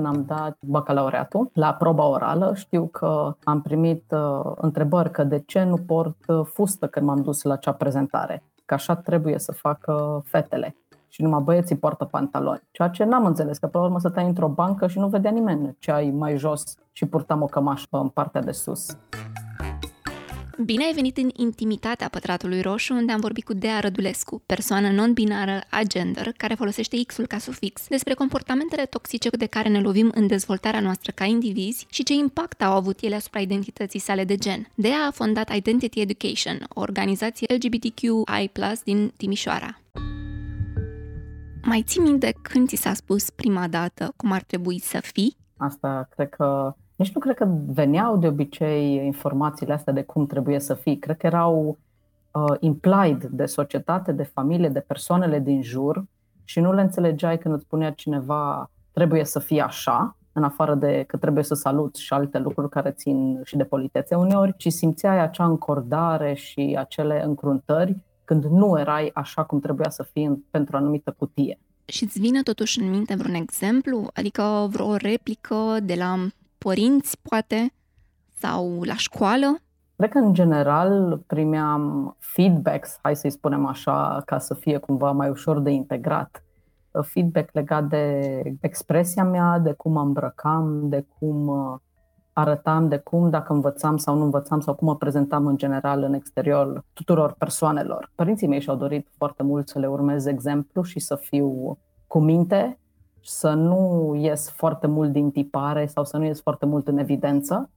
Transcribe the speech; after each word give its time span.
când 0.00 0.14
am 0.14 0.24
dat 0.24 0.56
bacalaureatul 0.60 1.50
la 1.52 1.74
proba 1.74 2.06
orală. 2.06 2.52
Știu 2.54 2.86
că 2.86 3.36
am 3.44 3.60
primit 3.62 4.04
uh, 4.10 4.52
întrebări 4.56 5.10
că 5.10 5.24
de 5.24 5.42
ce 5.46 5.62
nu 5.62 5.76
port 5.76 6.16
uh, 6.26 6.40
fustă 6.44 6.86
când 6.86 7.06
m-am 7.06 7.22
dus 7.22 7.42
la 7.42 7.52
acea 7.52 7.72
prezentare, 7.72 8.42
că 8.64 8.74
așa 8.74 8.96
trebuie 8.96 9.38
să 9.38 9.52
facă 9.52 10.22
fetele 10.24 10.76
și 11.08 11.22
numai 11.22 11.40
băieții 11.42 11.76
poartă 11.76 12.04
pantaloni. 12.04 12.62
Ceea 12.70 12.88
ce 12.88 13.04
n-am 13.04 13.26
înțeles, 13.26 13.58
că 13.58 13.66
pe 13.66 13.78
urmă 13.78 13.98
stăteai 13.98 14.26
într-o 14.26 14.48
bancă 14.48 14.86
și 14.86 14.98
nu 14.98 15.08
vedea 15.08 15.30
nimeni 15.30 15.76
ce 15.78 15.90
ai 15.90 16.10
mai 16.10 16.36
jos 16.36 16.74
și 16.92 17.06
purtam 17.06 17.42
o 17.42 17.46
cămașă 17.46 17.86
în 17.90 18.08
partea 18.08 18.40
de 18.40 18.52
sus. 18.52 18.96
Bine 20.64 20.84
ai 20.84 20.92
venit 20.92 21.16
în 21.16 21.30
intimitatea 21.36 22.08
Pătratului 22.08 22.60
Roșu, 22.60 22.94
unde 22.94 23.12
am 23.12 23.20
vorbit 23.20 23.44
cu 23.44 23.54
Dea 23.54 23.80
Rădulescu, 23.80 24.42
persoană 24.46 24.90
non-binară 24.90 25.60
agender, 25.70 26.32
care 26.36 26.54
folosește 26.54 27.04
X-ul 27.06 27.26
ca 27.26 27.38
sufix, 27.38 27.88
despre 27.88 28.14
comportamentele 28.14 28.84
toxice 28.84 29.28
de 29.28 29.46
care 29.46 29.68
ne 29.68 29.80
lovim 29.80 30.10
în 30.14 30.26
dezvoltarea 30.26 30.80
noastră 30.80 31.12
ca 31.14 31.24
indivizi 31.24 31.86
și 31.90 32.02
ce 32.02 32.12
impact 32.12 32.62
au 32.62 32.72
avut 32.72 33.00
ele 33.00 33.14
asupra 33.14 33.40
identității 33.40 34.00
sale 34.00 34.24
de 34.24 34.36
gen. 34.36 34.68
Dea 34.74 35.06
a 35.06 35.10
fondat 35.10 35.54
Identity 35.54 36.00
Education, 36.00 36.66
o 36.68 36.80
organizație 36.80 37.54
LGBTQI+, 37.54 38.50
din 38.84 39.12
Timișoara. 39.16 39.80
Mai 41.62 41.82
ții 41.86 42.00
minte 42.00 42.34
când 42.42 42.68
ți 42.68 42.76
s-a 42.76 42.94
spus 42.94 43.30
prima 43.30 43.68
dată 43.68 44.12
cum 44.16 44.32
ar 44.32 44.42
trebui 44.42 44.78
să 44.78 45.00
fii? 45.00 45.36
Asta 45.56 46.08
cred 46.14 46.28
că 46.28 46.74
nici 47.00 47.12
nu 47.12 47.20
cred 47.20 47.36
că 47.36 47.48
veneau 47.66 48.16
de 48.16 48.26
obicei 48.26 49.04
informațiile 49.04 49.72
astea 49.72 49.92
de 49.92 50.02
cum 50.02 50.26
trebuie 50.26 50.58
să 50.58 50.74
fii. 50.74 50.98
Cred 50.98 51.16
că 51.16 51.26
erau 51.26 51.78
uh, 52.30 52.56
implied 52.58 53.24
de 53.24 53.46
societate, 53.46 54.12
de 54.12 54.22
familie, 54.22 54.68
de 54.68 54.80
persoanele 54.80 55.38
din 55.38 55.62
jur 55.62 56.04
și 56.44 56.60
nu 56.60 56.72
le 56.72 56.80
înțelegeai 56.80 57.38
când 57.38 57.54
îți 57.54 57.64
spunea 57.64 57.92
cineva 57.92 58.70
trebuie 58.92 59.24
să 59.24 59.38
fii 59.38 59.60
așa, 59.60 60.16
în 60.32 60.42
afară 60.42 60.74
de 60.74 61.04
că 61.06 61.16
trebuie 61.16 61.44
să 61.44 61.54
saluți 61.54 62.02
și 62.02 62.12
alte 62.12 62.38
lucruri 62.38 62.68
care 62.68 62.90
țin 62.90 63.40
și 63.44 63.56
de 63.56 63.64
politețe 63.64 64.14
uneori, 64.14 64.54
ci 64.56 64.68
simțeai 64.68 65.20
acea 65.20 65.44
încordare 65.44 66.34
și 66.34 66.76
acele 66.78 67.22
încruntări 67.24 67.96
când 68.24 68.44
nu 68.44 68.78
erai 68.78 69.10
așa 69.14 69.44
cum 69.44 69.60
trebuia 69.60 69.90
să 69.90 70.02
fii 70.02 70.44
pentru 70.50 70.76
o 70.76 70.78
anumită 70.78 71.14
cutie. 71.18 71.58
Și 71.84 72.04
îți 72.04 72.20
vine 72.20 72.42
totuși 72.42 72.80
în 72.80 72.90
minte 72.90 73.14
vreun 73.14 73.34
exemplu? 73.34 74.10
Adică 74.14 74.68
vreo 74.70 74.96
replică 74.96 75.76
de 75.82 75.94
la 75.94 76.28
părinți, 76.64 77.18
poate, 77.22 77.72
sau 78.38 78.82
la 78.82 78.94
școală? 78.94 79.46
Cred 79.96 80.10
că, 80.10 80.18
în 80.18 80.34
general, 80.34 81.22
primeam 81.26 82.16
feedbacks, 82.18 82.98
hai 83.02 83.16
să-i 83.16 83.30
spunem 83.30 83.66
așa, 83.66 84.22
ca 84.24 84.38
să 84.38 84.54
fie 84.54 84.78
cumva 84.78 85.10
mai 85.10 85.28
ușor 85.28 85.60
de 85.60 85.70
integrat. 85.70 86.44
Feedback 87.02 87.52
legat 87.52 87.84
de 87.84 88.42
expresia 88.60 89.24
mea, 89.24 89.58
de 89.58 89.72
cum 89.72 89.92
mă 89.92 90.00
îmbrăcam, 90.00 90.88
de 90.88 91.06
cum 91.18 91.46
uh, 91.46 91.78
arătam, 92.32 92.88
de 92.88 92.96
cum, 92.96 93.30
dacă 93.30 93.52
învățam 93.52 93.96
sau 93.96 94.16
nu 94.16 94.24
învățam, 94.24 94.60
sau 94.60 94.74
cum 94.74 94.86
mă 94.86 94.96
prezentam 94.96 95.46
în 95.46 95.56
general 95.56 96.02
în 96.02 96.12
exterior 96.12 96.84
tuturor 96.92 97.34
persoanelor. 97.38 98.10
Părinții 98.14 98.46
mei 98.46 98.60
și-au 98.60 98.76
dorit 98.76 99.08
foarte 99.16 99.42
mult 99.42 99.68
să 99.68 99.78
le 99.78 99.86
urmez 99.86 100.26
exemplu 100.26 100.82
și 100.82 100.98
să 100.98 101.16
fiu 101.16 101.78
cu 102.06 102.18
minte 102.18 102.78
să 103.22 103.52
nu 103.52 104.12
ies 104.14 104.50
foarte 104.50 104.86
mult 104.86 105.12
din 105.12 105.30
tipare 105.30 105.86
sau 105.86 106.04
să 106.04 106.16
nu 106.16 106.24
ies 106.24 106.40
foarte 106.40 106.66
mult 106.66 106.88
în 106.88 106.98
evidență, 106.98 107.70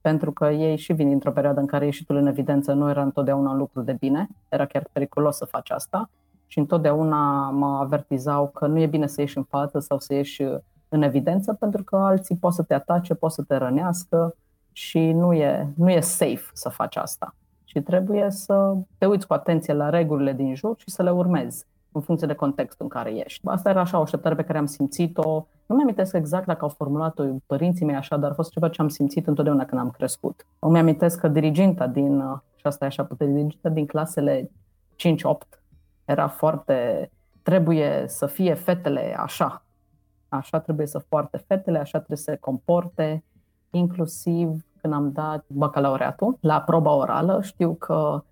pentru 0.00 0.32
că 0.32 0.46
ei 0.46 0.76
și 0.76 0.92
vin 0.92 1.08
dintr-o 1.08 1.32
perioadă 1.32 1.60
în 1.60 1.66
care 1.66 1.84
ieșitul 1.84 2.16
în 2.16 2.26
evidență 2.26 2.72
nu 2.72 2.88
era 2.88 3.02
întotdeauna 3.02 3.50
un 3.50 3.56
lucru 3.56 3.82
de 3.82 3.92
bine, 3.92 4.28
era 4.48 4.66
chiar 4.66 4.88
periculos 4.92 5.36
să 5.36 5.44
faci 5.44 5.70
asta 5.70 6.10
și 6.46 6.58
întotdeauna 6.58 7.50
mă 7.50 7.66
avertizau 7.66 8.48
că 8.48 8.66
nu 8.66 8.78
e 8.78 8.86
bine 8.86 9.06
să 9.06 9.20
ieși 9.20 9.36
în 9.36 9.44
față 9.44 9.78
sau 9.78 9.98
să 9.98 10.14
ieși 10.14 10.42
în 10.88 11.02
evidență 11.02 11.52
pentru 11.52 11.84
că 11.84 11.96
alții 11.96 12.36
pot 12.36 12.52
să 12.52 12.62
te 12.62 12.74
atace, 12.74 13.14
pot 13.14 13.32
să 13.32 13.42
te 13.42 13.56
rănească 13.56 14.36
și 14.72 15.12
nu 15.12 15.32
e, 15.32 15.72
nu 15.76 15.90
e 15.90 16.00
safe 16.00 16.44
să 16.52 16.68
faci 16.68 16.96
asta. 16.96 17.34
Și 17.64 17.80
trebuie 17.80 18.30
să 18.30 18.74
te 18.98 19.06
uiți 19.06 19.26
cu 19.26 19.32
atenție 19.32 19.74
la 19.74 19.90
regulile 19.90 20.32
din 20.32 20.54
jur 20.54 20.74
și 20.78 20.90
să 20.90 21.02
le 21.02 21.10
urmezi 21.10 21.66
în 21.96 22.02
funcție 22.02 22.26
de 22.26 22.34
contextul 22.34 22.84
în 22.84 22.88
care 22.88 23.10
ești. 23.10 23.46
Asta 23.46 23.70
era 23.70 23.80
așa 23.80 23.98
o 23.98 24.02
așteptare 24.02 24.34
pe 24.34 24.44
care 24.44 24.58
am 24.58 24.66
simțit-o. 24.66 25.46
Nu 25.66 25.74
mi 25.76 25.82
amintesc 25.82 26.14
exact 26.14 26.46
dacă 26.46 26.62
au 26.62 26.68
formulat-o 26.68 27.24
părinții 27.46 27.86
mei 27.86 27.96
așa, 27.96 28.16
dar 28.16 28.30
a 28.30 28.34
fost 28.34 28.50
ceva 28.50 28.68
ce 28.68 28.82
am 28.82 28.88
simțit 28.88 29.26
întotdeauna 29.26 29.64
când 29.64 29.80
am 29.80 29.90
crescut. 29.90 30.46
Îmi 30.58 30.78
amintesc 30.78 31.20
că 31.20 31.28
diriginta 31.28 31.86
din, 31.86 32.22
și 32.56 32.66
asta 32.66 32.84
e 32.84 32.88
așa 32.88 33.04
putere, 33.04 33.30
diriginta 33.30 33.68
din 33.68 33.86
clasele 33.86 34.50
5-8 34.96 35.58
era 36.04 36.28
foarte, 36.28 37.10
trebuie 37.42 38.04
să 38.06 38.26
fie 38.26 38.54
fetele 38.54 39.16
așa, 39.18 39.64
așa 40.28 40.60
trebuie 40.60 40.86
să 40.86 41.04
poarte 41.08 41.36
fetele, 41.46 41.78
așa 41.78 41.98
trebuie 41.98 42.18
să 42.18 42.30
se 42.30 42.36
comporte, 42.36 43.24
inclusiv 43.70 44.64
când 44.80 44.92
am 44.92 45.12
dat 45.12 45.44
bacalaureatul 45.48 46.38
la 46.40 46.60
proba 46.60 46.94
orală, 46.94 47.42
știu 47.42 47.74
că 47.74 48.22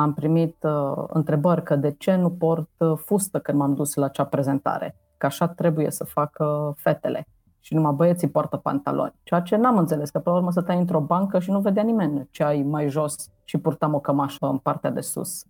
am 0.00 0.14
primit 0.14 0.56
uh, 0.62 1.04
întrebări 1.08 1.62
că 1.62 1.76
de 1.76 1.90
ce 1.90 2.14
nu 2.14 2.30
port 2.30 2.70
uh, 2.78 2.92
fustă 2.96 3.38
când 3.38 3.58
m-am 3.58 3.74
dus 3.74 3.94
la 3.94 4.04
acea 4.04 4.24
prezentare, 4.24 4.96
că 5.16 5.26
așa 5.26 5.48
trebuie 5.48 5.90
să 5.90 6.04
facă 6.04 6.74
fetele 6.76 7.26
și 7.60 7.74
numai 7.74 7.92
băieții 7.92 8.28
poartă 8.28 8.56
pantaloni. 8.56 9.14
Ceea 9.22 9.40
ce 9.40 9.56
n-am 9.56 9.78
înțeles, 9.78 10.10
că 10.10 10.18
pe 10.18 10.30
urmă 10.30 10.50
stăteai 10.50 10.78
într-o 10.78 11.00
bancă 11.00 11.38
și 11.38 11.50
nu 11.50 11.60
vedea 11.60 11.82
nimeni 11.82 12.28
ce 12.30 12.44
ai 12.44 12.62
mai 12.62 12.88
jos 12.88 13.14
și 13.44 13.58
purtam 13.58 13.94
o 13.94 14.00
cămașă 14.00 14.46
în 14.46 14.58
partea 14.58 14.90
de 14.90 15.00
sus. 15.00 15.44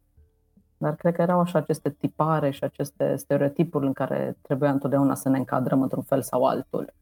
Dar 0.77 0.95
cred 0.95 1.15
că 1.15 1.23
erau 1.23 1.41
așa 1.41 1.59
aceste 1.59 1.91
tipare 1.91 2.51
și 2.51 2.65
aceste 2.65 3.17
stereotipuri 3.17 3.87
în 3.87 3.93
care 3.93 4.37
trebuia 4.43 4.71
întotdeauna 4.71 5.15
să 5.15 5.29
ne 5.29 5.39
încadrăm 5.39 5.83
într-un 5.83 6.03
fel 6.03 6.23
sau 6.23 6.45
altul. 6.45 6.93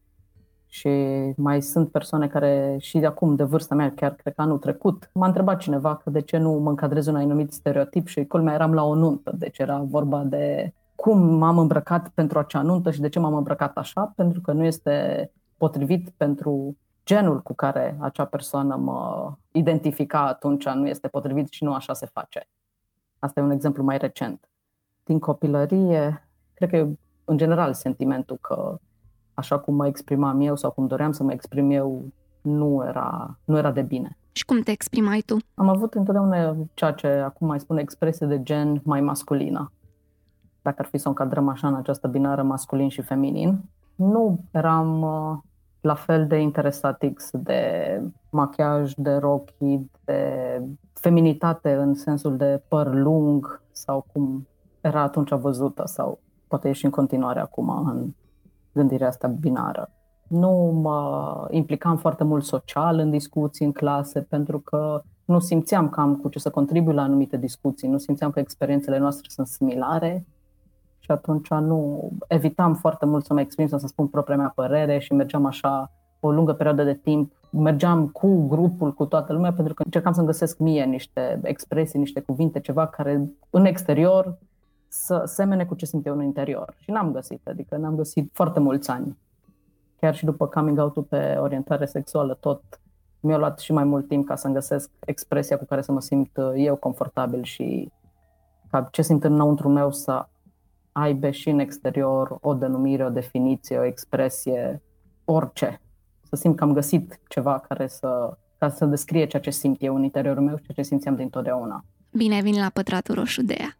Și 0.71 0.89
mai 1.35 1.61
sunt 1.61 1.91
persoane 1.91 2.27
care 2.27 2.77
și 2.79 2.99
de 2.99 3.05
acum, 3.05 3.35
de 3.35 3.43
vârsta 3.43 3.75
mea, 3.75 3.91
chiar 3.91 4.13
cred 4.13 4.33
că 4.33 4.41
anul 4.41 4.57
trecut, 4.57 5.09
m-a 5.13 5.27
întrebat 5.27 5.59
cineva 5.59 5.95
că 5.95 6.09
de 6.09 6.21
ce 6.21 6.37
nu 6.37 6.51
mă 6.51 6.69
încadrez 6.69 7.05
în 7.05 7.15
un 7.15 7.21
anumit 7.21 7.51
stereotip 7.51 8.07
și 8.07 8.25
culmea 8.25 8.53
eram 8.53 8.73
la 8.73 8.83
o 8.83 8.95
nuntă. 8.95 9.33
Deci 9.37 9.57
era 9.57 9.77
vorba 9.77 10.23
de 10.23 10.73
cum 10.95 11.19
m-am 11.19 11.57
îmbrăcat 11.57 12.09
pentru 12.09 12.39
acea 12.39 12.61
nuntă 12.61 12.91
și 12.91 13.01
de 13.01 13.09
ce 13.09 13.19
m-am 13.19 13.35
îmbrăcat 13.35 13.77
așa, 13.77 14.13
pentru 14.15 14.41
că 14.41 14.51
nu 14.51 14.63
este 14.63 15.31
potrivit 15.57 16.09
pentru 16.09 16.77
genul 17.05 17.41
cu 17.41 17.53
care 17.53 17.97
acea 17.99 18.25
persoană 18.25 18.75
mă 18.75 19.31
identifica 19.51 20.27
atunci 20.27 20.69
nu 20.69 20.87
este 20.87 21.07
potrivit 21.07 21.47
și 21.49 21.63
nu 21.63 21.73
așa 21.73 21.93
se 21.93 22.05
face. 22.05 22.47
Asta 23.19 23.39
e 23.39 23.43
un 23.43 23.51
exemplu 23.51 23.83
mai 23.83 23.97
recent. 23.97 24.49
Din 25.03 25.19
copilărie, 25.19 26.27
cred 26.53 26.69
că 26.69 26.75
e 26.75 26.97
în 27.25 27.37
general 27.37 27.73
sentimentul 27.73 28.37
că 28.41 28.79
așa 29.39 29.59
cum 29.59 29.75
mă 29.75 29.87
exprimam 29.87 30.41
eu 30.41 30.55
sau 30.55 30.71
cum 30.71 30.87
doream 30.87 31.11
să 31.11 31.23
mă 31.23 31.31
exprim 31.31 31.71
eu, 31.71 32.03
nu 32.41 32.83
era, 32.87 33.37
nu 33.45 33.57
era 33.57 33.71
de 33.71 33.81
bine. 33.81 34.17
Și 34.31 34.45
cum 34.45 34.59
te 34.59 34.71
exprimai 34.71 35.21
tu? 35.25 35.37
Am 35.53 35.67
avut 35.67 35.93
întotdeauna 35.93 36.55
ceea 36.73 36.91
ce 36.91 37.07
acum 37.07 37.47
mai 37.47 37.59
spun 37.59 37.77
expresie 37.77 38.27
de 38.27 38.43
gen 38.43 38.81
mai 38.83 39.01
masculină. 39.01 39.71
Dacă 40.61 40.75
ar 40.79 40.85
fi 40.85 40.97
să 40.97 41.07
o 41.07 41.09
încadrăm 41.09 41.47
așa 41.47 41.67
în 41.67 41.75
această 41.75 42.07
binară 42.07 42.43
masculin 42.43 42.89
și 42.89 43.01
feminin. 43.01 43.61
Nu 43.95 44.39
eram 44.51 45.01
uh, 45.01 45.37
la 45.81 45.93
fel 45.93 46.27
de 46.27 46.37
interesat 46.37 47.03
X 47.13 47.29
de 47.33 48.01
machiaj, 48.29 48.93
de 48.93 49.15
rochi, 49.15 49.53
de 50.05 50.61
feminitate 50.93 51.73
în 51.73 51.93
sensul 51.93 52.37
de 52.37 52.63
păr 52.67 52.93
lung 52.93 53.61
sau 53.71 54.05
cum 54.13 54.47
era 54.81 55.01
atunci 55.01 55.31
văzută 55.31 55.83
sau 55.85 56.19
poate 56.47 56.69
e 56.69 56.71
și 56.71 56.85
în 56.85 56.91
continuare 56.91 57.39
acum 57.39 57.69
în 57.69 58.13
gândirea 58.79 59.07
asta 59.07 59.27
binară. 59.27 59.91
Nu 60.27 60.79
mă 60.81 61.47
implicam 61.51 61.97
foarte 61.97 62.23
mult 62.23 62.43
social 62.43 62.99
în 62.99 63.09
discuții, 63.09 63.65
în 63.65 63.71
clase, 63.71 64.21
pentru 64.21 64.59
că 64.59 65.01
nu 65.25 65.39
simțeam 65.39 65.89
că 65.89 65.99
am 65.99 66.15
cu 66.15 66.29
ce 66.29 66.39
să 66.39 66.49
contribui 66.49 66.93
la 66.93 67.01
anumite 67.01 67.37
discuții, 67.37 67.87
nu 67.87 67.97
simțeam 67.97 68.31
că 68.31 68.39
experiențele 68.39 68.97
noastre 68.97 69.29
sunt 69.29 69.47
similare 69.47 70.25
și 70.99 71.11
atunci 71.11 71.49
nu 71.49 72.09
evitam 72.27 72.73
foarte 72.73 73.05
mult 73.05 73.25
să 73.25 73.33
mă 73.33 73.39
exprim, 73.39 73.67
să 73.67 73.87
spun 73.87 74.07
propria 74.07 74.37
mea 74.37 74.51
părere 74.55 74.99
și 74.99 75.13
mergeam 75.13 75.45
așa 75.45 75.91
o 76.19 76.31
lungă 76.31 76.53
perioadă 76.53 76.83
de 76.83 76.93
timp, 76.93 77.31
mergeam 77.49 78.07
cu 78.07 78.47
grupul, 78.47 78.93
cu 78.93 79.05
toată 79.05 79.33
lumea, 79.33 79.53
pentru 79.53 79.73
că 79.73 79.81
încercam 79.85 80.13
să-mi 80.13 80.25
găsesc 80.25 80.57
mie 80.57 80.83
niște 80.83 81.39
expresii, 81.43 81.99
niște 81.99 82.19
cuvinte, 82.19 82.59
ceva 82.59 82.87
care 82.87 83.31
în 83.49 83.65
exterior 83.65 84.37
să 84.89 85.23
semene 85.25 85.65
cu 85.65 85.75
ce 85.75 85.85
simt 85.85 86.05
eu 86.05 86.13
în 86.13 86.23
interior. 86.23 86.75
Și 86.79 86.91
n-am 86.91 87.11
găsit, 87.11 87.47
adică 87.47 87.77
n-am 87.77 87.95
găsit 87.95 88.29
foarte 88.33 88.59
mulți 88.59 88.89
ani. 88.89 89.17
Chiar 89.99 90.15
și 90.15 90.25
după 90.25 90.47
coming 90.47 90.79
out 90.79 91.07
pe 91.07 91.37
orientare 91.39 91.85
sexuală, 91.85 92.33
tot 92.33 92.63
mi-a 93.19 93.37
luat 93.37 93.59
și 93.59 93.71
mai 93.71 93.83
mult 93.83 94.07
timp 94.07 94.27
ca 94.27 94.35
să-mi 94.35 94.53
găsesc 94.53 94.89
expresia 95.05 95.57
cu 95.57 95.65
care 95.65 95.81
să 95.81 95.91
mă 95.91 96.01
simt 96.01 96.37
uh, 96.37 96.51
eu 96.55 96.75
confortabil 96.75 97.43
și 97.43 97.91
ca 98.69 98.87
ce 98.91 99.01
simt 99.01 99.23
înăuntru 99.23 99.69
meu 99.69 99.91
să 99.91 100.27
aibă 100.91 101.29
și 101.29 101.49
în 101.49 101.59
exterior 101.59 102.37
o 102.41 102.53
denumire, 102.53 103.05
o 103.05 103.09
definiție, 103.09 103.77
o 103.77 103.83
expresie, 103.83 104.81
orice. 105.25 105.81
Să 106.21 106.35
simt 106.35 106.55
că 106.55 106.63
am 106.63 106.73
găsit 106.73 107.19
ceva 107.27 107.59
care 107.67 107.87
să, 107.87 108.37
ca 108.57 108.69
să 108.69 108.85
descrie 108.85 109.25
ceea 109.25 109.41
ce 109.41 109.49
simt 109.49 109.83
eu 109.83 109.95
în 109.95 110.03
interiorul 110.03 110.43
meu 110.43 110.55
și 110.57 110.63
ceea 110.63 110.75
ce 110.75 110.81
simțeam 110.81 111.15
dintotdeauna. 111.15 111.85
Bine 112.11 112.35
ai 112.35 112.41
venit 112.41 112.59
la 112.59 112.69
Pătratul 112.73 113.15
Roșu 113.15 113.41
de 113.41 113.55
ea. 113.59 113.77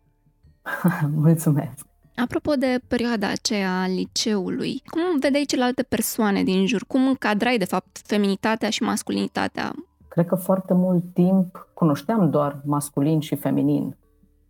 Mulțumesc! 1.16 1.88
Apropo 2.16 2.54
de 2.54 2.80
perioada 2.88 3.30
aceea 3.30 3.82
a 3.82 3.88
liceului, 3.88 4.82
cum 4.86 5.20
vedeai 5.20 5.44
celelalte 5.48 5.84
persoane 5.84 6.44
din 6.44 6.66
jur? 6.66 6.84
Cum 6.88 7.08
încadrai, 7.08 7.58
de 7.58 7.66
fapt, 7.66 8.02
feminitatea 8.04 8.70
și 8.70 8.84
masculinitatea? 8.84 9.74
Cred 10.08 10.26
că 10.26 10.36
foarte 10.36 10.74
mult 10.74 11.04
timp 11.14 11.68
cunoșteam 11.74 12.30
doar 12.30 12.62
masculin 12.66 13.20
și 13.20 13.36
feminin. 13.36 13.96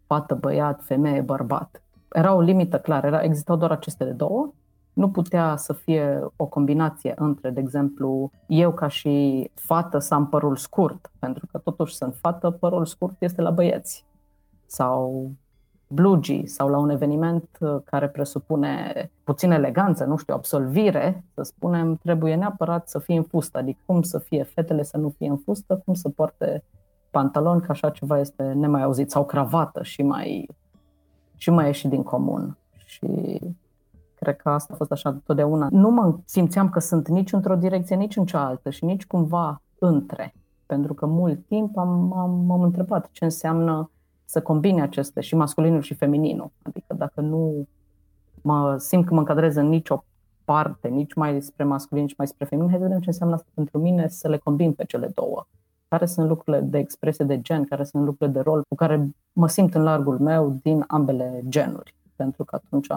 Fată, 0.08 0.36
băiat, 0.36 0.84
femeie, 0.84 1.22
bărbat. 1.22 1.82
Era 2.12 2.34
o 2.34 2.42
limită 2.42 2.80
clară, 2.80 3.08
era, 3.08 3.22
existau 3.22 3.56
doar 3.56 3.72
aceste 3.72 4.04
două. 4.04 4.54
Nu 4.94 5.10
putea 5.10 5.56
să 5.56 5.74
fie 5.74 6.20
o 6.36 6.46
combinație 6.46 7.14
între, 7.18 7.50
de 7.50 7.60
exemplu, 7.60 8.32
eu 8.48 8.74
ca 8.74 8.88
și 8.88 9.52
fată 9.54 10.00
să 10.00 10.14
am 10.14 10.28
părul 10.28 10.56
scurt, 10.56 11.12
pentru 11.20 11.48
că 11.52 11.58
totuși 11.58 11.96
sunt 11.96 12.16
fată, 12.16 12.50
părul 12.50 12.86
scurt 12.86 13.16
este 13.22 13.42
la 13.42 13.52
băieți. 13.52 14.06
Sau 14.66 15.32
blugi 15.92 16.46
sau 16.46 16.68
la 16.68 16.78
un 16.78 16.90
eveniment 16.90 17.50
uh, 17.60 17.78
care 17.84 18.10
presupune 18.10 19.12
puțin 19.24 19.52
eleganță, 19.52 20.06
nu 20.06 20.18
știu, 20.18 20.34
absolvire, 20.34 21.24
să 21.34 21.42
spunem, 21.44 21.96
trebuie 21.96 22.36
neapărat 22.36 22.90
să 22.90 23.00
fie 23.00 23.18
în 23.18 23.24
fustă. 23.24 23.58
Adică 23.58 23.80
cum 23.86 24.02
să 24.02 24.18
fie 24.20 24.44
fetele 24.44 24.84
să 24.84 24.98
nu 24.98 25.10
fie 25.10 25.30
în 25.30 25.38
fustă, 25.38 25.82
cum 25.86 25.94
să 25.94 26.10
poarte 26.10 26.64
pantaloni, 27.12 27.62
că 27.62 27.72
așa 27.72 27.90
ceva 27.90 28.20
este 28.20 28.44
nemai 28.44 28.82
auzit, 28.82 29.12
sau 29.12 29.26
cravată 29.26 29.84
și 29.84 30.02
mai, 30.02 30.50
și 31.36 31.50
mai 31.50 31.66
ieșit 31.66 31.90
din 31.90 32.04
comun. 32.04 32.58
Și 32.86 33.40
cred 34.16 34.36
că 34.36 34.50
asta 34.50 34.74
a 34.74 34.78
fost 34.78 34.92
așa 34.92 35.20
totdeauna. 35.26 35.68
Nu 35.72 35.90
mă 35.90 36.18
simțeam 36.26 36.70
că 36.70 36.80
sunt 36.80 37.08
nici 37.08 37.32
într-o 37.32 37.56
direcție, 37.56 37.96
nici 37.96 38.16
în 38.16 38.26
cealaltă 38.26 38.70
și 38.70 38.86
nici 38.86 39.06
cumva 39.06 39.62
între. 39.80 40.34
Pentru 40.66 40.94
că 40.94 41.06
mult 41.06 41.48
timp 41.48 41.78
am, 41.78 42.14
am, 42.18 42.32
m-am 42.46 42.62
întrebat 42.62 43.10
ce 43.12 43.24
înseamnă 43.24 43.90
să 44.30 44.42
combine 44.42 44.82
aceste 44.82 45.22
și 45.22 45.36
masculinul 45.36 45.82
și 45.82 45.94
femininul. 45.94 46.52
Adică 46.62 46.94
dacă 46.94 47.22
nu 47.22 47.68
mă 48.42 48.78
simt 48.78 49.06
că 49.06 49.14
mă 49.14 49.20
încadrez 49.20 49.56
în 49.56 49.68
nicio 49.68 50.04
parte, 50.46 50.88
nici 50.88 51.14
mai 51.14 51.42
spre 51.42 51.64
masculin, 51.64 52.04
nici 52.04 52.16
mai 52.18 52.28
spre 52.28 52.46
feminin, 52.46 52.70
hai 52.70 52.80
să 52.80 52.84
vedem 52.84 53.00
ce 53.00 53.10
înseamnă 53.10 53.36
asta 53.36 53.48
pentru 53.54 53.78
mine 53.78 54.08
să 54.08 54.28
le 54.28 54.38
combin 54.38 54.74
pe 54.74 54.86
cele 54.86 55.08
două. 55.14 55.48
Care 55.88 56.06
sunt 56.06 56.28
lucrurile 56.28 56.64
de 56.64 56.78
expresie 56.78 57.26
de 57.26 57.42
gen, 57.42 57.64
care 57.64 57.84
sunt 57.84 58.04
lucrurile 58.04 58.38
de 58.38 58.44
rol 58.44 58.64
cu 58.68 58.76
care 58.76 59.10
mă 59.34 59.48
simt 59.48 59.76
în 59.76 59.84
largul 59.84 60.20
meu 60.20 60.58
din 60.62 60.84
ambele 60.88 61.44
genuri. 61.48 61.96
Pentru 62.16 62.44
că 62.44 62.56
atunci 62.56 62.88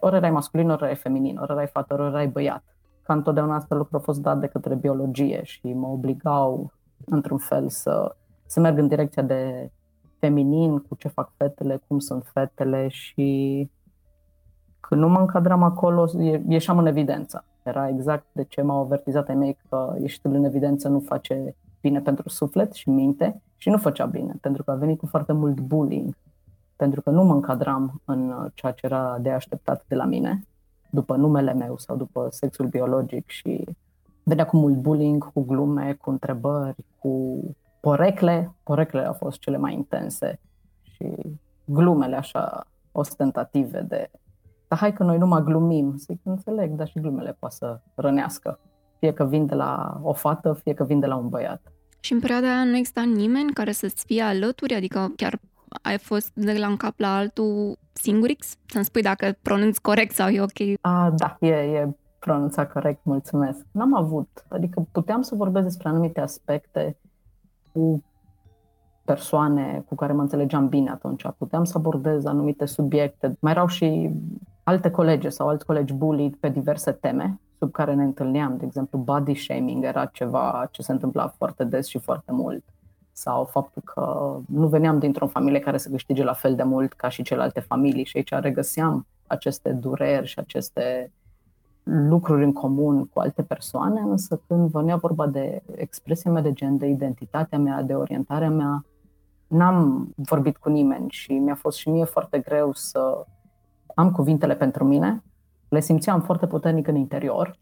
ori 0.00 0.16
erai 0.16 0.30
masculin, 0.30 0.70
ori 0.70 0.82
erai 0.82 0.96
feminin, 0.96 1.36
ori 1.36 1.52
erai 1.52 1.66
fată, 1.66 1.94
ori 1.94 2.02
erai 2.02 2.28
băiat. 2.28 2.64
Ca 3.02 3.12
întotdeauna 3.12 3.54
asta 3.54 3.74
lucru 3.74 3.96
a 3.96 4.00
fost 4.00 4.20
dat 4.20 4.40
de 4.40 4.46
către 4.46 4.74
biologie 4.74 5.40
și 5.44 5.72
mă 5.72 5.86
obligau 5.86 6.72
într-un 7.04 7.38
fel 7.38 7.68
să, 7.68 8.16
să 8.46 8.60
merg 8.60 8.78
în 8.78 8.88
direcția 8.88 9.22
de 9.22 9.70
feminin, 10.26 10.78
cu 10.78 10.94
ce 10.94 11.08
fac 11.08 11.32
fetele, 11.36 11.80
cum 11.86 11.98
sunt 11.98 12.24
fetele 12.32 12.88
și 12.88 13.70
când 14.80 15.00
nu 15.00 15.08
mă 15.08 15.18
încadram 15.18 15.62
acolo, 15.62 16.08
ieșeam 16.48 16.78
în 16.78 16.86
evidență. 16.86 17.44
Era 17.62 17.88
exact 17.88 18.26
de 18.32 18.44
ce 18.44 18.62
m-au 18.62 18.80
avertizat 18.80 19.28
ai 19.28 19.34
mei 19.34 19.58
că 19.68 19.96
ieșitul 20.00 20.34
în 20.34 20.44
evidență 20.44 20.88
nu 20.88 21.00
face 21.00 21.56
bine 21.80 22.00
pentru 22.00 22.28
suflet 22.28 22.72
și 22.72 22.90
minte 22.90 23.42
și 23.56 23.68
nu 23.68 23.78
făcea 23.78 24.06
bine, 24.06 24.36
pentru 24.40 24.64
că 24.64 24.70
a 24.70 24.74
venit 24.74 24.98
cu 24.98 25.06
foarte 25.06 25.32
mult 25.32 25.60
bullying, 25.60 26.16
pentru 26.76 27.00
că 27.00 27.10
nu 27.10 27.24
mă 27.24 27.34
încadram 27.34 28.00
în 28.04 28.50
ceea 28.54 28.72
ce 28.72 28.86
era 28.86 29.18
de 29.20 29.30
așteptat 29.30 29.84
de 29.88 29.94
la 29.94 30.04
mine, 30.04 30.46
după 30.90 31.16
numele 31.16 31.52
meu 31.52 31.76
sau 31.76 31.96
după 31.96 32.26
sexul 32.30 32.66
biologic 32.66 33.28
și 33.28 33.64
venea 34.22 34.46
cu 34.46 34.56
mult 34.56 34.76
bullying, 34.76 35.32
cu 35.32 35.40
glume, 35.40 35.96
cu 36.00 36.10
întrebări, 36.10 36.84
cu 36.98 37.40
porecle, 37.86 38.54
poreclele 38.62 39.06
au 39.06 39.12
fost 39.12 39.38
cele 39.38 39.56
mai 39.56 39.72
intense 39.72 40.40
și 40.82 41.12
glumele 41.64 42.16
așa 42.16 42.66
ostentative 42.92 43.80
de 43.80 44.10
dar 44.68 44.78
hai 44.78 44.92
că 44.92 45.02
noi 45.02 45.18
nu 45.18 45.26
mai 45.26 45.42
glumim. 45.42 45.94
Zic, 45.96 46.20
înțeleg, 46.22 46.70
dar 46.70 46.88
și 46.88 47.00
glumele 47.00 47.36
poate 47.38 47.54
să 47.54 47.80
rănească. 47.94 48.58
Fie 48.98 49.12
că 49.12 49.24
vin 49.24 49.46
de 49.46 49.54
la 49.54 50.00
o 50.02 50.12
fată, 50.12 50.52
fie 50.62 50.74
că 50.74 50.84
vin 50.84 51.00
de 51.00 51.06
la 51.06 51.16
un 51.16 51.28
băiat. 51.28 51.72
Și 52.00 52.12
în 52.12 52.20
perioada 52.20 52.46
aia 52.46 52.64
nu 52.64 52.76
exista 52.76 53.02
nimeni 53.02 53.52
care 53.52 53.72
să-ți 53.72 54.04
fie 54.04 54.22
alături? 54.22 54.74
Adică 54.74 55.12
chiar 55.16 55.38
ai 55.82 55.98
fost 55.98 56.30
de 56.34 56.58
la 56.58 56.68
un 56.68 56.76
cap 56.76 56.94
la 56.96 57.16
altul 57.16 57.78
singurix? 57.92 58.56
Să-mi 58.66 58.84
spui 58.84 59.02
dacă 59.02 59.36
pronunți 59.42 59.80
corect 59.80 60.14
sau 60.14 60.28
e 60.28 60.40
ok? 60.40 60.78
A, 60.80 61.12
da, 61.16 61.36
e, 61.40 61.48
e 61.48 61.88
pronunțat 62.18 62.72
corect, 62.72 63.00
mulțumesc. 63.02 63.66
N-am 63.72 63.94
avut, 63.94 64.44
adică 64.48 64.86
puteam 64.92 65.22
să 65.22 65.34
vorbesc 65.34 65.64
despre 65.64 65.88
anumite 65.88 66.20
aspecte 66.20 66.96
cu 67.76 68.04
persoane 69.04 69.84
cu 69.88 69.94
care 69.94 70.12
mă 70.12 70.20
înțelegeam 70.20 70.68
bine 70.68 70.90
atunci. 70.90 71.26
Puteam 71.38 71.64
să 71.64 71.72
abordez 71.76 72.24
anumite 72.24 72.64
subiecte. 72.64 73.36
Mai 73.40 73.52
erau 73.52 73.66
și 73.66 74.10
alte 74.62 74.90
colegi 74.90 75.30
sau 75.30 75.48
alți 75.48 75.66
colegi 75.66 75.94
bullied 75.94 76.36
pe 76.36 76.48
diverse 76.48 76.92
teme 76.92 77.40
sub 77.58 77.72
care 77.72 77.94
ne 77.94 78.02
întâlneam. 78.02 78.56
De 78.56 78.64
exemplu, 78.64 78.98
body 78.98 79.34
shaming 79.34 79.84
era 79.84 80.04
ceva 80.04 80.68
ce 80.70 80.82
se 80.82 80.92
întâmpla 80.92 81.28
foarte 81.28 81.64
des 81.64 81.86
și 81.86 81.98
foarte 81.98 82.32
mult. 82.32 82.64
Sau 83.12 83.44
faptul 83.44 83.82
că 83.84 84.36
nu 84.48 84.66
veneam 84.66 84.98
dintr-o 84.98 85.26
familie 85.26 85.60
care 85.60 85.76
să 85.76 85.88
câștige 85.88 86.24
la 86.24 86.32
fel 86.32 86.54
de 86.54 86.62
mult 86.62 86.92
ca 86.92 87.08
și 87.08 87.22
celelalte 87.22 87.60
familii 87.60 88.04
și 88.04 88.16
aici 88.16 88.30
regăseam 88.30 89.06
aceste 89.26 89.72
dureri 89.72 90.26
și 90.26 90.38
aceste 90.38 91.12
lucruri 91.88 92.44
în 92.44 92.52
comun 92.52 93.06
cu 93.06 93.20
alte 93.20 93.42
persoane, 93.42 94.00
însă 94.00 94.40
când 94.46 94.70
venea 94.70 94.96
vorba 94.96 95.26
de 95.26 95.62
expresia 95.74 96.30
mea 96.30 96.42
de 96.42 96.52
gen, 96.52 96.76
de 96.76 96.86
identitatea 96.86 97.58
mea, 97.58 97.82
de 97.82 97.94
orientarea 97.94 98.50
mea, 98.50 98.84
n-am 99.46 100.08
vorbit 100.16 100.56
cu 100.56 100.68
nimeni 100.68 101.10
și 101.10 101.32
mi-a 101.32 101.54
fost 101.54 101.78
și 101.78 101.88
mie 101.88 102.04
foarte 102.04 102.38
greu 102.38 102.72
să 102.72 103.26
am 103.94 104.10
cuvintele 104.10 104.54
pentru 104.54 104.84
mine. 104.84 105.22
Le 105.68 105.80
simțeam 105.80 106.20
foarte 106.20 106.46
puternic 106.46 106.88
în 106.88 106.96
interior 106.96 107.58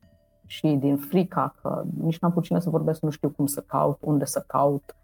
și 0.46 0.66
din 0.66 0.96
frica 0.96 1.54
că 1.62 1.84
nici 2.00 2.18
n-am 2.18 2.30
putut 2.30 2.44
cine 2.44 2.60
să 2.60 2.70
vorbesc, 2.70 3.00
nu 3.00 3.10
știu 3.10 3.28
cum 3.30 3.46
să 3.46 3.60
caut, 3.60 3.98
unde 4.00 4.24
să 4.24 4.44
caut, 4.46 4.96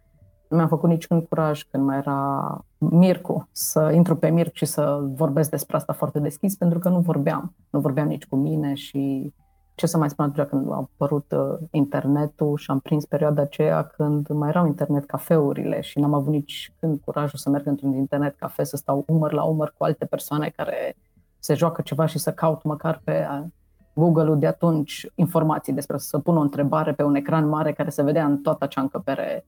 nu 0.49 0.57
mi-am 0.57 0.69
făcut 0.69 0.89
niciun 0.89 1.27
curaj 1.27 1.63
când 1.63 1.85
mai 1.85 1.97
era 1.97 2.65
Mircu 2.83 3.49
să 3.53 3.91
intru 3.95 4.17
pe 4.17 4.29
Mirc 4.29 4.55
și 4.55 4.65
să 4.65 5.01
vorbesc 5.15 5.51
despre 5.51 5.77
asta 5.77 5.93
foarte 5.93 6.19
deschis, 6.19 6.57
pentru 6.57 6.79
că 6.79 6.89
nu 6.89 7.01
vorbeam. 7.01 7.55
Nu 7.71 7.81
vorbeam 7.81 8.07
nici 8.07 8.27
cu 8.27 8.37
mine 8.37 8.75
și 8.75 9.33
ce 9.75 9.87
să 9.87 9.99
mai 9.99 10.11
spun 10.11 10.25
atunci 10.25 10.49
când 10.49 10.71
a 10.71 10.75
apărut 10.75 11.33
uh, 11.33 11.69
internetul 11.71 12.57
și 12.57 12.71
am 12.71 12.79
prins 12.79 13.05
perioada 13.05 13.43
aceea 13.43 13.83
când 13.83 14.29
mai 14.29 14.49
erau 14.49 14.67
internet 14.67 15.07
cafeurile 15.07 15.81
și 15.81 15.99
n-am 15.99 16.15
avut 16.15 16.33
nici 16.33 16.73
când 16.81 17.01
curajul 17.05 17.39
să 17.39 17.51
merg 17.51 17.67
într-un 17.67 17.95
internet 17.95 18.37
cafe, 18.37 18.65
să 18.65 18.77
stau 18.77 19.05
umăr 19.07 19.33
la 19.33 19.43
umăr 19.43 19.75
cu 19.77 19.85
alte 19.85 20.05
persoane 20.05 20.53
care 20.57 20.97
se 21.39 21.55
joacă 21.55 21.83
ceva 21.83 22.07
și 22.07 22.19
să 22.19 22.33
caut 22.33 22.63
măcar 22.63 23.01
pe 23.05 23.27
uh, 23.31 23.47
Google-ul 23.95 24.39
de 24.39 24.47
atunci 24.47 25.07
informații 25.15 25.73
despre 25.73 25.99
să 25.99 26.19
pun 26.19 26.37
o 26.37 26.41
întrebare 26.41 26.93
pe 26.93 27.03
un 27.03 27.15
ecran 27.15 27.49
mare 27.49 27.73
care 27.73 27.91
se 27.91 28.03
vedea 28.03 28.25
în 28.25 28.39
toată 28.39 28.65
acea 28.65 28.81
încăpere 28.81 29.47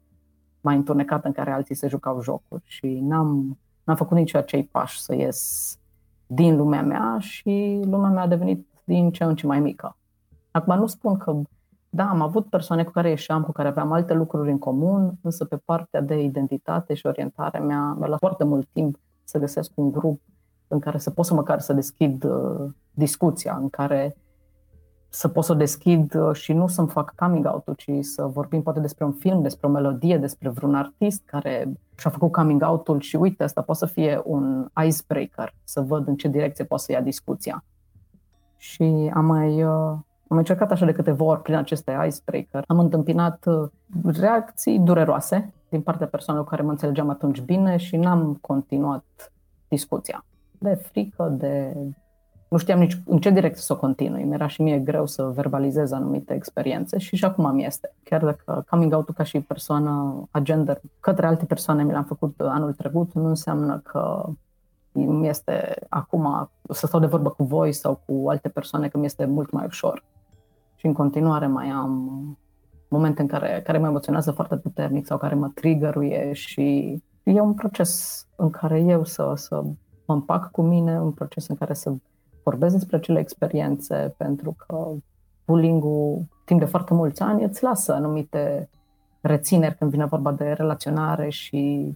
mai 0.63 0.77
întunecată 0.77 1.27
în 1.27 1.33
care 1.33 1.51
alții 1.51 1.75
se 1.75 1.89
jucau 1.89 2.23
jocuri 2.23 2.63
și 2.65 2.87
n-am, 2.87 3.59
n-am 3.85 3.97
făcut 3.97 4.17
nici 4.17 4.35
acei 4.35 4.65
pași 4.65 5.01
să 5.01 5.15
ies 5.15 5.77
din 6.27 6.57
lumea 6.57 6.83
mea 6.83 7.17
și 7.19 7.81
lumea 7.85 8.11
mea 8.11 8.23
a 8.23 8.27
devenit 8.27 8.67
din 8.85 9.11
ce 9.11 9.25
în 9.25 9.35
ce 9.35 9.47
mai 9.47 9.61
mică. 9.61 9.97
Acum 10.51 10.79
nu 10.79 10.87
spun 10.87 11.17
că, 11.17 11.41
da, 11.89 12.09
am 12.09 12.21
avut 12.21 12.47
persoane 12.47 12.85
cu 12.85 12.91
care 12.91 13.09
ieșeam, 13.09 13.43
cu 13.43 13.53
care 13.53 13.69
aveam 13.69 13.93
alte 13.93 14.15
lucruri 14.15 14.51
în 14.51 14.59
comun, 14.59 15.19
însă 15.23 15.45
pe 15.45 15.57
partea 15.57 16.01
de 16.01 16.23
identitate 16.23 16.95
și 16.95 17.07
orientare 17.07 17.59
mea, 17.59 17.97
mi-a 17.99 18.07
luat 18.07 18.19
foarte 18.19 18.45
mult 18.45 18.69
timp 18.73 18.99
să 19.25 19.39
găsesc 19.39 19.71
un 19.75 19.91
grup 19.91 20.21
în 20.69 20.79
care 20.79 20.99
să 20.99 21.11
pot 21.11 21.25
să 21.25 21.35
măcar 21.35 21.61
să 21.61 21.73
deschid 21.73 22.25
uh, 22.25 22.71
discuția, 22.91 23.57
în 23.57 23.69
care 23.71 24.17
să 25.15 25.29
pot 25.29 25.45
să 25.45 25.53
o 25.53 25.55
deschid 25.55 26.15
uh, 26.15 26.35
și 26.35 26.53
nu 26.53 26.67
să-mi 26.67 26.89
fac 26.89 27.15
coming 27.17 27.47
out 27.47 27.65
ci 27.77 27.91
să 28.01 28.27
vorbim 28.27 28.63
poate 28.63 28.81
despre 28.81 29.05
un 29.05 29.13
film, 29.13 29.43
despre 29.43 29.67
o 29.67 29.71
melodie, 29.71 30.19
despre 30.19 30.49
vreun 30.49 30.75
artist 30.75 31.23
care 31.25 31.73
și-a 31.97 32.11
făcut 32.11 32.33
coming 32.33 32.63
out-ul 32.63 33.01
și 33.01 33.17
uite, 33.17 33.43
asta 33.43 33.63
poate 33.63 33.87
să 33.87 33.93
fie 33.93 34.21
un 34.25 34.69
icebreaker, 34.87 35.55
să 35.65 35.81
văd 35.81 36.09
în 36.09 36.17
ce 36.17 36.29
direcție 36.29 36.65
poate 36.65 36.83
să 36.83 36.93
ia 36.93 37.01
discuția. 37.01 37.65
Și 38.57 39.11
am 39.15 39.25
mai, 39.25 39.63
uh, 39.63 39.95
am 40.29 40.37
încercat 40.37 40.71
așa 40.71 40.85
de 40.85 40.93
câteva 40.93 41.25
ori 41.25 41.43
prin 41.43 41.55
aceste 41.55 42.05
icebreaker. 42.07 42.65
Am 42.67 42.79
întâmpinat 42.79 43.47
uh, 43.47 43.69
reacții 44.19 44.79
dureroase 44.79 45.53
din 45.69 45.81
partea 45.81 46.07
persoanelor 46.07 46.49
cu 46.49 46.55
care 46.55 46.67
mă 46.67 46.73
înțelegeam 46.73 47.09
atunci 47.09 47.41
bine 47.41 47.77
și 47.77 47.97
n-am 47.97 48.39
continuat 48.41 49.33
discuția. 49.69 50.25
De 50.59 50.75
frică, 50.75 51.35
de 51.39 51.77
nu 52.53 52.59
știam 52.59 52.79
nici 52.79 53.01
în 53.07 53.19
ce 53.19 53.31
direcție 53.31 53.63
să 53.63 53.73
o 53.73 53.77
continui. 53.77 54.25
Mi-era 54.25 54.47
și 54.47 54.63
mie 54.63 54.79
greu 54.79 55.07
să 55.07 55.23
verbalizez 55.23 55.93
anumite 55.93 56.35
experiențe 56.35 56.99
și 56.99 57.17
și 57.17 57.25
acum 57.25 57.55
mi 57.55 57.65
este. 57.65 57.95
Chiar 58.03 58.25
dacă 58.25 58.65
coming 58.71 58.93
out 58.93 59.11
ca 59.11 59.23
și 59.23 59.41
persoană 59.41 60.23
agender 60.31 60.81
către 61.01 61.27
alte 61.27 61.45
persoane 61.45 61.83
mi 61.83 61.93
l-am 61.93 62.05
făcut 62.05 62.41
anul 62.41 62.73
trecut, 62.73 63.13
nu 63.13 63.29
înseamnă 63.29 63.79
că 63.79 64.29
mi 64.93 65.29
este 65.29 65.87
acum 65.89 66.51
să 66.69 66.87
stau 66.87 67.01
de 67.01 67.07
vorbă 67.07 67.29
cu 67.29 67.45
voi 67.45 67.73
sau 67.73 68.01
cu 68.07 68.29
alte 68.29 68.49
persoane 68.49 68.89
că 68.89 68.99
mi 68.99 69.05
este 69.05 69.25
mult 69.25 69.51
mai 69.51 69.65
ușor. 69.65 70.05
Și 70.75 70.87
în 70.87 70.93
continuare 70.93 71.47
mai 71.47 71.69
am 71.69 72.39
momente 72.89 73.21
în 73.21 73.29
care, 73.29 73.61
care 73.65 73.79
mă 73.79 73.87
emoționează 73.87 74.31
foarte 74.31 74.57
puternic 74.57 75.07
sau 75.07 75.19
care 75.19 75.35
mă 75.35 75.49
triggeruie 75.49 76.33
și 76.33 76.97
e 77.23 77.41
un 77.41 77.55
proces 77.55 78.27
în 78.37 78.51
care 78.51 78.81
eu 78.81 79.05
să, 79.05 79.33
să 79.37 79.63
mă 80.07 80.15
împac 80.15 80.51
cu 80.51 80.63
mine, 80.63 81.01
un 81.01 81.13
proces 81.13 81.49
în 81.49 81.57
care 81.57 81.75
să 81.75 81.93
vorbesc 82.43 82.75
despre 82.75 82.97
acele 82.97 83.19
experiențe, 83.19 84.15
pentru 84.17 84.57
că 84.67 84.91
bullying-ul 85.47 86.27
timp 86.45 86.61
de 86.61 86.67
foarte 86.67 86.95
mulți 86.95 87.23
ani 87.23 87.45
îți 87.45 87.63
lasă 87.63 87.93
anumite 87.93 88.71
rețineri 89.21 89.77
când 89.77 89.91
vine 89.91 90.05
vorba 90.05 90.33
de 90.33 90.53
relaționare 90.53 91.29
și 91.29 91.93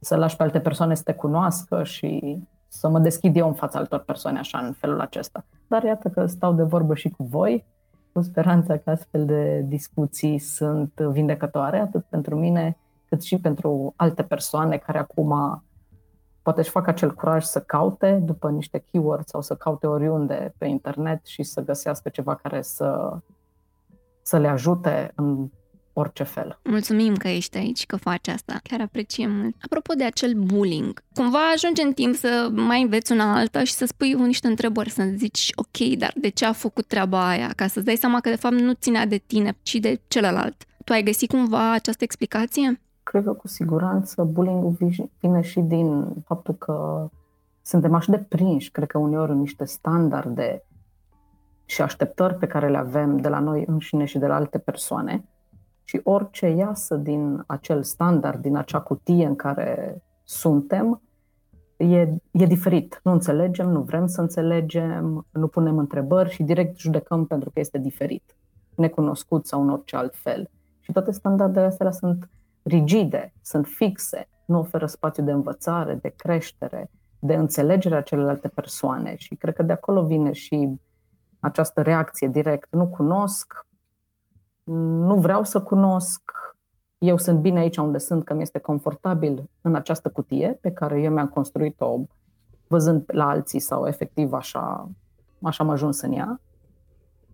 să 0.00 0.16
lași 0.16 0.36
pe 0.36 0.42
alte 0.42 0.60
persoane 0.60 0.94
să 0.94 1.02
te 1.02 1.14
cunoască 1.14 1.84
și 1.84 2.38
să 2.68 2.88
mă 2.88 2.98
deschid 2.98 3.36
eu 3.36 3.46
în 3.46 3.54
fața 3.54 3.78
altor 3.78 3.98
persoane 3.98 4.38
așa, 4.38 4.58
în 4.58 4.72
felul 4.72 5.00
acesta. 5.00 5.44
Dar 5.66 5.82
iată 5.82 6.08
că 6.08 6.26
stau 6.26 6.52
de 6.52 6.62
vorbă 6.62 6.94
și 6.94 7.08
cu 7.08 7.22
voi, 7.22 7.66
cu 8.12 8.20
speranța 8.20 8.76
că 8.76 8.90
astfel 8.90 9.26
de 9.26 9.64
discuții 9.68 10.38
sunt 10.38 10.92
vindecătoare, 10.94 11.78
atât 11.78 12.04
pentru 12.04 12.36
mine, 12.36 12.76
cât 13.08 13.22
și 13.22 13.40
pentru 13.40 13.92
alte 13.96 14.22
persoane 14.22 14.76
care 14.76 14.98
acum 14.98 15.62
poate 16.42 16.60
își 16.60 16.70
fac 16.70 16.86
acel 16.86 17.14
curaj 17.14 17.44
să 17.44 17.60
caute 17.60 18.20
după 18.24 18.50
niște 18.50 18.84
keywords 18.90 19.30
sau 19.30 19.40
să 19.40 19.54
caute 19.54 19.86
oriunde 19.86 20.54
pe 20.58 20.66
internet 20.66 21.26
și 21.26 21.42
să 21.42 21.60
găsească 21.60 22.08
ceva 22.08 22.34
care 22.34 22.62
să, 22.62 23.18
să 24.22 24.38
le 24.38 24.48
ajute 24.48 25.12
în 25.14 25.48
orice 25.92 26.22
fel. 26.22 26.58
Mulțumim 26.64 27.16
că 27.16 27.28
ești 27.28 27.56
aici, 27.56 27.86
că 27.86 27.96
faci 27.96 28.28
asta. 28.28 28.60
Chiar 28.62 28.80
apreciem 28.80 29.30
mult. 29.30 29.54
Apropo 29.60 29.94
de 29.94 30.04
acel 30.04 30.32
bullying, 30.34 31.02
cumva 31.14 31.50
ajunge 31.54 31.82
în 31.82 31.92
timp 31.92 32.14
să 32.14 32.48
mai 32.52 32.82
înveți 32.82 33.12
una 33.12 33.34
alta 33.36 33.64
și 33.64 33.72
să 33.72 33.84
spui 33.84 34.12
niște 34.12 34.46
întrebări, 34.46 34.90
să 34.90 35.02
zici, 35.16 35.50
ok, 35.54 35.96
dar 35.98 36.12
de 36.16 36.28
ce 36.28 36.44
a 36.44 36.52
făcut 36.52 36.86
treaba 36.86 37.28
aia? 37.28 37.52
Ca 37.56 37.66
să-ți 37.66 37.84
dai 37.84 37.96
seama 37.96 38.20
că 38.20 38.28
de 38.28 38.36
fapt 38.36 38.54
nu 38.54 38.72
ținea 38.72 39.06
de 39.06 39.16
tine, 39.16 39.58
ci 39.62 39.74
de 39.74 40.00
celălalt. 40.08 40.64
Tu 40.84 40.92
ai 40.92 41.02
găsit 41.02 41.30
cumva 41.30 41.72
această 41.72 42.04
explicație? 42.04 42.80
Cred 43.02 43.24
că 43.24 43.32
cu 43.32 43.48
siguranță 43.48 44.24
bullying-ul 44.24 44.76
vine 45.20 45.40
și 45.40 45.60
din 45.60 46.14
faptul 46.24 46.54
că 46.54 47.08
suntem 47.62 47.94
așa 47.94 48.12
de 48.12 48.18
prinși, 48.18 48.70
cred 48.70 48.88
că 48.88 48.98
uneori 48.98 49.30
în 49.30 49.38
niște 49.38 49.64
standarde 49.64 50.64
și 51.64 51.82
așteptări 51.82 52.34
pe 52.34 52.46
care 52.46 52.68
le 52.68 52.76
avem 52.76 53.16
de 53.16 53.28
la 53.28 53.38
noi 53.38 53.64
înșine 53.66 54.04
și 54.04 54.18
de 54.18 54.26
la 54.26 54.34
alte 54.34 54.58
persoane, 54.58 55.24
și 55.84 56.00
orice 56.04 56.48
iasă 56.48 56.96
din 56.96 57.44
acel 57.46 57.82
standard, 57.82 58.42
din 58.42 58.56
acea 58.56 58.80
cutie 58.80 59.26
în 59.26 59.36
care 59.36 60.02
suntem, 60.24 61.02
e, 61.76 62.00
e 62.30 62.46
diferit. 62.46 63.00
Nu 63.04 63.12
înțelegem, 63.12 63.68
nu 63.68 63.80
vrem 63.80 64.06
să 64.06 64.20
înțelegem, 64.20 65.26
nu 65.30 65.46
punem 65.46 65.78
întrebări 65.78 66.30
și 66.30 66.42
direct 66.42 66.78
judecăm 66.78 67.26
pentru 67.26 67.50
că 67.50 67.60
este 67.60 67.78
diferit, 67.78 68.36
necunoscut 68.76 69.46
sau 69.46 69.62
în 69.62 69.70
orice 69.70 69.96
alt 69.96 70.14
fel. 70.16 70.50
Și 70.80 70.92
toate 70.92 71.10
standardele 71.10 71.66
astea 71.66 71.90
sunt 71.90 72.28
rigide, 72.62 73.32
sunt 73.42 73.66
fixe, 73.66 74.28
nu 74.44 74.58
oferă 74.58 74.86
spațiu 74.86 75.22
de 75.22 75.32
învățare, 75.32 75.94
de 75.94 76.08
creștere, 76.08 76.90
de 77.18 77.34
înțelegere 77.34 77.96
a 77.96 78.02
celelalte 78.02 78.48
persoane 78.48 79.16
și 79.16 79.34
cred 79.34 79.54
că 79.54 79.62
de 79.62 79.72
acolo 79.72 80.04
vine 80.04 80.32
și 80.32 80.80
această 81.40 81.82
reacție 81.82 82.28
direct. 82.28 82.74
Nu 82.74 82.88
cunosc, 82.88 83.66
nu 84.64 85.14
vreau 85.20 85.44
să 85.44 85.62
cunosc, 85.62 86.22
eu 86.98 87.16
sunt 87.16 87.40
bine 87.40 87.58
aici 87.58 87.76
unde 87.76 87.98
sunt, 87.98 88.24
că 88.24 88.34
mi 88.34 88.42
este 88.42 88.58
confortabil 88.58 89.50
în 89.60 89.74
această 89.74 90.08
cutie 90.08 90.58
pe 90.60 90.72
care 90.72 91.00
eu 91.00 91.12
mi-am 91.12 91.28
construit-o 91.28 91.98
văzând 92.66 93.04
la 93.06 93.28
alții 93.28 93.60
sau 93.60 93.86
efectiv 93.86 94.32
așa, 94.32 94.90
așa 95.42 95.64
am 95.64 95.70
ajuns 95.70 96.00
în 96.00 96.12
ea. 96.12 96.40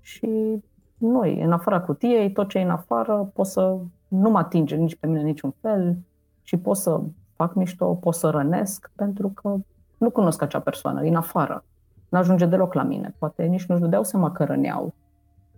Și 0.00 0.62
noi, 0.98 1.40
în 1.42 1.52
afara 1.52 1.80
cutiei, 1.80 2.32
tot 2.32 2.48
ce 2.48 2.58
e 2.58 2.62
în 2.62 2.70
afară, 2.70 3.30
pot 3.34 3.46
să 3.46 3.78
nu 4.08 4.30
mă 4.30 4.38
atinge 4.38 4.76
nici 4.76 4.96
pe 4.96 5.06
mine 5.06 5.22
niciun 5.22 5.54
fel 5.60 5.98
și 6.42 6.56
pot 6.56 6.76
să 6.76 7.00
fac 7.34 7.54
mișto, 7.54 7.94
pot 7.94 8.14
să 8.14 8.30
rănesc, 8.30 8.90
pentru 8.94 9.28
că 9.28 9.56
nu 9.98 10.10
cunosc 10.10 10.42
acea 10.42 10.60
persoană, 10.60 11.00
în 11.00 11.14
afară. 11.14 11.64
Nu 12.08 12.18
ajunge 12.18 12.46
deloc 12.46 12.72
la 12.72 12.82
mine. 12.82 13.14
Poate 13.18 13.44
nici 13.44 13.66
nu-și 13.66 13.80
dădeau 13.80 14.04
seama 14.04 14.32
că 14.32 14.44
răneau 14.44 14.94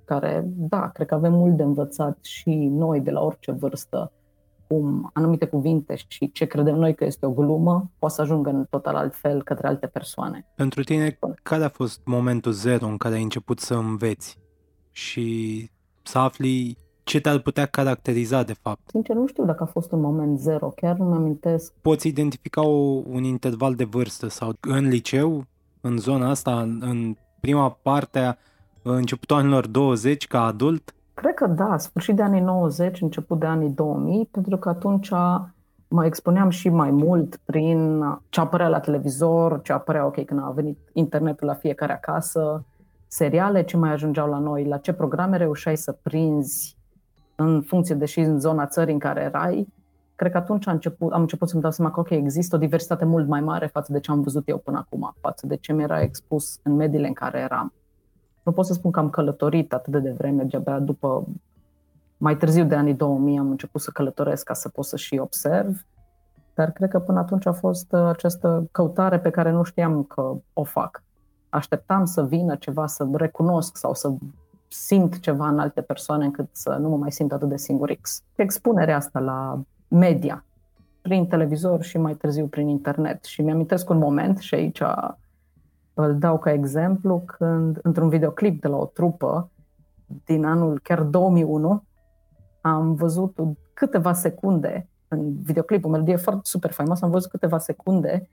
care, 0.04 0.44
da, 0.46 0.88
cred 0.88 1.06
că 1.06 1.14
avem 1.14 1.32
mult 1.32 1.56
de 1.56 1.62
învățat 1.62 2.18
și 2.20 2.50
noi 2.54 3.00
de 3.00 3.10
la 3.10 3.20
orice 3.20 3.52
vârstă, 3.52 4.12
cum 4.66 5.10
anumite 5.12 5.46
cuvinte 5.46 5.94
și 6.06 6.32
ce 6.32 6.44
credem 6.44 6.74
noi 6.74 6.94
că 6.94 7.04
este 7.04 7.26
o 7.26 7.30
glumă, 7.30 7.90
poate 7.98 8.14
să 8.14 8.20
ajungă 8.20 8.50
în 8.50 8.66
total 8.70 8.94
altfel 8.94 9.42
către 9.42 9.66
alte 9.66 9.86
persoane. 9.86 10.46
Pentru 10.54 10.82
tine, 10.82 11.18
care 11.42 11.64
a 11.64 11.68
fost 11.68 12.00
momentul 12.04 12.52
zero 12.52 12.86
în 12.86 12.96
care 12.96 13.14
ai 13.14 13.22
început 13.22 13.58
să 13.58 13.74
înveți 13.74 14.38
și 14.90 15.70
să 16.02 16.18
afli 16.18 16.78
ce 17.04 17.20
te-ar 17.20 17.38
putea 17.38 17.66
caracteriza 17.66 18.42
de 18.42 18.52
fapt? 18.52 18.80
Sincer, 18.86 19.16
nu 19.16 19.26
știu 19.26 19.44
dacă 19.44 19.62
a 19.62 19.66
fost 19.66 19.92
un 19.92 20.00
moment 20.00 20.38
zero, 20.38 20.68
chiar 20.68 20.96
nu 20.96 21.04
mi-amintesc. 21.04 21.72
Poți 21.80 22.08
identifica 22.08 22.62
o, 22.62 23.02
un 23.10 23.24
interval 23.24 23.74
de 23.74 23.84
vârstă 23.84 24.28
sau 24.28 24.52
în 24.60 24.88
liceu, 24.88 25.44
în 25.80 25.98
zona 25.98 26.30
asta, 26.30 26.60
în 26.60 27.16
prima 27.40 27.78
parte 27.82 28.18
a 28.18 28.36
începutul 28.82 29.36
anilor 29.36 29.66
20 29.66 30.26
ca 30.26 30.44
adult? 30.44 30.94
Cred 31.14 31.34
că 31.34 31.46
da, 31.46 31.78
sfârșit 31.78 32.16
de 32.16 32.22
anii 32.22 32.40
90, 32.40 33.00
început 33.00 33.38
de 33.38 33.46
anii 33.46 33.70
2000, 33.70 34.28
pentru 34.30 34.56
că 34.56 34.68
atunci 34.68 35.10
mă 35.88 36.04
expuneam 36.04 36.48
și 36.48 36.68
mai 36.68 36.90
mult 36.90 37.36
prin 37.44 38.02
ce 38.28 38.40
apărea 38.40 38.68
la 38.68 38.80
televizor, 38.80 39.62
ce 39.62 39.72
apărea, 39.72 40.06
ok, 40.06 40.24
când 40.24 40.40
a 40.42 40.52
venit 40.54 40.78
internetul 40.92 41.46
la 41.46 41.54
fiecare 41.54 41.92
acasă, 41.92 42.64
seriale, 43.06 43.62
ce 43.62 43.76
mai 43.76 43.92
ajungeau 43.92 44.28
la 44.28 44.38
noi, 44.38 44.64
la 44.64 44.78
ce 44.78 44.92
programe 44.92 45.36
reușeai 45.36 45.76
să 45.76 45.92
prinzi 45.92 46.76
în 47.40 47.62
funcție 47.62 47.94
de 47.94 48.04
și 48.04 48.20
în 48.20 48.40
zona 48.40 48.66
țării 48.66 48.92
în 48.92 48.98
care 48.98 49.20
erai. 49.20 49.68
Cred 50.16 50.32
că 50.32 50.38
atunci 50.38 50.66
am 50.66 50.74
început, 50.74 51.12
am 51.12 51.20
început 51.20 51.48
să-mi 51.48 51.62
dau 51.62 51.70
seama 51.70 51.90
că, 51.90 52.00
ok, 52.00 52.10
există 52.10 52.56
o 52.56 52.58
diversitate 52.58 53.04
mult 53.04 53.28
mai 53.28 53.40
mare 53.40 53.66
față 53.66 53.92
de 53.92 54.00
ce 54.00 54.10
am 54.10 54.20
văzut 54.20 54.48
eu 54.48 54.58
până 54.58 54.78
acum, 54.78 55.14
față 55.20 55.46
de 55.46 55.56
ce 55.56 55.72
mi 55.72 55.82
era 55.82 56.00
expus 56.00 56.58
în 56.62 56.74
mediile 56.74 57.06
în 57.06 57.12
care 57.12 57.38
eram. 57.38 57.72
Nu 58.42 58.52
pot 58.52 58.66
să 58.66 58.72
spun 58.72 58.90
că 58.90 58.98
am 58.98 59.10
călătorit 59.10 59.72
atât 59.72 59.92
de 59.92 59.98
devreme, 59.98 60.42
de-abia 60.42 60.78
după 60.78 61.26
mai 62.16 62.36
târziu 62.36 62.64
de 62.64 62.74
anii 62.74 62.94
2000 62.94 63.38
am 63.38 63.50
început 63.50 63.80
să 63.80 63.90
călătoresc 63.90 64.44
ca 64.44 64.54
să 64.54 64.68
pot 64.68 64.84
să 64.84 64.96
și 64.96 65.18
observ, 65.18 65.86
dar 66.54 66.70
cred 66.70 66.90
că 66.90 66.98
până 66.98 67.18
atunci 67.18 67.46
a 67.46 67.52
fost 67.52 67.92
uh, 67.92 68.00
această 68.00 68.68
căutare 68.72 69.18
pe 69.18 69.30
care 69.30 69.50
nu 69.50 69.62
știam 69.62 70.02
că 70.02 70.34
o 70.52 70.64
fac. 70.64 71.02
Așteptam 71.48 72.04
să 72.04 72.24
vină 72.24 72.56
ceva, 72.56 72.86
să 72.86 73.08
recunosc 73.12 73.76
sau 73.76 73.94
să 73.94 74.12
simt 74.72 75.18
ceva 75.18 75.48
în 75.48 75.58
alte 75.58 75.80
persoane 75.80 76.24
încât 76.24 76.48
să 76.52 76.76
nu 76.80 76.88
mă 76.88 76.96
mai 76.96 77.12
simt 77.12 77.32
atât 77.32 77.48
de 77.48 77.56
singurix. 77.56 78.22
Expunerea 78.34 78.96
asta 78.96 79.18
la 79.18 79.62
media, 79.88 80.44
prin 81.02 81.26
televizor 81.26 81.82
și 81.82 81.98
mai 81.98 82.14
târziu 82.14 82.46
prin 82.46 82.68
internet. 82.68 83.24
Și 83.24 83.42
mi-amintesc 83.42 83.90
un 83.90 83.98
moment 83.98 84.38
și 84.38 84.54
aici 84.54 84.82
îl 85.94 86.18
dau 86.18 86.38
ca 86.38 86.52
exemplu 86.52 87.22
când, 87.26 87.78
într-un 87.82 88.08
videoclip 88.08 88.60
de 88.60 88.68
la 88.68 88.76
o 88.76 88.84
trupă 88.84 89.50
din 90.24 90.44
anul 90.44 90.80
chiar 90.82 91.02
2001, 91.02 91.82
am 92.60 92.94
văzut 92.94 93.38
câteva 93.74 94.12
secunde 94.12 94.88
în 95.08 95.42
videoclip, 95.42 95.84
o 95.84 95.88
melodie 95.88 96.16
foarte 96.16 96.42
super 96.44 96.70
faimoasă, 96.70 97.04
am 97.04 97.10
văzut 97.10 97.30
câteva 97.30 97.58
secunde 97.58 98.28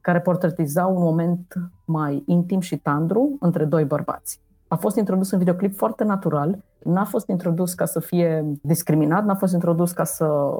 care 0.00 0.20
portretizau 0.20 0.94
un 0.96 1.02
moment 1.02 1.54
mai 1.84 2.22
intim 2.26 2.60
și 2.60 2.76
tandru 2.76 3.36
între 3.40 3.64
doi 3.64 3.84
bărbați. 3.84 4.40
A 4.68 4.76
fost 4.76 4.96
introdus 4.96 5.30
în 5.30 5.38
videoclip 5.38 5.76
foarte 5.76 6.04
natural, 6.04 6.58
n-a 6.82 7.04
fost 7.04 7.28
introdus 7.28 7.74
ca 7.74 7.84
să 7.84 8.00
fie 8.00 8.44
discriminat, 8.62 9.24
n-a 9.24 9.34
fost 9.34 9.52
introdus 9.52 9.92
ca 9.92 10.04
să 10.04 10.50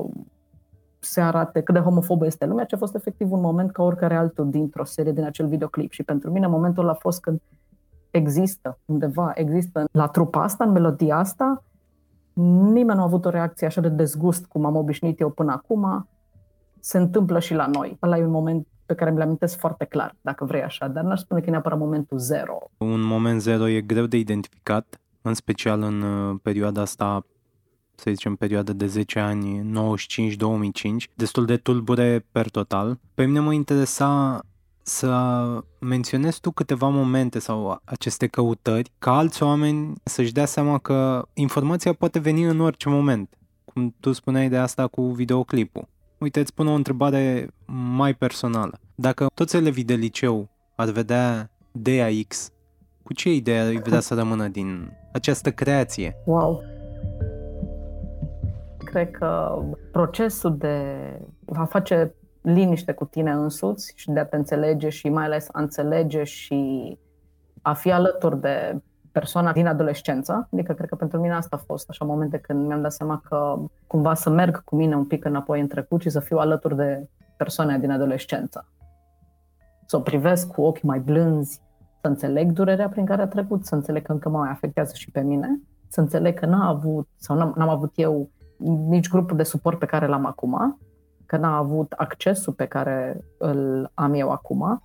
se 0.99 1.21
arate 1.21 1.61
cât 1.61 1.75
de 1.75 1.81
homofobă 1.81 2.27
este 2.27 2.47
lumea, 2.47 2.65
ci 2.65 2.73
a 2.73 2.77
fost 2.77 2.95
efectiv 2.95 3.33
un 3.33 3.41
moment 3.41 3.73
ca 3.73 3.83
oricare 3.83 4.15
altul 4.15 4.51
dintr-o 4.51 4.85
serie 4.85 5.13
din 5.13 5.25
acel 5.25 5.47
videoclip. 5.47 5.91
Și 5.91 6.03
pentru 6.03 6.31
mine 6.31 6.47
momentul 6.47 6.89
a 6.89 6.95
fost 6.95 7.21
când 7.21 7.41
există 8.11 8.79
undeva, 8.85 9.33
există 9.35 9.85
la 9.93 10.07
trupa 10.07 10.43
asta, 10.43 10.65
în 10.65 10.71
melodia 10.71 11.17
asta, 11.17 11.63
nimeni 12.33 12.97
nu 12.97 13.01
a 13.01 13.05
avut 13.05 13.25
o 13.25 13.31
reacție 13.31 13.67
așa 13.67 13.81
de 13.81 13.89
dezgust 13.89 14.47
cum 14.47 14.65
am 14.65 14.77
obișnuit 14.77 15.21
eu 15.21 15.31
până 15.31 15.53
acum, 15.53 16.09
se 16.81 16.99
întâmplă 16.99 17.39
și 17.39 17.55
la 17.55 17.67
noi. 17.67 17.99
Ăla 18.03 18.19
e 18.19 18.25
un 18.25 18.31
moment 18.31 18.67
pe 18.87 18.95
care 18.95 19.11
mi-l 19.11 19.21
amintesc 19.21 19.59
foarte 19.59 19.85
clar, 19.85 20.16
dacă 20.21 20.45
vrei 20.45 20.62
așa, 20.62 20.88
dar 20.88 21.05
n-aș 21.05 21.21
spune 21.21 21.40
că 21.40 21.47
e 21.47 21.50
neapărat 21.50 21.78
momentul 21.78 22.19
zero. 22.19 22.59
Un 22.76 23.00
moment 23.00 23.40
zero 23.40 23.69
e 23.69 23.81
greu 23.81 24.07
de 24.07 24.16
identificat, 24.16 25.00
în 25.23 25.35
special 25.35 25.83
în 25.83 26.02
uh, 26.02 26.38
perioada 26.43 26.81
asta 26.81 27.26
să 27.99 28.11
zicem, 28.11 28.35
perioadă 28.35 28.73
de 28.73 28.87
10 28.87 29.19
ani, 29.19 29.73
95-2005, 31.11 31.14
destul 31.14 31.45
de 31.45 31.57
tulbure 31.57 32.26
per 32.33 32.50
total. 32.50 32.99
Pe 33.14 33.25
mine 33.25 33.40
mă 33.40 33.52
interesa 33.52 34.40
să 34.83 35.11
menționezi 35.81 36.40
tu 36.40 36.50
câteva 36.50 36.88
momente 36.88 37.38
sau 37.38 37.81
aceste 37.85 38.26
căutări 38.26 38.93
ca 38.99 39.16
alți 39.16 39.43
oameni 39.43 39.93
să-și 40.02 40.33
dea 40.33 40.45
seama 40.45 40.78
că 40.78 41.28
informația 41.35 41.93
poate 41.93 42.19
veni 42.19 42.43
în 42.43 42.61
orice 42.61 42.88
moment. 42.88 43.38
Cum 43.64 43.95
tu 44.00 44.12
spuneai 44.12 44.49
de 44.49 44.57
asta 44.57 44.87
cu 44.87 45.02
videoclipul. 45.02 45.88
Uite, 46.19 46.41
îți 46.41 46.55
pun 46.55 46.67
o 46.67 46.75
întrebare 46.75 47.49
mai 47.97 48.15
personală. 48.15 48.79
Dacă 48.95 49.27
toți 49.35 49.57
elevii 49.57 49.85
de 49.85 49.95
liceu 49.95 50.49
ar 50.77 50.91
vedea 50.91 51.51
DAX, 51.73 52.51
cu 53.03 53.13
ce 53.13 53.35
idee 53.35 53.61
ai 53.61 53.77
vrea 53.77 54.01
să 54.01 54.15
rămână 54.15 54.49
din 54.49 54.93
această 55.13 55.53
creație? 55.53 56.17
Wow! 56.25 56.63
cred 58.97 59.11
că 59.11 59.63
procesul 59.93 60.57
de 60.57 60.85
a 61.55 61.65
face 61.65 62.15
liniște 62.43 62.93
cu 62.93 63.05
tine 63.05 63.31
însuți 63.31 63.93
și 63.97 64.11
de 64.11 64.21
a 64.21 64.25
te 64.25 64.37
înțelege 64.37 64.89
și 64.89 65.09
mai 65.09 65.25
ales 65.25 65.49
a 65.53 65.61
înțelege 65.61 66.25
și 66.25 66.99
a 67.63 67.73
fi 67.73 67.93
alături 67.93 68.41
de 68.41 68.83
persoana 69.19 69.53
din 69.53 69.67
adolescență. 69.67 70.49
Adică 70.53 70.73
cred 70.73 70.89
că 70.89 70.95
pentru 70.95 71.21
mine 71.21 71.35
asta 71.35 71.57
a 71.57 71.65
fost 71.67 71.91
așa 71.91 72.05
momente 72.05 72.39
când 72.39 72.67
mi-am 72.67 72.83
dat 72.83 72.93
seama 72.93 73.23
că 73.29 73.59
cumva 73.87 74.15
să 74.15 74.31
merg 74.31 74.65
cu 74.65 74.77
mine 74.77 74.97
un 74.97 75.05
pic 75.05 75.25
înapoi 75.25 75.61
în 75.61 75.67
trecut 75.67 76.01
și 76.01 76.11
să 76.11 76.21
fiu 76.21 76.39
alături 76.39 76.77
de 76.77 77.09
persoane 77.37 77.79
din 77.79 77.91
adolescență. 77.91 78.69
Să 79.87 79.97
o 79.97 80.01
privesc 80.01 80.53
cu 80.53 80.63
ochi 80.63 80.83
mai 80.83 80.99
blânzi, 80.99 81.61
să 82.01 82.09
înțeleg 82.09 82.53
durerea 82.53 82.89
prin 82.89 83.05
care 83.05 83.23
a 83.23 83.27
trecut, 83.27 83.67
să 83.67 83.75
înțeleg 83.75 84.03
că 84.03 84.13
încă 84.13 84.29
mă 84.29 84.39
mai 84.39 84.51
afectează 84.51 84.93
și 84.95 85.11
pe 85.11 85.21
mine, 85.21 85.61
să 85.89 86.01
înțeleg 86.01 86.39
că 86.39 86.47
n-a 86.47 86.69
avut 86.69 87.09
sau 87.17 87.37
n-am, 87.37 87.53
n-am 87.57 87.69
avut 87.69 87.93
eu 87.95 88.31
nici 88.89 89.09
grupul 89.09 89.37
de 89.37 89.43
suport 89.43 89.79
pe 89.79 89.87
care 89.87 90.07
l-am 90.07 90.27
acum, 90.27 90.79
că 91.27 91.37
n-a 91.37 91.57
avut 91.57 91.93
accesul 91.93 92.53
pe 92.53 92.67
care 92.67 93.25
îl 93.39 93.91
am 93.95 94.15
eu 94.15 94.31
acum 94.31 94.83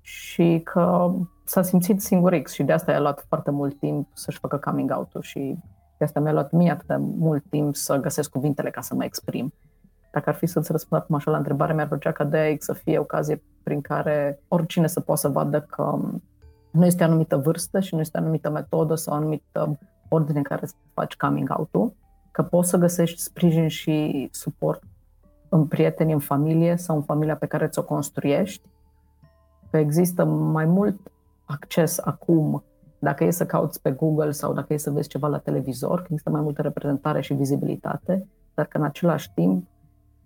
și 0.00 0.60
că 0.64 1.12
s-a 1.48 1.62
simțit 1.62 2.00
singurix 2.00 2.52
și 2.52 2.62
de 2.62 2.72
asta 2.72 2.92
i-a 2.92 3.00
luat 3.00 3.24
foarte 3.28 3.50
mult 3.50 3.78
timp 3.78 4.08
să-și 4.12 4.38
facă 4.38 4.56
coming 4.56 4.90
out-ul 4.96 5.22
și 5.22 5.58
de 5.98 6.04
asta 6.04 6.20
mi-a 6.20 6.32
luat 6.32 6.50
mie 6.50 6.70
atât 6.70 6.86
de 6.86 6.96
mult 6.96 7.44
timp 7.50 7.76
să 7.76 7.96
găsesc 7.96 8.30
cuvintele 8.30 8.70
ca 8.70 8.80
să 8.80 8.94
mă 8.94 9.04
exprim. 9.04 9.52
Dacă 10.12 10.28
ar 10.28 10.34
fi 10.34 10.46
să-ți 10.46 10.72
răspund 10.72 11.00
acum 11.00 11.14
așa 11.14 11.30
la 11.30 11.36
întrebare, 11.36 11.74
mi-ar 11.74 11.88
plăcea 11.88 12.12
ca 12.12 12.24
de 12.24 12.56
să 12.58 12.72
fie 12.72 12.98
ocazie 12.98 13.42
prin 13.62 13.80
care 13.80 14.40
oricine 14.48 14.86
să 14.86 15.00
poată 15.00 15.20
să 15.20 15.28
vadă 15.28 15.60
că 15.60 15.98
nu 16.70 16.84
este 16.84 17.04
anumită 17.04 17.36
vârstă 17.36 17.80
și 17.80 17.94
nu 17.94 18.00
este 18.00 18.18
anumită 18.18 18.50
metodă 18.50 18.94
sau 18.94 19.14
anumită 19.14 19.78
ordine 20.08 20.38
în 20.38 20.44
care 20.44 20.66
să 20.66 20.74
faci 20.94 21.16
coming 21.16 21.54
out-ul, 21.56 21.92
că 22.30 22.42
poți 22.42 22.68
să 22.68 22.76
găsești 22.76 23.20
sprijin 23.20 23.68
și 23.68 24.28
suport 24.32 24.82
în 25.48 25.66
prieteni, 25.66 26.12
în 26.12 26.18
familie 26.18 26.76
sau 26.76 26.96
în 26.96 27.02
familia 27.02 27.36
pe 27.36 27.46
care 27.46 27.68
ți-o 27.68 27.84
construiești, 27.84 28.68
că 29.70 29.76
există 29.76 30.24
mai 30.24 30.64
mult 30.64 31.12
acces 31.48 31.98
acum, 31.98 32.64
dacă 32.98 33.24
e 33.24 33.30
să 33.30 33.46
cauți 33.46 33.82
pe 33.82 33.90
Google 33.90 34.30
sau 34.30 34.52
dacă 34.52 34.72
e 34.72 34.76
să 34.76 34.90
vezi 34.90 35.08
ceva 35.08 35.28
la 35.28 35.38
televizor, 35.38 35.98
că 35.98 36.06
există 36.08 36.30
mai 36.30 36.40
multă 36.40 36.62
reprezentare 36.62 37.20
și 37.20 37.34
vizibilitate, 37.34 38.28
dar 38.54 38.66
că 38.66 38.78
în 38.78 38.84
același 38.84 39.32
timp 39.34 39.66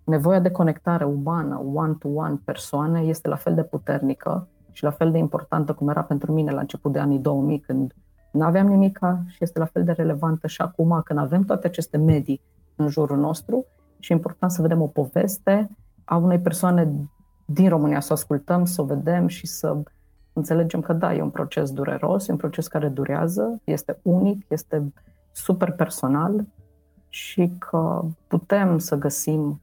nevoia 0.03 0.39
de 0.39 0.51
conectare 0.51 1.03
umană, 1.05 1.61
one-to-one 1.73 2.39
persoane, 2.45 2.99
este 3.01 3.27
la 3.27 3.35
fel 3.35 3.55
de 3.55 3.63
puternică 3.63 4.47
și 4.71 4.83
la 4.83 4.91
fel 4.91 5.11
de 5.11 5.17
importantă 5.17 5.73
cum 5.73 5.89
era 5.89 6.03
pentru 6.03 6.31
mine 6.31 6.51
la 6.51 6.59
început 6.59 6.91
de 6.91 6.99
anii 6.99 7.19
2000, 7.19 7.59
când 7.59 7.93
nu 8.31 8.43
aveam 8.43 8.67
nimica 8.67 9.23
și 9.27 9.37
este 9.39 9.59
la 9.59 9.65
fel 9.65 9.83
de 9.83 9.91
relevantă 9.91 10.47
și 10.47 10.61
acum, 10.61 11.01
când 11.05 11.19
avem 11.19 11.43
toate 11.43 11.67
aceste 11.67 11.97
medii 11.97 12.41
în 12.75 12.87
jurul 12.87 13.17
nostru 13.17 13.65
și 13.99 14.11
e 14.11 14.15
important 14.15 14.51
să 14.51 14.61
vedem 14.61 14.81
o 14.81 14.87
poveste 14.87 15.69
a 16.05 16.15
unei 16.15 16.39
persoane 16.39 16.93
din 17.45 17.69
România, 17.69 17.99
să 17.99 18.07
o 18.09 18.13
ascultăm, 18.13 18.65
să 18.65 18.81
o 18.81 18.85
vedem 18.85 19.27
și 19.27 19.47
să 19.47 19.83
înțelegem 20.33 20.81
că 20.81 20.93
da, 20.93 21.13
e 21.13 21.21
un 21.21 21.29
proces 21.29 21.71
dureros, 21.71 22.27
e 22.27 22.31
un 22.31 22.37
proces 22.37 22.67
care 22.67 22.87
durează, 22.87 23.61
este 23.63 23.99
unic, 24.01 24.45
este 24.47 24.93
super 25.31 25.71
personal 25.71 26.45
și 27.09 27.51
că 27.57 28.05
putem 28.27 28.77
să 28.77 28.95
găsim 28.95 29.61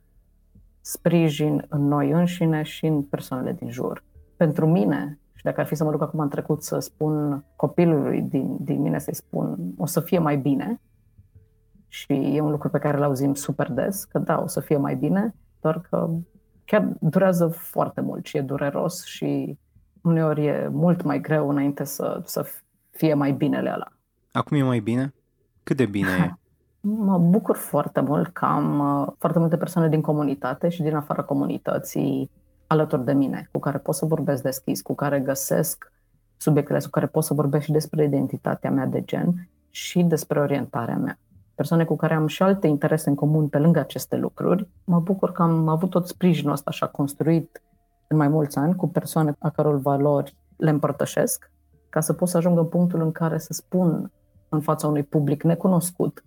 sprijin 0.81 1.65
în 1.69 1.89
noi 1.89 2.11
înșine 2.11 2.63
și 2.63 2.87
în 2.87 3.03
persoanele 3.03 3.53
din 3.53 3.71
jur. 3.71 4.05
Pentru 4.37 4.67
mine, 4.67 5.19
și 5.35 5.45
dacă 5.45 5.61
ar 5.61 5.67
fi 5.67 5.75
să 5.75 5.85
mă 5.85 5.91
duc 5.91 6.03
acum 6.03 6.21
în 6.21 6.29
trecut 6.29 6.63
să 6.63 6.79
spun 6.79 7.45
copilului 7.57 8.23
din, 8.23 8.57
din 8.61 8.81
mine 8.81 8.99
să-i 8.99 9.15
spun 9.15 9.59
o 9.77 9.87
să 9.87 10.01
fie 10.01 10.19
mai 10.19 10.37
bine, 10.37 10.81
și 11.93 12.13
e 12.13 12.41
un 12.41 12.51
lucru 12.51 12.69
pe 12.69 12.79
care 12.79 12.97
îl 12.97 13.03
auzim 13.03 13.35
super 13.35 13.71
des, 13.73 14.05
că 14.05 14.19
da, 14.19 14.41
o 14.43 14.47
să 14.47 14.61
fie 14.61 14.77
mai 14.77 14.95
bine, 14.95 15.35
doar 15.61 15.81
că 15.81 16.11
chiar 16.65 16.93
durează 17.01 17.49
foarte 17.49 18.01
mult 18.01 18.27
și 18.27 18.37
e 18.37 18.41
dureros 18.41 19.05
și 19.05 19.59
uneori 20.03 20.47
e 20.47 20.69
mult 20.73 21.03
mai 21.03 21.21
greu 21.21 21.49
înainte 21.49 21.85
să, 21.85 22.23
să 22.25 22.47
fie 22.91 23.15
mai 23.15 23.33
binele 23.33 23.71
ăla. 23.75 23.93
Acum 24.33 24.57
e 24.57 24.63
mai 24.63 24.81
bine? 24.81 25.15
Cât 25.63 25.77
de 25.77 25.87
bine 25.87 26.09
e? 26.09 26.35
Mă 27.07 27.19
bucur 27.19 27.57
foarte 27.57 28.01
mult 28.01 28.33
că 28.33 28.45
am 28.45 28.79
uh, 28.79 29.13
foarte 29.19 29.39
multe 29.39 29.57
persoane 29.57 29.89
din 29.89 30.01
comunitate 30.01 30.69
și 30.69 30.83
din 30.83 30.95
afara 30.95 31.23
comunității 31.23 32.31
alături 32.67 33.05
de 33.05 33.13
mine, 33.13 33.49
cu 33.53 33.59
care 33.59 33.79
pot 33.79 33.95
să 33.95 34.05
vorbesc 34.05 34.43
deschis, 34.43 34.83
cu 34.83 34.95
care 34.95 35.21
găsesc 35.21 35.93
subiectele, 36.37 36.79
cu 36.79 36.89
care 36.91 37.07
pot 37.07 37.25
să 37.25 37.35
vorbesc 37.35 37.65
și 37.65 37.73
despre 37.73 38.05
identitatea 38.05 38.71
mea 38.71 38.87
de 38.87 39.03
gen 39.05 39.49
și 39.71 40.03
despre 40.03 40.41
orientarea 40.41 40.97
mea. 40.97 41.19
Persoane 41.55 41.85
cu 41.85 41.97
care 41.97 42.15
am 42.15 42.27
și 42.27 42.43
alte 42.43 42.67
interese 42.67 43.09
în 43.09 43.15
comun 43.15 43.49
pe 43.49 43.59
lângă 43.59 43.79
aceste 43.79 44.17
lucruri. 44.17 44.69
Mă 44.85 45.01
bucur 45.01 45.33
că 45.33 45.43
am 45.43 45.69
avut 45.69 45.91
tot 45.91 46.07
sprijinul 46.07 46.53
ăsta 46.53 46.71
așa 46.71 46.87
construit 46.87 47.63
în 48.11 48.17
mai 48.17 48.29
mulți 48.29 48.59
ani 48.59 48.75
cu 48.75 48.89
persoane 48.89 49.37
a 49.39 49.51
căror 49.51 49.77
valori 49.81 50.37
le 50.57 50.71
împărtășesc, 50.71 51.51
ca 51.89 52.01
să 52.01 52.13
pot 52.13 52.29
să 52.29 52.37
ajung 52.37 52.59
în 52.59 52.67
punctul 52.67 53.01
în 53.01 53.13
care 53.13 53.39
să 53.39 53.53
spun 53.53 54.13
în 54.49 54.61
fața 54.61 54.87
unui 54.87 55.03
public 55.03 55.43
necunoscut 55.43 56.25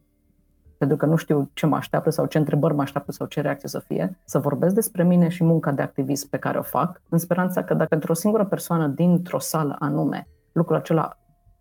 pentru 0.77 0.97
că 0.97 1.05
nu 1.05 1.15
știu 1.15 1.49
ce 1.53 1.65
mă 1.65 1.75
așteaptă 1.75 2.09
sau 2.09 2.25
ce 2.25 2.37
întrebări 2.37 2.73
mă 2.73 2.81
așteaptă 2.81 3.11
sau 3.11 3.27
ce 3.27 3.41
reacție 3.41 3.69
să 3.69 3.79
fie, 3.79 4.19
să 4.25 4.39
vorbesc 4.39 4.75
despre 4.75 5.03
mine 5.03 5.27
și 5.27 5.43
munca 5.43 5.71
de 5.71 5.81
activist 5.81 6.29
pe 6.29 6.37
care 6.37 6.57
o 6.57 6.61
fac, 6.61 7.01
în 7.09 7.17
speranța 7.17 7.63
că 7.63 7.73
dacă 7.73 7.89
pentru 7.89 8.11
o 8.11 8.15
singură 8.15 8.45
persoană 8.45 8.87
dintr-o 8.87 9.39
sală 9.39 9.75
anume 9.79 10.27
lucrul 10.51 10.75
acela 10.75 11.17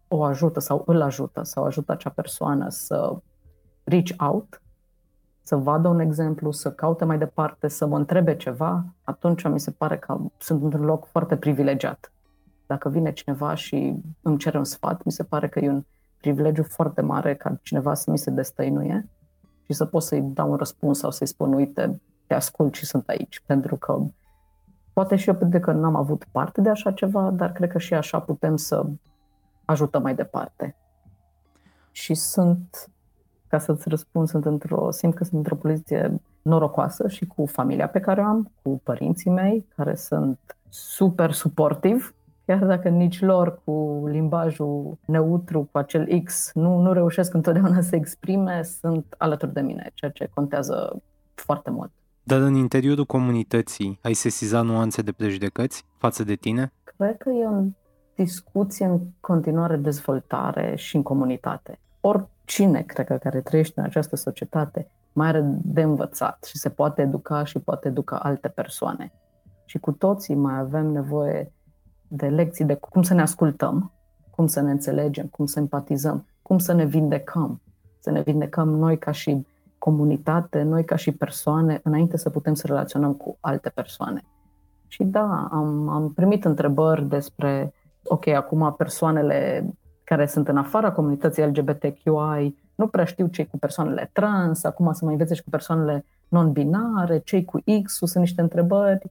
o 0.08 0.22
ajută 0.22 0.60
sau 0.60 0.82
îl 0.86 1.00
ajută 1.00 1.42
sau 1.42 1.64
ajută 1.64 1.92
acea 1.92 2.10
persoană 2.10 2.68
să 2.68 3.16
reach 3.84 4.10
out, 4.18 4.61
să 5.42 5.56
vadă 5.56 5.88
un 5.88 6.00
exemplu, 6.00 6.50
să 6.50 6.72
caute 6.72 7.04
mai 7.04 7.18
departe, 7.18 7.68
să 7.68 7.86
mă 7.86 7.96
întrebe 7.96 8.36
ceva, 8.36 8.84
atunci 9.04 9.48
mi 9.48 9.60
se 9.60 9.70
pare 9.70 9.98
că 9.98 10.18
sunt 10.38 10.62
într-un 10.62 10.84
loc 10.84 11.06
foarte 11.06 11.36
privilegiat. 11.36 12.12
Dacă 12.66 12.88
vine 12.88 13.12
cineva 13.12 13.54
și 13.54 13.96
îmi 14.22 14.38
cere 14.38 14.58
un 14.58 14.64
sfat, 14.64 15.04
mi 15.04 15.12
se 15.12 15.24
pare 15.24 15.48
că 15.48 15.58
e 15.58 15.68
un 15.68 15.84
privilegiu 16.20 16.62
foarte 16.62 17.00
mare 17.00 17.34
ca 17.34 17.58
cineva 17.62 17.94
să 17.94 18.10
mi 18.10 18.18
se 18.18 18.30
destăinuie 18.30 19.08
și 19.64 19.72
să 19.72 19.84
pot 19.84 20.02
să-i 20.02 20.20
dau 20.20 20.50
un 20.50 20.56
răspuns 20.56 20.98
sau 20.98 21.10
să-i 21.10 21.26
spun, 21.26 21.52
uite, 21.52 22.00
te 22.26 22.34
ascult 22.34 22.74
și 22.74 22.86
sunt 22.86 23.08
aici. 23.08 23.42
Pentru 23.46 23.76
că 23.76 24.04
poate 24.92 25.16
și 25.16 25.28
eu 25.28 25.34
pentru 25.34 25.60
că 25.60 25.72
n-am 25.72 25.96
avut 25.96 26.24
parte 26.30 26.60
de 26.60 26.68
așa 26.68 26.92
ceva, 26.92 27.30
dar 27.30 27.52
cred 27.52 27.70
că 27.70 27.78
și 27.78 27.94
așa 27.94 28.20
putem 28.20 28.56
să 28.56 28.86
ajutăm 29.64 30.02
mai 30.02 30.14
departe. 30.14 30.76
Și 31.90 32.14
sunt, 32.14 32.90
ca 33.52 33.58
să-ți 33.58 33.88
răspund, 33.88 34.28
sunt 34.28 34.44
într-o, 34.44 34.90
simt 34.90 35.14
că 35.14 35.24
sunt 35.24 35.36
într-o 35.36 35.54
poziție 35.54 36.20
norocoasă 36.42 37.08
și 37.08 37.26
cu 37.26 37.46
familia 37.46 37.88
pe 37.88 38.00
care 38.00 38.20
o 38.20 38.24
am, 38.24 38.50
cu 38.62 38.80
părinții 38.84 39.30
mei, 39.30 39.66
care 39.76 39.94
sunt 39.94 40.38
super 40.68 41.32
suportiv 41.32 42.14
chiar 42.46 42.64
dacă 42.64 42.88
nici 42.88 43.20
lor 43.20 43.60
cu 43.64 44.02
limbajul 44.06 44.98
neutru, 45.06 45.68
cu 45.72 45.78
acel 45.78 46.22
X, 46.24 46.50
nu, 46.54 46.80
nu 46.80 46.92
reușesc 46.92 47.34
întotdeauna 47.34 47.80
să 47.80 47.96
exprime, 47.96 48.62
sunt 48.62 49.14
alături 49.18 49.52
de 49.52 49.60
mine, 49.60 49.90
ceea 49.94 50.10
ce 50.10 50.30
contează 50.34 51.02
foarte 51.34 51.70
mult. 51.70 51.90
Dar 52.22 52.40
în 52.40 52.54
interiorul 52.54 53.04
comunității 53.04 53.98
ai 54.02 54.12
sesizat 54.12 54.64
nuanțe 54.64 55.02
de 55.02 55.12
prejudecăți 55.12 55.84
față 55.98 56.24
de 56.24 56.34
tine? 56.34 56.72
Cred 56.84 57.16
că 57.16 57.30
e 57.30 57.46
o 57.46 57.62
discuție 58.14 58.86
în 58.86 59.00
continuare 59.20 59.76
dezvoltare 59.76 60.76
și 60.76 60.96
în 60.96 61.02
comunitate. 61.02 61.78
Oricine, 62.42 62.82
cred 62.82 63.06
că, 63.06 63.16
care 63.16 63.40
trăiește 63.40 63.80
în 63.80 63.86
această 63.86 64.16
societate, 64.16 64.90
mai 65.12 65.28
are 65.28 65.42
de 65.62 65.82
învățat 65.82 66.44
și 66.44 66.58
se 66.58 66.68
poate 66.68 67.02
educa 67.02 67.44
și 67.44 67.58
poate 67.58 67.88
educa 67.88 68.16
alte 68.16 68.48
persoane. 68.48 69.12
Și 69.64 69.78
cu 69.78 69.92
toții 69.92 70.34
mai 70.34 70.58
avem 70.58 70.86
nevoie 70.86 71.52
de 72.08 72.26
lecții 72.26 72.64
de 72.64 72.74
cum 72.74 73.02
să 73.02 73.14
ne 73.14 73.22
ascultăm, 73.22 73.92
cum 74.30 74.46
să 74.46 74.60
ne 74.60 74.70
înțelegem, 74.70 75.26
cum 75.26 75.46
să 75.46 75.58
empatizăm, 75.58 76.26
cum 76.42 76.58
să 76.58 76.72
ne 76.72 76.84
vindecăm, 76.84 77.60
să 77.98 78.10
ne 78.10 78.20
vindecăm 78.20 78.68
noi 78.68 78.98
ca 78.98 79.10
și 79.10 79.46
comunitate, 79.78 80.62
noi 80.62 80.84
ca 80.84 80.96
și 80.96 81.12
persoane, 81.12 81.80
înainte 81.82 82.16
să 82.16 82.30
putem 82.30 82.54
să 82.54 82.66
relaționăm 82.66 83.14
cu 83.14 83.36
alte 83.40 83.68
persoane. 83.68 84.24
Și 84.86 85.04
da, 85.04 85.48
am, 85.50 85.88
am 85.88 86.12
primit 86.12 86.44
întrebări 86.44 87.08
despre, 87.08 87.74
ok, 88.04 88.26
acum 88.26 88.74
persoanele 88.76 89.70
care 90.14 90.26
sunt 90.26 90.48
în 90.48 90.56
afara 90.56 90.92
comunității 90.92 91.46
LGBTQI 91.46 92.56
nu 92.74 92.86
prea 92.88 93.04
știu 93.04 93.26
cei 93.26 93.46
cu 93.46 93.58
persoanele 93.58 94.10
trans, 94.12 94.64
acum 94.64 94.92
să 94.92 95.04
mai 95.04 95.12
învețe 95.12 95.34
și 95.34 95.42
cu 95.42 95.50
persoanele 95.50 96.04
non-binare, 96.28 97.18
cei 97.18 97.44
cu 97.44 97.60
X, 97.82 97.96
sunt 97.96 98.14
niște 98.14 98.40
întrebări 98.40 99.10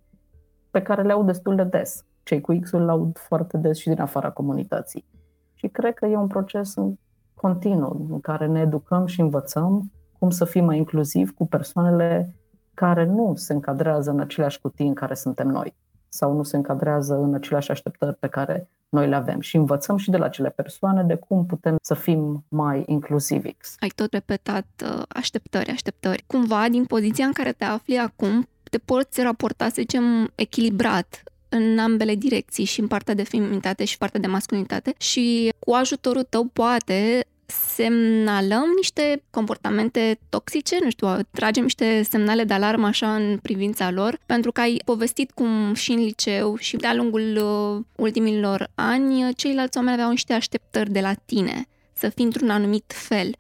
pe 0.72 0.82
care 0.82 1.02
le 1.02 1.12
aud 1.12 1.26
destul 1.26 1.56
de 1.56 1.64
des 1.64 2.06
cei 2.24 2.42
cu 2.42 2.60
X-ul 2.62 2.82
laud 2.82 3.18
foarte 3.18 3.58
des 3.58 3.78
și 3.78 3.88
din 3.88 4.02
afara 4.02 4.30
comunității. 4.30 5.06
Și 5.54 5.68
cred 5.68 5.94
că 5.94 6.06
e 6.06 6.16
un 6.16 6.28
proces 6.28 6.76
în 6.76 6.96
continuu 7.34 8.08
în 8.10 8.20
care 8.20 8.48
ne 8.48 8.60
educăm 8.60 9.06
și 9.06 9.22
învățăm 9.22 9.92
cum 10.20 10.30
să 10.30 10.46
fim 10.46 10.66
mai 10.66 10.78
inclusiv 10.78 11.34
cu 11.34 11.48
persoanele 11.48 12.36
care 12.74 13.06
nu 13.06 13.34
se 13.36 13.54
încadrează 13.54 14.12
în 14.12 14.20
aceleași 14.20 14.62
cutii 14.62 14.88
în 14.88 14.94
care 14.94 15.14
suntem 15.14 15.48
noi 15.48 15.76
sau 16.10 16.34
nu 16.34 16.44
se 16.44 16.56
încadrează 16.56 17.16
în 17.16 17.34
aceleași 17.34 17.72
așteptări 17.72 18.16
pe 18.16 18.28
care 18.28 18.70
noi 18.92 19.08
le 19.08 19.16
avem 19.16 19.40
și 19.40 19.56
învățăm 19.56 19.98
și 19.98 20.10
de 20.10 20.18
la 20.18 20.26
acele 20.26 20.50
persoane 20.50 21.04
de 21.04 21.16
cum 21.16 21.46
putem 21.46 21.76
să 21.82 21.94
fim 21.94 22.46
mai 22.48 22.84
inclusivi. 22.88 23.52
Ai 23.80 23.92
tot 23.96 24.14
repetat 24.14 24.66
uh, 24.84 25.02
așteptări, 25.08 25.70
așteptări. 25.70 26.24
Cumva, 26.28 26.70
din 26.70 26.86
poziția 26.86 27.26
în 27.26 27.32
care 27.32 27.52
te 27.52 27.64
afli 27.64 27.98
acum, 27.98 28.48
te 28.64 28.78
poți 28.78 29.22
raporta, 29.22 29.66
să 29.66 29.74
zicem, 29.78 30.32
echilibrat 30.36 31.24
în 31.50 31.80
ambele 31.80 32.16
direcții, 32.16 32.64
și 32.64 32.80
în 32.80 32.88
partea 32.88 33.14
de 33.14 33.24
feminitate 33.24 33.86
și 33.86 33.98
partea 33.98 34.20
de 34.20 34.28
masculinitate 34.28 34.94
și 34.98 35.54
cu 35.60 35.74
ajutorul 35.74 36.24
tău 36.24 36.46
poate 36.54 37.26
semnalăm 37.52 38.64
niște 38.76 39.24
comportamente 39.30 40.20
toxice, 40.30 40.78
nu 40.84 40.90
știu, 40.90 41.08
tragem 41.32 41.64
niște 41.64 42.02
semnale 42.02 42.44
de 42.44 42.54
alarmă 42.54 42.88
așa 42.88 43.16
în 43.16 43.38
privința 43.38 43.92
lor, 43.92 44.20
pentru 44.26 44.52
că 44.52 44.62
ai 44.62 44.82
povestit 44.86 45.32
cum 45.32 45.74
și 45.74 45.92
în 45.92 46.00
liceu 46.00 46.56
și 46.56 46.78
de-a 46.78 46.94
lungul 46.94 47.38
uh, 47.38 47.84
ultimilor 47.96 48.70
ani 48.76 49.34
ceilalți 49.34 49.78
oameni 49.78 49.96
aveau 49.96 50.10
niște 50.10 50.34
așteptări 50.34 50.92
de 50.92 51.00
la 51.00 51.14
tine, 51.14 51.66
să 51.94 52.10
fii 52.10 52.26
într-un 52.26 52.50
anumit 52.50 52.94
fel. 52.96 53.36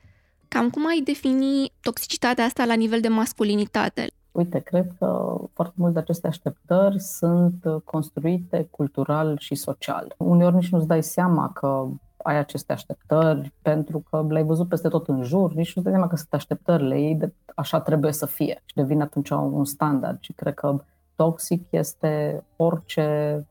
Cam 0.47 0.69
cum 0.69 0.87
ai 0.87 1.01
defini 1.03 1.71
toxicitatea 1.81 2.45
asta 2.45 2.65
la 2.65 2.73
nivel 2.73 2.99
de 2.99 3.07
masculinitate? 3.07 4.07
Uite, 4.31 4.59
cred 4.59 4.85
că 4.99 5.35
foarte 5.53 5.75
multe 5.77 5.99
aceste 5.99 6.27
așteptări 6.27 6.99
sunt 6.99 7.63
construite 7.83 8.67
cultural 8.71 9.35
și 9.39 9.55
social. 9.55 10.15
Uneori 10.17 10.55
nici 10.55 10.69
nu-ți 10.69 10.87
dai 10.87 11.03
seama 11.03 11.51
că 11.53 11.87
ai 12.23 12.37
aceste 12.37 12.73
așteptări 12.73 13.53
pentru 13.61 14.03
că 14.09 14.25
le-ai 14.29 14.43
văzut 14.43 14.67
peste 14.67 14.87
tot 14.87 15.07
în 15.07 15.23
jur, 15.23 15.53
nici 15.53 15.75
nu-ți 15.75 15.83
dai 15.83 15.91
seama 15.91 16.07
că 16.07 16.15
sunt 16.15 16.33
așteptările 16.33 16.99
ei, 16.99 17.15
de 17.15 17.33
așa 17.55 17.81
trebuie 17.81 18.11
să 18.11 18.25
fie 18.25 18.61
și 18.65 18.75
devine 18.75 19.03
atunci 19.03 19.29
un 19.29 19.65
standard. 19.65 20.17
Și 20.21 20.33
cred 20.33 20.53
că 20.53 20.83
toxic 21.15 21.67
este 21.69 22.43
orice, 22.55 23.47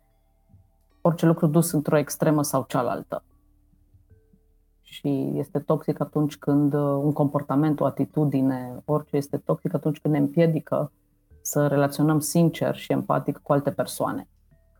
orice 1.00 1.26
lucru 1.26 1.46
dus 1.46 1.72
într-o 1.72 1.98
extremă 1.98 2.42
sau 2.42 2.64
cealaltă 2.68 3.22
și 4.90 5.32
este 5.34 5.58
toxic 5.58 6.00
atunci 6.00 6.36
când 6.36 6.74
uh, 6.74 6.80
un 6.80 7.12
comportament, 7.12 7.80
o 7.80 7.84
atitudine, 7.84 8.82
orice 8.84 9.16
este 9.16 9.36
toxic 9.36 9.74
atunci 9.74 10.00
când 10.00 10.14
ne 10.14 10.20
împiedică 10.20 10.92
să 11.42 11.66
relaționăm 11.66 12.18
sincer 12.18 12.76
și 12.76 12.92
empatic 12.92 13.38
cu 13.42 13.52
alte 13.52 13.70
persoane. 13.70 14.28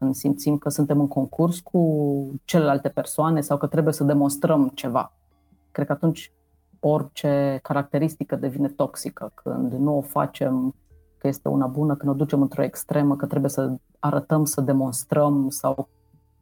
Când 0.00 0.14
simțim 0.14 0.58
că 0.58 0.68
suntem 0.68 1.00
în 1.00 1.08
concurs 1.08 1.60
cu 1.60 2.40
celelalte 2.44 2.88
persoane 2.88 3.40
sau 3.40 3.56
că 3.56 3.66
trebuie 3.66 3.92
să 3.92 4.04
demonstrăm 4.04 4.68
ceva. 4.74 5.12
Cred 5.70 5.86
că 5.86 5.92
atunci 5.92 6.32
orice 6.80 7.58
caracteristică 7.62 8.36
devine 8.36 8.68
toxică, 8.68 9.32
când 9.34 9.72
nu 9.72 9.96
o 9.96 10.00
facem 10.00 10.74
că 11.18 11.28
este 11.28 11.48
una 11.48 11.66
bună, 11.66 11.96
când 11.96 12.10
o 12.10 12.14
ducem 12.14 12.40
într-o 12.40 12.62
extremă, 12.62 13.16
că 13.16 13.26
trebuie 13.26 13.50
să 13.50 13.76
arătăm, 13.98 14.44
să 14.44 14.60
demonstrăm 14.60 15.48
sau 15.48 15.88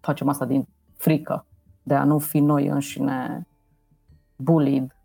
facem 0.01 0.29
asta 0.29 0.45
din 0.45 0.69
frică 0.97 1.47
de 1.83 1.95
a 1.95 2.05
nu 2.05 2.19
fi 2.19 2.41
noi 2.41 2.67
înșine 2.67 3.47
bullied 4.37 4.97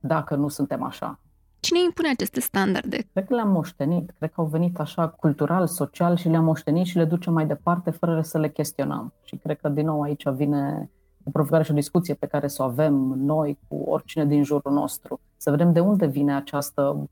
dacă 0.00 0.34
nu 0.34 0.48
suntem 0.48 0.82
așa. 0.82 1.18
Cine 1.66 1.82
impune 1.82 2.08
aceste 2.08 2.40
standarde? 2.40 2.96
Cred 3.12 3.26
că 3.26 3.34
le-am 3.34 3.50
moștenit, 3.50 4.10
cred 4.18 4.32
că 4.32 4.40
au 4.40 4.46
venit 4.46 4.78
așa 4.78 5.08
cultural, 5.08 5.66
social 5.66 6.16
și 6.16 6.28
le-am 6.28 6.44
moștenit 6.44 6.86
și 6.86 6.96
le 6.96 7.04
ducem 7.04 7.32
mai 7.32 7.46
departe 7.46 7.90
fără 7.90 8.22
să 8.22 8.38
le 8.38 8.48
chestionăm. 8.48 9.12
Și 9.24 9.36
cred 9.36 9.58
că 9.60 9.68
din 9.68 9.86
nou 9.86 10.02
aici 10.02 10.28
vine 10.28 10.90
o 11.24 11.30
provocare 11.30 11.62
și 11.62 11.70
o 11.70 11.74
discuție 11.74 12.14
pe 12.14 12.26
care 12.26 12.48
să 12.48 12.62
o 12.62 12.64
avem 12.64 12.94
noi 13.16 13.58
cu 13.68 13.76
oricine 13.76 14.26
din 14.26 14.42
jurul 14.44 14.72
nostru. 14.72 15.20
Să 15.36 15.50
vedem 15.50 15.72
de 15.72 15.80
unde 15.80 16.06
vine 16.06 16.34
această 16.34 17.08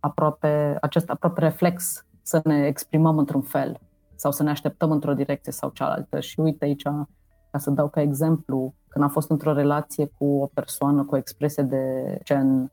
aproape, 0.00 0.76
acest 0.80 1.10
aproape 1.10 1.40
reflex 1.40 2.04
să 2.22 2.40
ne 2.44 2.66
exprimăm 2.66 3.18
într-un 3.18 3.42
fel 3.42 3.80
sau 4.14 4.32
să 4.32 4.42
ne 4.42 4.50
așteptăm 4.50 4.90
într-o 4.90 5.14
direcție 5.14 5.52
sau 5.52 5.70
cealaltă. 5.70 6.20
Și 6.20 6.40
uite 6.40 6.64
aici, 6.64 6.82
ca 7.50 7.58
să 7.58 7.70
dau 7.70 7.88
ca 7.88 8.00
exemplu, 8.00 8.74
când 8.88 9.04
am 9.04 9.10
fost 9.10 9.30
într-o 9.30 9.52
relație 9.52 10.10
cu 10.18 10.24
o 10.24 10.46
persoană 10.46 11.04
cu 11.04 11.14
o 11.14 11.18
expresie 11.18 11.62
de 11.62 12.18
gen 12.24 12.72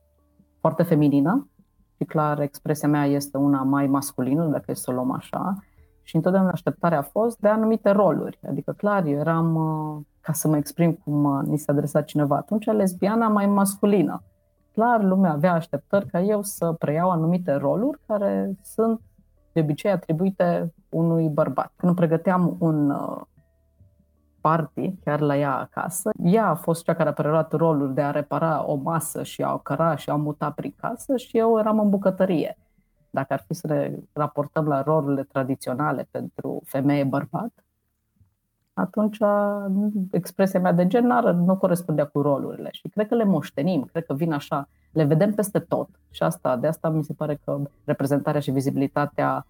foarte 0.67 0.95
feminină 0.95 1.49
și 1.97 2.03
clar 2.03 2.39
expresia 2.39 2.87
mea 2.87 3.05
este 3.05 3.37
una 3.37 3.63
mai 3.63 3.87
masculină, 3.87 4.45
dacă 4.45 4.65
e 4.67 4.73
să 4.73 4.91
o 4.91 4.93
luăm 4.93 5.11
așa, 5.11 5.55
și 6.03 6.15
întotdeauna 6.15 6.51
așteptarea 6.51 6.97
a 6.97 7.01
fost 7.01 7.39
de 7.39 7.47
anumite 7.47 7.89
roluri. 7.89 8.39
Adică 8.49 8.71
clar, 8.71 9.05
eu 9.05 9.17
eram, 9.19 9.55
uh, 9.55 10.05
ca 10.21 10.33
să 10.33 10.47
mă 10.47 10.57
exprim 10.57 10.93
cum 10.93 11.23
uh, 11.23 11.43
ni 11.45 11.57
se 11.57 11.71
adresa 11.71 12.01
cineva 12.01 12.35
atunci, 12.35 12.65
lesbiana 12.65 13.27
mai 13.27 13.45
masculină. 13.45 14.23
Clar, 14.73 15.03
lumea 15.03 15.31
avea 15.31 15.53
așteptări 15.53 16.05
ca 16.05 16.21
eu 16.21 16.41
să 16.41 16.71
preiau 16.71 17.09
anumite 17.09 17.53
roluri 17.53 17.99
care 18.07 18.55
sunt 18.63 19.01
de 19.53 19.59
obicei 19.59 19.91
atribuite 19.91 20.73
unui 20.89 21.29
bărbat. 21.29 21.73
Când 21.75 21.95
pregăteam 21.95 22.55
un 22.59 22.89
uh, 22.89 23.21
party, 24.47 24.93
chiar 25.03 25.19
la 25.19 25.37
ea 25.37 25.55
acasă. 25.57 26.09
Ea 26.23 26.47
a 26.47 26.55
fost 26.55 26.83
cea 26.83 26.93
care 26.93 27.09
a 27.09 27.13
preluat 27.13 27.53
rolul 27.53 27.93
de 27.93 28.01
a 28.01 28.11
repara 28.11 28.65
o 28.65 28.75
masă 28.75 29.23
și 29.23 29.43
a 29.43 29.53
o 29.53 29.57
căra 29.57 29.95
și 29.95 30.09
a 30.09 30.15
muta 30.15 30.51
prin 30.51 30.73
casă 30.77 31.17
și 31.17 31.37
eu 31.37 31.59
eram 31.59 31.79
în 31.79 31.89
bucătărie. 31.89 32.57
Dacă 33.09 33.33
ar 33.33 33.43
fi 33.47 33.53
să 33.53 33.67
ne 33.67 33.91
raportăm 34.13 34.67
la 34.67 34.81
rolurile 34.81 35.23
tradiționale 35.23 36.07
pentru 36.11 36.61
femeie-bărbat, 36.65 37.51
atunci 38.73 39.17
expresia 40.11 40.59
mea 40.59 40.71
de 40.71 40.87
gen 40.87 41.05
nu 41.45 41.57
corespundea 41.57 42.05
cu 42.05 42.21
rolurile 42.21 42.69
și 42.71 42.87
cred 42.87 43.07
că 43.07 43.15
le 43.15 43.23
moștenim, 43.23 43.81
cred 43.91 44.05
că 44.05 44.13
vin 44.13 44.33
așa, 44.33 44.69
le 44.91 45.03
vedem 45.03 45.33
peste 45.33 45.59
tot 45.59 45.89
și 46.11 46.23
asta, 46.23 46.55
de 46.57 46.67
asta 46.67 46.89
mi 46.89 47.03
se 47.03 47.13
pare 47.13 47.39
că 47.45 47.61
reprezentarea 47.83 48.41
și 48.41 48.51
vizibilitatea 48.51 49.45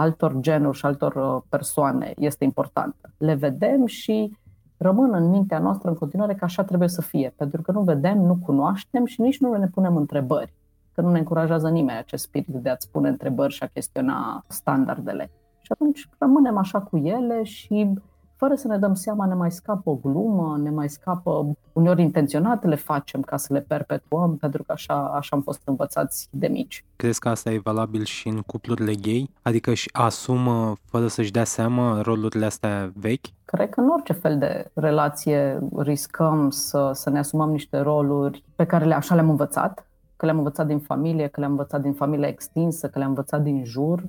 altor 0.00 0.36
genuri 0.40 0.76
și 0.76 0.86
altor 0.86 1.14
uh, 1.14 1.42
persoane 1.48 2.12
este 2.16 2.44
importantă. 2.44 3.12
Le 3.18 3.34
vedem 3.34 3.86
și 3.86 4.36
rămân 4.76 5.14
în 5.14 5.28
mintea 5.28 5.58
noastră 5.58 5.88
în 5.88 5.94
continuare 5.94 6.34
că 6.34 6.44
așa 6.44 6.64
trebuie 6.64 6.88
să 6.88 7.02
fie, 7.02 7.32
pentru 7.36 7.62
că 7.62 7.72
nu 7.72 7.82
vedem, 7.82 8.18
nu 8.18 8.38
cunoaștem 8.42 9.04
și 9.04 9.20
nici 9.20 9.40
nu 9.40 9.56
ne 9.56 9.66
punem 9.66 9.96
întrebări, 9.96 10.52
că 10.92 11.00
nu 11.00 11.10
ne 11.10 11.18
încurajează 11.18 11.68
nimeni 11.68 11.98
acest 11.98 12.22
spirit 12.22 12.54
de 12.54 12.68
a-ți 12.68 12.90
pune 12.90 13.08
întrebări 13.08 13.52
și 13.52 13.62
a 13.62 13.66
chestiona 13.66 14.44
standardele. 14.46 15.30
Și 15.58 15.72
atunci 15.72 16.08
rămânem 16.18 16.56
așa 16.56 16.80
cu 16.80 16.96
ele 16.96 17.42
și 17.42 17.94
fără 18.40 18.54
să 18.54 18.68
ne 18.68 18.78
dăm 18.78 18.94
seama, 18.94 19.26
ne 19.26 19.34
mai 19.34 19.50
scapă 19.50 19.90
o 19.90 19.94
glumă, 19.94 20.58
ne 20.62 20.70
mai 20.70 20.88
scapă, 20.88 21.46
uneori 21.72 22.02
intenționat 22.02 22.64
le 22.64 22.74
facem 22.74 23.20
ca 23.20 23.36
să 23.36 23.52
le 23.52 23.60
perpetuăm, 23.60 24.36
pentru 24.36 24.62
că 24.62 24.72
așa, 24.72 24.94
așa 24.94 25.36
am 25.36 25.42
fost 25.42 25.62
învățați 25.64 26.28
de 26.30 26.48
mici. 26.48 26.84
Crezi 26.96 27.20
că 27.20 27.28
asta 27.28 27.50
e 27.50 27.58
valabil 27.58 28.04
și 28.04 28.28
în 28.28 28.40
cuplurile 28.40 28.94
gay? 28.94 29.30
Adică 29.42 29.74
și 29.74 29.90
asumă, 29.92 30.76
fără 30.84 31.06
să-și 31.06 31.30
dea 31.30 31.44
seama, 31.44 32.00
rolurile 32.00 32.44
astea 32.44 32.92
vechi? 32.94 33.26
Cred 33.44 33.68
că 33.68 33.80
în 33.80 33.88
orice 33.88 34.12
fel 34.12 34.38
de 34.38 34.70
relație 34.74 35.58
riscăm 35.76 36.50
să, 36.50 36.90
să 36.94 37.10
ne 37.10 37.18
asumăm 37.18 37.50
niște 37.50 37.78
roluri 37.78 38.44
pe 38.56 38.66
care 38.66 38.84
le, 38.84 38.94
așa 38.94 39.14
le-am 39.14 39.30
învățat, 39.30 39.86
că 40.16 40.24
le-am 40.24 40.38
învățat 40.38 40.66
din 40.66 40.78
familie, 40.78 41.26
că 41.26 41.40
le-am 41.40 41.52
învățat 41.52 41.80
din 41.80 41.92
familie 41.92 42.28
extinsă, 42.28 42.88
că 42.88 42.98
le-am 42.98 43.10
învățat 43.10 43.42
din 43.42 43.64
jur 43.64 44.04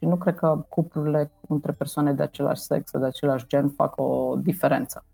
și 0.00 0.06
nu 0.06 0.16
cred 0.16 0.34
că 0.34 0.64
cuplurile 0.68 1.30
între 1.48 1.72
persoane 1.72 2.12
de 2.12 2.22
același 2.22 2.60
sex, 2.60 2.90
de 2.90 3.04
același 3.04 3.46
gen, 3.46 3.68
fac 3.68 4.00
o 4.00 4.36
diferență. 4.36 5.04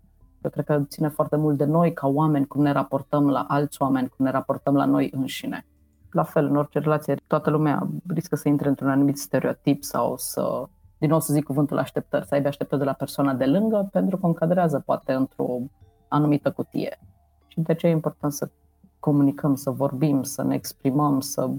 Eu 0.41 0.49
cred 0.49 0.65
că 0.65 0.81
ține 0.87 1.07
foarte 1.07 1.35
mult 1.35 1.57
de 1.57 1.65
noi 1.65 1.93
ca 1.93 2.07
oameni, 2.07 2.47
cum 2.47 2.61
ne 2.61 2.71
raportăm 2.71 3.29
la 3.29 3.45
alți 3.47 3.81
oameni, 3.81 4.09
cum 4.09 4.25
ne 4.25 4.31
raportăm 4.31 4.75
la 4.75 4.85
noi 4.85 5.11
înșine. 5.13 5.65
La 6.11 6.23
fel, 6.23 6.45
în 6.45 6.55
orice 6.55 6.79
relație, 6.79 7.15
toată 7.27 7.49
lumea 7.49 7.87
riscă 8.07 8.35
să 8.35 8.47
intre 8.47 8.67
într-un 8.67 8.89
anumit 8.89 9.17
stereotip 9.17 9.83
sau 9.83 10.17
să, 10.17 10.63
din 10.97 11.09
nou 11.09 11.19
să 11.19 11.33
zic 11.33 11.43
cuvântul 11.43 11.77
așteptări, 11.77 12.25
să 12.25 12.33
aibă 12.33 12.47
așteptări 12.47 12.81
de 12.81 12.87
la 12.87 12.93
persoana 12.93 13.33
de 13.33 13.45
lângă, 13.45 13.89
pentru 13.91 14.17
că 14.17 14.25
o 14.25 14.27
încadrează 14.27 14.83
poate 14.85 15.13
într-o 15.13 15.59
anumită 16.07 16.51
cutie. 16.51 16.99
Și 17.47 17.59
de 17.59 17.73
ce 17.73 17.87
e 17.87 17.89
important 17.89 18.33
să 18.33 18.49
comunicăm, 18.99 19.55
să 19.55 19.71
vorbim, 19.71 20.23
să 20.23 20.43
ne 20.43 20.55
exprimăm, 20.55 21.19
să 21.19 21.49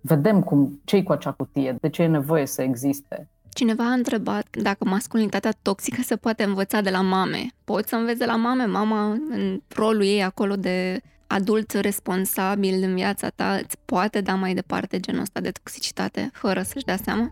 vedem 0.00 0.42
cum 0.42 0.80
cei 0.84 1.02
cu 1.02 1.12
acea 1.12 1.32
cutie, 1.32 1.76
de 1.80 1.88
ce 1.88 2.02
e 2.02 2.06
nevoie 2.06 2.46
să 2.46 2.62
existe. 2.62 3.28
Cineva 3.52 3.84
a 3.84 3.92
întrebat 3.92 4.46
dacă 4.62 4.84
masculinitatea 4.84 5.50
toxică 5.62 6.02
se 6.02 6.16
poate 6.16 6.42
învăța 6.42 6.80
de 6.80 6.90
la 6.90 7.00
mame. 7.00 7.46
Poți 7.64 7.88
să 7.88 7.96
înveți 7.96 8.18
de 8.18 8.24
la 8.24 8.36
mame? 8.36 8.64
Mama, 8.64 9.10
în 9.10 9.60
rolul 9.68 10.02
ei 10.02 10.22
acolo 10.22 10.54
de 10.54 11.00
adult 11.26 11.70
responsabil 11.70 12.82
în 12.82 12.94
viața 12.94 13.28
ta, 13.28 13.58
îți 13.62 13.76
poate 13.84 14.20
da 14.20 14.34
mai 14.34 14.54
departe 14.54 15.00
genul 15.00 15.20
ăsta 15.20 15.40
de 15.40 15.50
toxicitate 15.50 16.30
fără 16.32 16.62
să-și 16.62 16.84
dea 16.84 16.96
seama? 16.96 17.30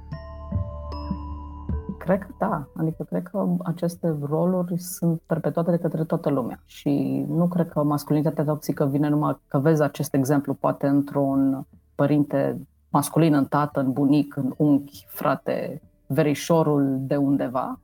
Cred 1.99 2.19
că 2.19 2.35
da. 2.39 2.69
Adică 2.77 3.03
cred 3.03 3.23
că 3.23 3.47
aceste 3.65 4.17
roluri 4.21 4.79
sunt 4.79 5.21
perpetuate 5.27 5.71
de 5.71 5.79
către 5.79 6.05
toată 6.05 6.31
lumea. 6.31 6.61
Și 6.67 7.25
nu 7.29 7.49
cred 7.49 7.69
că 7.69 7.83
masculinitatea 7.83 8.45
toxică 8.45 8.87
vine 8.87 9.09
numai 9.09 9.39
că 9.49 9.59
vezi 9.59 9.83
acest 9.83 10.15
exemplu 10.15 10.55
poate 10.55 10.87
într-un 10.87 11.67
părinte 11.99 12.67
masculin, 12.89 13.35
în 13.35 13.45
tată, 13.45 13.81
în 13.81 13.93
bunic, 13.93 14.37
în 14.37 14.55
unchi, 14.57 15.05
frate, 15.09 15.83
verișorul 16.07 16.97
de 17.01 17.17
undeva 17.17 17.81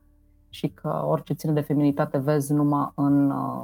și 0.49 0.67
că 0.67 1.03
orice 1.05 1.33
ține 1.33 1.53
de 1.53 1.61
feminitate 1.61 2.17
vezi 2.17 2.53
numai 2.53 2.91
în 2.95 3.29
uh, 3.29 3.63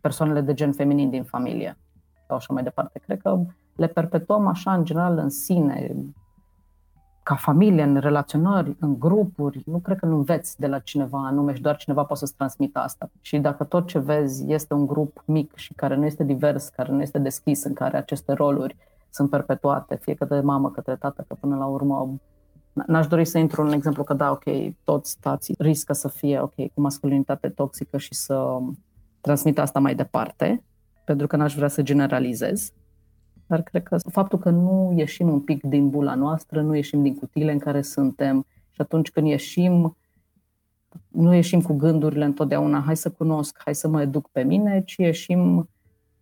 persoanele 0.00 0.40
de 0.40 0.54
gen 0.54 0.72
feminin 0.72 1.10
din 1.10 1.24
familie 1.24 1.78
sau 2.26 2.36
așa 2.36 2.52
mai 2.52 2.62
departe. 2.62 2.98
Cred 2.98 3.20
că 3.20 3.40
le 3.76 3.86
perpetuăm 3.86 4.46
așa 4.46 4.74
în 4.74 4.84
general 4.84 5.18
în 5.18 5.30
sine, 5.30 5.94
ca 7.22 7.34
familie, 7.34 7.82
în 7.82 7.96
relaționări, 7.96 8.76
în 8.80 8.98
grupuri. 8.98 9.62
Nu 9.66 9.78
cred 9.78 9.98
că 9.98 10.06
nu 10.06 10.16
înveți 10.16 10.60
de 10.60 10.66
la 10.66 10.78
cineva 10.78 11.26
anume 11.26 11.54
și 11.54 11.62
doar 11.62 11.76
cineva 11.76 12.00
poate 12.02 12.24
să-ți 12.24 12.36
transmită 12.36 12.78
asta. 12.78 13.10
Și 13.20 13.38
dacă 13.38 13.64
tot 13.64 13.86
ce 13.86 13.98
vezi 13.98 14.52
este 14.52 14.74
un 14.74 14.86
grup 14.86 15.22
mic 15.24 15.54
și 15.54 15.74
care 15.74 15.96
nu 15.96 16.04
este 16.04 16.24
divers, 16.24 16.68
care 16.68 16.92
nu 16.92 17.02
este 17.02 17.18
deschis, 17.18 17.64
în 17.64 17.72
care 17.72 17.96
aceste 17.96 18.32
roluri 18.32 18.76
sunt 19.12 19.30
perpetuate, 19.30 19.98
fie 20.00 20.14
către 20.14 20.40
mamă, 20.40 20.70
către 20.70 20.96
tată, 20.96 21.24
că 21.28 21.34
până 21.34 21.56
la 21.56 21.66
urmă 21.66 22.20
N-aș 22.72 23.06
dori 23.06 23.24
să 23.24 23.38
intru 23.38 23.62
în 23.62 23.72
exemplu 23.72 24.04
că 24.04 24.14
da, 24.14 24.30
ok, 24.30 24.44
toți 24.84 25.16
tații 25.20 25.54
riscă 25.58 25.92
să 25.92 26.08
fie 26.08 26.40
ok 26.40 26.54
cu 26.54 26.80
masculinitate 26.80 27.48
toxică 27.48 27.98
și 27.98 28.14
să 28.14 28.58
transmit 29.20 29.58
asta 29.58 29.80
mai 29.80 29.94
departe, 29.94 30.64
pentru 31.04 31.26
că 31.26 31.36
n-aș 31.36 31.54
vrea 31.54 31.68
să 31.68 31.82
generalizez. 31.82 32.72
Dar 33.46 33.62
cred 33.62 33.82
că 33.82 33.96
faptul 34.10 34.38
că 34.38 34.50
nu 34.50 34.92
ieșim 34.96 35.28
un 35.28 35.40
pic 35.40 35.62
din 35.62 35.90
bula 35.90 36.14
noastră, 36.14 36.62
nu 36.62 36.74
ieșim 36.74 37.02
din 37.02 37.14
cutiile 37.14 37.52
în 37.52 37.58
care 37.58 37.82
suntem 37.82 38.46
și 38.70 38.80
atunci 38.80 39.10
când 39.10 39.26
ieșim, 39.26 39.96
nu 41.08 41.34
ieșim 41.34 41.60
cu 41.60 41.72
gândurile 41.72 42.24
întotdeauna, 42.24 42.80
hai 42.80 42.96
să 42.96 43.10
cunosc, 43.10 43.60
hai 43.64 43.74
să 43.74 43.88
mă 43.88 44.02
educ 44.02 44.28
pe 44.30 44.42
mine, 44.42 44.82
ci 44.86 44.96
ieșim 44.96 45.68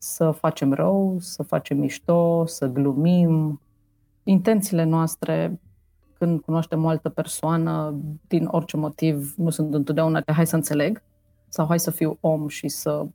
să 0.03 0.31
facem 0.31 0.73
rău, 0.73 1.17
să 1.21 1.43
facem 1.43 1.79
mișto, 1.79 2.47
să 2.47 2.67
glumim. 2.67 3.61
Intențiile 4.23 4.85
noastre 4.85 5.61
când 6.19 6.41
cunoaștem 6.41 6.85
o 6.85 6.89
altă 6.89 7.09
persoană, 7.09 8.01
din 8.29 8.49
orice 8.51 8.77
motiv, 8.77 9.35
nu 9.37 9.51
sunt 9.51 9.75
întotdeauna 9.75 10.23
hai 10.27 10.47
să 10.47 10.55
înțeleg 10.55 11.03
sau 11.49 11.67
hai 11.67 11.81
să 11.81 11.91
fiu 11.91 12.19
om 12.21 12.49
și 12.49 12.69
să 12.69 13.07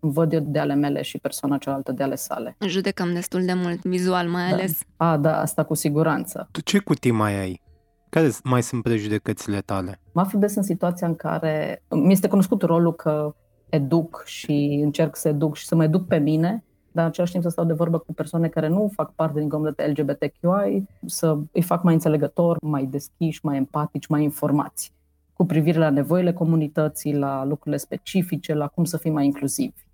văd 0.00 0.32
eu 0.32 0.40
de 0.40 0.58
ale 0.58 0.74
mele 0.74 1.02
și 1.02 1.18
persoana 1.18 1.58
cealaltă 1.58 1.92
de 1.92 2.02
ale 2.02 2.14
sale. 2.14 2.56
Judecăm 2.66 3.12
destul 3.12 3.44
de 3.44 3.52
mult, 3.54 3.84
vizual 3.84 4.28
mai 4.28 4.48
da. 4.48 4.54
ales. 4.54 4.80
A, 4.96 5.16
da, 5.16 5.40
asta 5.40 5.64
cu 5.64 5.74
siguranță. 5.74 6.48
Tu 6.50 6.60
ce 6.60 6.78
cutii 6.78 7.10
mai 7.10 7.38
ai? 7.40 7.62
Care 8.08 8.30
mai 8.42 8.62
sunt 8.62 8.82
prejudecățile 8.82 9.60
tale? 9.60 10.00
Mă 10.12 10.20
aflu 10.20 10.38
des 10.38 10.54
în 10.54 10.62
situația 10.62 11.06
în 11.06 11.16
care 11.16 11.82
mi 11.88 12.12
este 12.12 12.28
cunoscut 12.28 12.62
rolul 12.62 12.94
că 12.94 13.34
educ 13.74 14.22
și 14.26 14.80
încerc 14.82 15.16
să 15.16 15.28
educ 15.28 15.56
și 15.56 15.66
să 15.66 15.74
mă 15.74 15.84
educ 15.84 16.06
pe 16.06 16.16
mine 16.16 16.64
dar 16.94 17.04
în 17.04 17.10
același 17.10 17.32
timp 17.32 17.44
să 17.44 17.50
stau 17.50 17.64
de 17.64 17.72
vorbă 17.72 17.98
cu 17.98 18.12
persoane 18.12 18.48
care 18.48 18.68
nu 18.68 18.90
fac 18.94 19.12
parte 19.12 19.38
din 19.38 19.48
comunitatea 19.48 19.92
LGBTQI, 19.96 20.84
să 21.06 21.38
îi 21.52 21.62
fac 21.62 21.82
mai 21.82 21.94
înțelegători, 21.94 22.58
mai 22.62 22.84
deschiși, 22.84 23.44
mai 23.44 23.56
empatici, 23.56 24.06
mai 24.06 24.22
informați 24.22 24.92
cu 25.32 25.44
privire 25.44 25.78
la 25.78 25.90
nevoile 25.90 26.32
comunității, 26.32 27.16
la 27.16 27.44
lucrurile 27.44 27.76
specifice, 27.76 28.54
la 28.54 28.66
cum 28.66 28.84
să 28.84 28.96
fim 28.96 29.12
mai 29.12 29.24
inclusivi. 29.24 29.86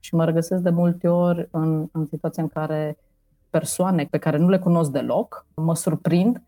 Și 0.00 0.14
mă 0.14 0.24
regăsesc 0.24 0.62
de 0.62 0.70
multe 0.70 1.08
ori 1.08 1.48
în, 1.50 1.88
în 1.92 2.06
situația 2.06 2.42
în 2.42 2.48
care 2.48 2.96
persoane 3.50 4.06
pe 4.10 4.18
care 4.18 4.36
nu 4.36 4.48
le 4.48 4.58
cunosc 4.58 4.90
deloc 4.90 5.46
mă 5.54 5.74
surprind 5.74 6.42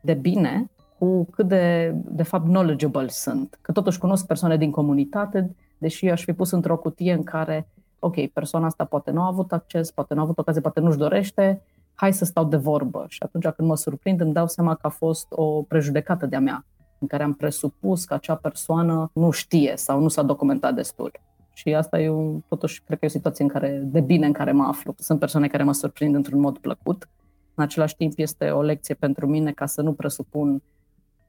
de 0.00 0.14
bine 0.14 0.70
cu 0.98 1.24
cât 1.24 1.48
de, 1.48 1.94
de 1.94 2.22
fapt, 2.22 2.44
knowledgeable 2.44 3.08
sunt. 3.08 3.58
Că 3.60 3.72
totuși 3.72 3.98
cunosc 3.98 4.26
persoane 4.26 4.56
din 4.56 4.70
comunitate, 4.70 5.54
deși 5.78 6.08
aș 6.08 6.24
fi 6.24 6.32
pus 6.32 6.50
într-o 6.50 6.76
cutie 6.76 7.12
în 7.12 7.22
care 7.22 7.68
ok, 7.98 8.26
persoana 8.26 8.66
asta 8.66 8.84
poate 8.84 9.10
nu 9.10 9.20
a 9.20 9.26
avut 9.26 9.52
acces, 9.52 9.90
poate 9.90 10.14
nu 10.14 10.20
a 10.20 10.22
avut 10.22 10.38
ocazie, 10.38 10.60
poate 10.60 10.80
nu-și 10.80 10.98
dorește, 10.98 11.62
hai 11.94 12.12
să 12.12 12.24
stau 12.24 12.44
de 12.44 12.56
vorbă. 12.56 13.04
Și 13.08 13.22
atunci 13.22 13.48
când 13.48 13.68
mă 13.68 13.76
surprind, 13.76 14.20
îmi 14.20 14.32
dau 14.32 14.46
seama 14.46 14.74
că 14.74 14.86
a 14.86 14.90
fost 14.90 15.26
o 15.30 15.62
prejudecată 15.62 16.26
de-a 16.26 16.40
mea, 16.40 16.64
în 16.98 17.06
care 17.06 17.22
am 17.22 17.34
presupus 17.34 18.04
că 18.04 18.14
acea 18.14 18.34
persoană 18.34 19.10
nu 19.14 19.30
știe 19.30 19.72
sau 19.76 20.00
nu 20.00 20.08
s-a 20.08 20.22
documentat 20.22 20.74
destul. 20.74 21.12
Și 21.52 21.74
asta 21.74 22.00
e 22.00 22.08
un, 22.08 22.40
totuși, 22.48 22.82
cred 22.82 22.98
că 22.98 23.04
e 23.04 23.08
o 23.08 23.10
situație 23.10 23.44
în 23.44 23.50
care, 23.50 23.82
de 23.84 24.00
bine 24.00 24.26
în 24.26 24.32
care 24.32 24.52
mă 24.52 24.64
aflu. 24.64 24.94
Sunt 24.98 25.18
persoane 25.18 25.48
care 25.48 25.62
mă 25.62 25.72
surprind 25.72 26.14
într-un 26.14 26.40
mod 26.40 26.58
plăcut. 26.58 27.08
În 27.54 27.64
același 27.64 27.96
timp 27.96 28.12
este 28.16 28.50
o 28.50 28.62
lecție 28.62 28.94
pentru 28.94 29.26
mine 29.26 29.52
ca 29.52 29.66
să 29.66 29.82
nu 29.82 29.92
presupun 29.92 30.62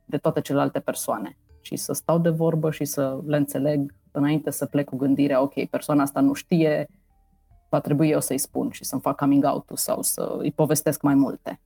de 0.05 0.17
toate 0.17 0.41
celelalte 0.41 0.79
persoane, 0.79 1.37
ci 1.61 1.79
să 1.79 1.93
stau 1.93 2.19
de 2.19 2.29
vorbă 2.29 2.71
și 2.71 2.85
să 2.85 3.19
le 3.25 3.37
înțeleg 3.37 3.93
înainte 4.17 4.51
să 4.51 4.65
plec 4.65 4.85
cu 4.85 4.95
gândirea, 4.95 5.41
ok, 5.41 5.65
persoana 5.65 6.01
asta 6.01 6.19
nu 6.19 6.33
știe, 6.33 6.87
va 7.69 7.79
trebui 7.79 8.09
eu 8.09 8.19
să-i 8.19 8.37
spun 8.37 8.69
și 8.71 8.83
să-mi 8.83 9.01
fac 9.01 9.15
coming 9.15 9.45
out 9.45 9.65
sau 9.73 10.01
să 10.01 10.35
îi 10.37 10.51
povestesc 10.51 11.01
mai 11.01 11.15
multe. 11.15 11.59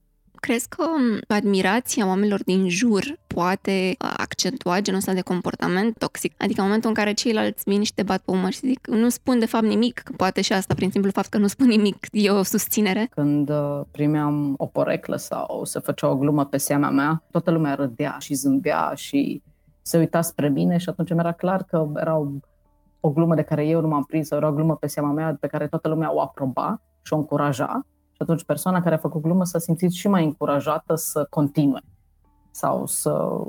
Crezi 0.46 0.68
că 0.68 0.82
um, 0.82 1.36
admirația 1.36 2.06
oamenilor 2.06 2.42
din 2.44 2.68
jur 2.68 3.18
poate 3.26 3.94
accentua 3.98 4.80
genul 4.80 4.98
ăsta 4.98 5.12
de 5.12 5.20
comportament 5.20 5.98
toxic? 5.98 6.34
Adică 6.38 6.60
în 6.60 6.66
momentul 6.66 6.88
în 6.88 6.94
care 6.94 7.12
ceilalți 7.12 7.62
vin 7.66 7.82
și 7.82 7.94
te 7.94 8.02
bat 8.02 8.22
pe 8.22 8.30
umăr 8.30 8.52
și 8.52 8.66
zic 8.66 8.86
nu 8.86 9.08
spun 9.08 9.38
de 9.38 9.46
fapt 9.46 9.64
nimic, 9.64 9.98
că 9.98 10.12
poate 10.16 10.40
și 10.40 10.52
asta 10.52 10.74
prin 10.74 10.90
simplu 10.90 11.10
fapt 11.10 11.28
că 11.28 11.38
nu 11.38 11.46
spun 11.46 11.66
nimic 11.66 12.06
e 12.10 12.30
o 12.30 12.42
susținere? 12.42 13.08
Când 13.14 13.48
uh, 13.48 13.80
primeam 13.90 14.54
o 14.56 14.66
poreclă 14.66 15.16
sau 15.16 15.64
se 15.64 15.78
făcea 15.78 16.08
o 16.08 16.16
glumă 16.16 16.44
pe 16.44 16.56
seama 16.56 16.90
mea, 16.90 17.22
toată 17.30 17.50
lumea 17.50 17.74
râdea 17.74 18.16
și 18.18 18.34
zâmbea 18.34 18.92
și 18.94 19.42
se 19.82 19.98
uita 19.98 20.20
spre 20.20 20.48
mine 20.48 20.76
și 20.76 20.88
atunci 20.88 21.12
mi-era 21.12 21.32
clar 21.32 21.62
că 21.62 21.88
era 21.96 22.16
o, 22.16 22.26
o 23.00 23.10
glumă 23.10 23.34
de 23.34 23.42
care 23.42 23.66
eu 23.66 23.80
nu 23.80 23.88
m-am 23.88 24.04
prins, 24.04 24.30
era 24.30 24.48
o 24.48 24.52
glumă 24.52 24.76
pe 24.76 24.86
seama 24.86 25.10
mea 25.10 25.36
pe 25.40 25.46
care 25.46 25.66
toată 25.66 25.88
lumea 25.88 26.14
o 26.14 26.20
aproba 26.20 26.80
și 27.02 27.12
o 27.12 27.16
încuraja 27.16 27.86
și 28.10 28.18
atunci 28.18 28.44
persoana 28.44 28.82
care 28.82 28.94
a 28.94 28.98
făcut 28.98 29.22
glumă 29.22 29.44
s-a 29.44 29.58
simțit 29.58 29.90
și 29.90 30.08
mai 30.08 30.24
încurajată 30.24 30.94
să 30.94 31.26
continue 31.30 31.80
sau 32.50 32.86
să 32.86 33.40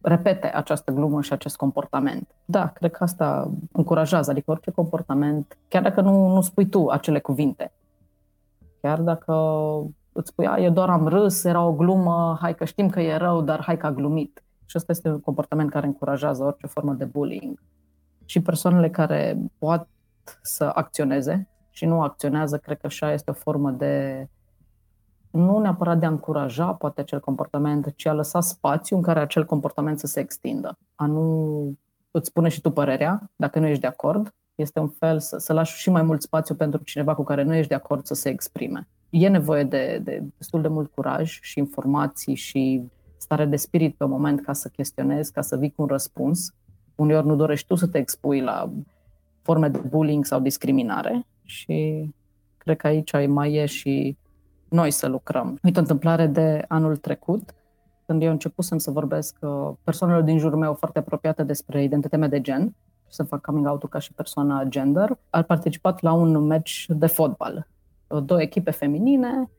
repete 0.00 0.46
această 0.54 0.92
glumă 0.92 1.22
și 1.22 1.32
acest 1.32 1.56
comportament. 1.56 2.34
Da, 2.44 2.66
cred 2.66 2.90
că 2.90 3.04
asta 3.04 3.50
încurajează, 3.72 4.30
adică 4.30 4.50
orice 4.50 4.70
comportament, 4.70 5.58
chiar 5.68 5.82
dacă 5.82 6.00
nu, 6.00 6.28
nu 6.28 6.40
spui 6.40 6.68
tu 6.68 6.86
acele 6.86 7.20
cuvinte, 7.20 7.72
chiar 8.80 9.00
dacă 9.00 9.34
îți 10.12 10.28
spui, 10.28 10.48
eu 10.58 10.70
doar 10.70 10.90
am 10.90 11.06
râs, 11.06 11.44
era 11.44 11.64
o 11.64 11.72
glumă, 11.72 12.38
hai 12.40 12.54
că 12.54 12.64
știm 12.64 12.88
că 12.88 13.00
e 13.00 13.16
rău, 13.16 13.42
dar 13.42 13.62
hai 13.62 13.76
că 13.76 13.86
a 13.86 13.92
glumit. 13.92 14.42
Și 14.68 14.76
ăsta 14.76 14.92
este 14.92 15.08
un 15.08 15.20
comportament 15.20 15.70
care 15.70 15.86
încurajează 15.86 16.44
orice 16.44 16.66
formă 16.66 16.92
de 16.92 17.04
bullying. 17.04 17.62
Și 18.24 18.42
persoanele 18.42 18.90
care 18.90 19.38
pot 19.58 19.88
să 20.42 20.70
acționeze 20.74 21.48
și 21.70 21.84
nu 21.84 22.02
acționează, 22.02 22.58
cred 22.58 22.78
că 22.78 22.86
așa 22.86 23.12
este 23.12 23.30
o 23.30 23.34
formă 23.34 23.70
de 23.70 24.26
nu 25.30 25.58
neapărat 25.58 25.98
de 25.98 26.06
a 26.06 26.08
încuraja 26.08 26.72
poate 26.72 27.00
acel 27.00 27.20
comportament, 27.20 27.92
ci 27.96 28.06
a 28.06 28.12
lăsa 28.12 28.40
spațiu 28.40 28.96
în 28.96 29.02
care 29.02 29.20
acel 29.20 29.44
comportament 29.44 29.98
să 29.98 30.06
se 30.06 30.20
extindă. 30.20 30.78
A 30.94 31.06
nu 31.06 31.78
îți 32.10 32.28
spune 32.28 32.48
și 32.48 32.60
tu 32.60 32.70
părerea, 32.70 33.30
dacă 33.36 33.58
nu 33.58 33.66
ești 33.66 33.80
de 33.80 33.86
acord, 33.86 34.34
este 34.54 34.80
un 34.80 34.88
fel 34.88 35.20
să, 35.20 35.38
să 35.38 35.52
lași 35.52 35.80
și 35.80 35.90
mai 35.90 36.02
mult 36.02 36.22
spațiu 36.22 36.54
pentru 36.54 36.82
cineva 36.82 37.14
cu 37.14 37.22
care 37.22 37.42
nu 37.42 37.54
ești 37.54 37.68
de 37.68 37.74
acord 37.74 38.04
să 38.04 38.14
se 38.14 38.28
exprime. 38.28 38.88
E 39.10 39.28
nevoie 39.28 39.64
de, 39.64 40.00
de 40.04 40.24
destul 40.36 40.62
de 40.62 40.68
mult 40.68 40.90
curaj 40.90 41.38
și 41.42 41.58
informații 41.58 42.34
și 42.34 42.90
stare 43.28 43.44
de 43.44 43.56
spirit 43.56 43.96
pe 43.96 44.04
moment 44.04 44.40
ca 44.40 44.52
să 44.52 44.68
chestionezi, 44.68 45.32
ca 45.32 45.40
să 45.40 45.56
vii 45.56 45.70
cu 45.70 45.82
un 45.82 45.88
răspuns. 45.88 46.54
Uneori 46.94 47.26
nu 47.26 47.36
dorești 47.36 47.66
tu 47.66 47.74
să 47.74 47.86
te 47.86 47.98
expui 47.98 48.40
la 48.40 48.72
forme 49.42 49.68
de 49.68 49.78
bullying 49.78 50.24
sau 50.24 50.40
discriminare 50.40 51.26
și 51.44 52.08
cred 52.58 52.76
că 52.76 52.86
aici 52.86 53.26
mai 53.26 53.52
e 53.52 53.66
și 53.66 54.16
noi 54.68 54.90
să 54.90 55.06
lucrăm. 55.06 55.58
Uite 55.62 55.78
o 55.78 55.82
întâmplare 55.82 56.26
de 56.26 56.64
anul 56.68 56.96
trecut, 56.96 57.54
când 58.06 58.22
eu 58.22 58.30
început 58.30 58.64
să 58.64 58.90
vorbesc 58.90 59.36
uh, 59.40 59.70
persoanelor 59.84 60.22
din 60.22 60.38
jurul 60.38 60.58
meu 60.58 60.74
foarte 60.74 60.98
apropiate 60.98 61.42
despre 61.42 61.82
identitatea 61.82 62.18
mea 62.18 62.28
de 62.28 62.40
gen, 62.40 62.74
să 63.08 63.22
fac 63.22 63.40
coming 63.40 63.66
out 63.66 63.84
ca 63.84 63.98
și 63.98 64.12
persoana 64.12 64.64
gender, 64.64 65.18
au 65.30 65.42
participat 65.42 66.00
la 66.00 66.12
un 66.12 66.46
match 66.46 66.84
de 66.88 67.06
fotbal. 67.06 67.66
Două 68.24 68.42
echipe 68.42 68.70
feminine, 68.70 69.50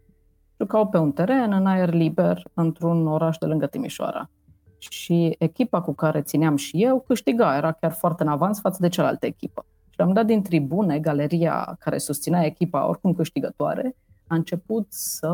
jucau 0.59 0.87
pe 0.87 0.97
un 0.97 1.11
teren 1.11 1.51
în 1.51 1.65
aer 1.65 1.93
liber 1.93 2.43
într-un 2.53 3.07
oraș 3.07 3.37
de 3.37 3.45
lângă 3.45 3.67
Timișoara. 3.67 4.29
Și 4.77 5.35
echipa 5.39 5.81
cu 5.81 5.93
care 5.93 6.21
țineam 6.21 6.55
și 6.55 6.83
eu 6.83 7.03
câștiga, 7.07 7.57
era 7.57 7.71
chiar 7.71 7.91
foarte 7.91 8.23
în 8.23 8.29
avans 8.29 8.59
față 8.59 8.77
de 8.81 8.87
cealaltă 8.87 9.25
echipă. 9.25 9.65
Și 9.89 10.01
am 10.01 10.13
dat 10.13 10.25
din 10.25 10.41
tribune, 10.41 10.99
galeria 10.99 11.75
care 11.79 11.97
susținea 11.97 12.45
echipa 12.45 12.87
oricum 12.87 13.13
câștigătoare, 13.13 13.95
a 14.27 14.35
început 14.35 14.85
să 14.89 15.31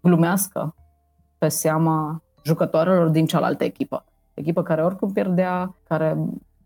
glumească 0.00 0.74
pe 1.38 1.48
seama 1.48 2.22
jucătoarelor 2.44 3.08
din 3.08 3.26
cealaltă 3.26 3.64
echipă. 3.64 4.04
Echipă 4.34 4.62
care 4.62 4.84
oricum 4.84 5.12
pierdea, 5.12 5.74
care 5.88 6.16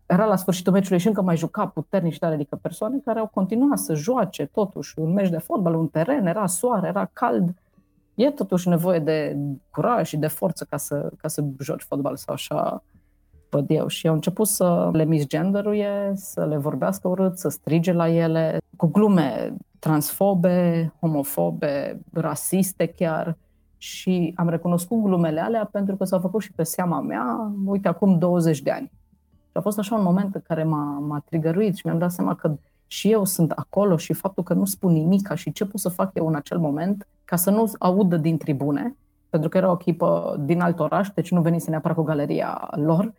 era 0.05 0.25
la 0.25 0.35
sfârșitul 0.35 0.73
meciului 0.73 0.99
și 0.99 1.07
încă 1.07 1.21
mai 1.21 1.37
juca 1.37 1.67
puternic 1.67 2.13
și 2.13 2.19
tare, 2.19 2.33
adică 2.33 2.55
persoane 2.55 2.97
care 3.05 3.19
au 3.19 3.27
continuat 3.27 3.77
să 3.77 3.93
joace 3.93 4.45
totuși 4.45 4.99
un 4.99 5.13
meci 5.13 5.29
de 5.29 5.37
fotbal, 5.37 5.75
un 5.75 5.87
teren, 5.87 6.25
era 6.25 6.45
soare, 6.45 6.87
era 6.87 7.09
cald, 7.13 7.53
e 8.15 8.31
totuși 8.31 8.69
nevoie 8.69 8.99
de 8.99 9.37
curaj 9.71 10.07
și 10.07 10.17
de 10.17 10.27
forță 10.27 10.65
ca 10.69 10.77
să, 10.77 11.11
ca 11.17 11.27
să 11.27 11.43
joci 11.59 11.83
fotbal 11.83 12.15
sau 12.15 12.33
așa 12.33 12.83
văd 13.49 13.69
eu. 13.69 13.87
Și 13.87 14.07
au 14.07 14.13
început 14.13 14.47
să 14.47 14.89
le 14.93 15.05
misgenderuie, 15.05 16.11
să 16.15 16.45
le 16.45 16.57
vorbească 16.57 17.07
urât, 17.07 17.37
să 17.37 17.49
strige 17.49 17.91
la 17.91 18.09
ele, 18.09 18.57
cu 18.77 18.87
glume 18.87 19.55
transfobe, 19.79 20.93
homofobe, 20.99 22.01
rasiste 22.13 22.85
chiar. 22.85 23.37
Și 23.77 24.33
am 24.35 24.49
recunoscut 24.49 25.03
glumele 25.03 25.41
alea 25.41 25.69
pentru 25.71 25.95
că 25.95 26.03
s-au 26.03 26.19
făcut 26.19 26.41
și 26.41 26.51
pe 26.51 26.63
seama 26.63 27.01
mea, 27.01 27.51
uite, 27.65 27.87
acum 27.87 28.17
20 28.17 28.61
de 28.61 28.71
ani. 28.71 28.91
Și 29.41 29.51
a 29.53 29.61
fost 29.61 29.79
așa 29.79 29.95
un 29.95 30.03
moment 30.03 30.35
în 30.35 30.41
care 30.47 30.63
m-a, 30.63 30.99
m-a 30.99 31.23
trigăruit 31.25 31.75
și 31.75 31.81
mi-am 31.85 31.97
dat 31.97 32.11
seama 32.11 32.35
că 32.35 32.57
și 32.95 33.11
eu 33.11 33.25
sunt 33.25 33.51
acolo 33.51 33.97
și 33.97 34.13
faptul 34.13 34.43
că 34.43 34.53
nu 34.53 34.65
spun 34.65 34.91
nimic 34.91 35.33
și 35.33 35.51
ce 35.51 35.65
pot 35.65 35.79
să 35.79 35.89
fac 35.89 36.09
eu 36.13 36.27
în 36.27 36.35
acel 36.35 36.57
moment 36.57 37.07
ca 37.25 37.35
să 37.35 37.49
nu 37.49 37.71
audă 37.79 38.17
din 38.17 38.37
tribune, 38.37 38.95
pentru 39.29 39.49
că 39.49 39.57
era 39.57 39.69
o 39.69 39.77
echipă 39.79 40.35
din 40.45 40.61
alt 40.61 40.79
oraș, 40.79 41.09
deci 41.09 41.31
nu 41.31 41.41
venise 41.41 41.69
neapărat 41.69 41.97
cu 41.97 42.03
galeria 42.03 42.69
lor, 42.75 43.13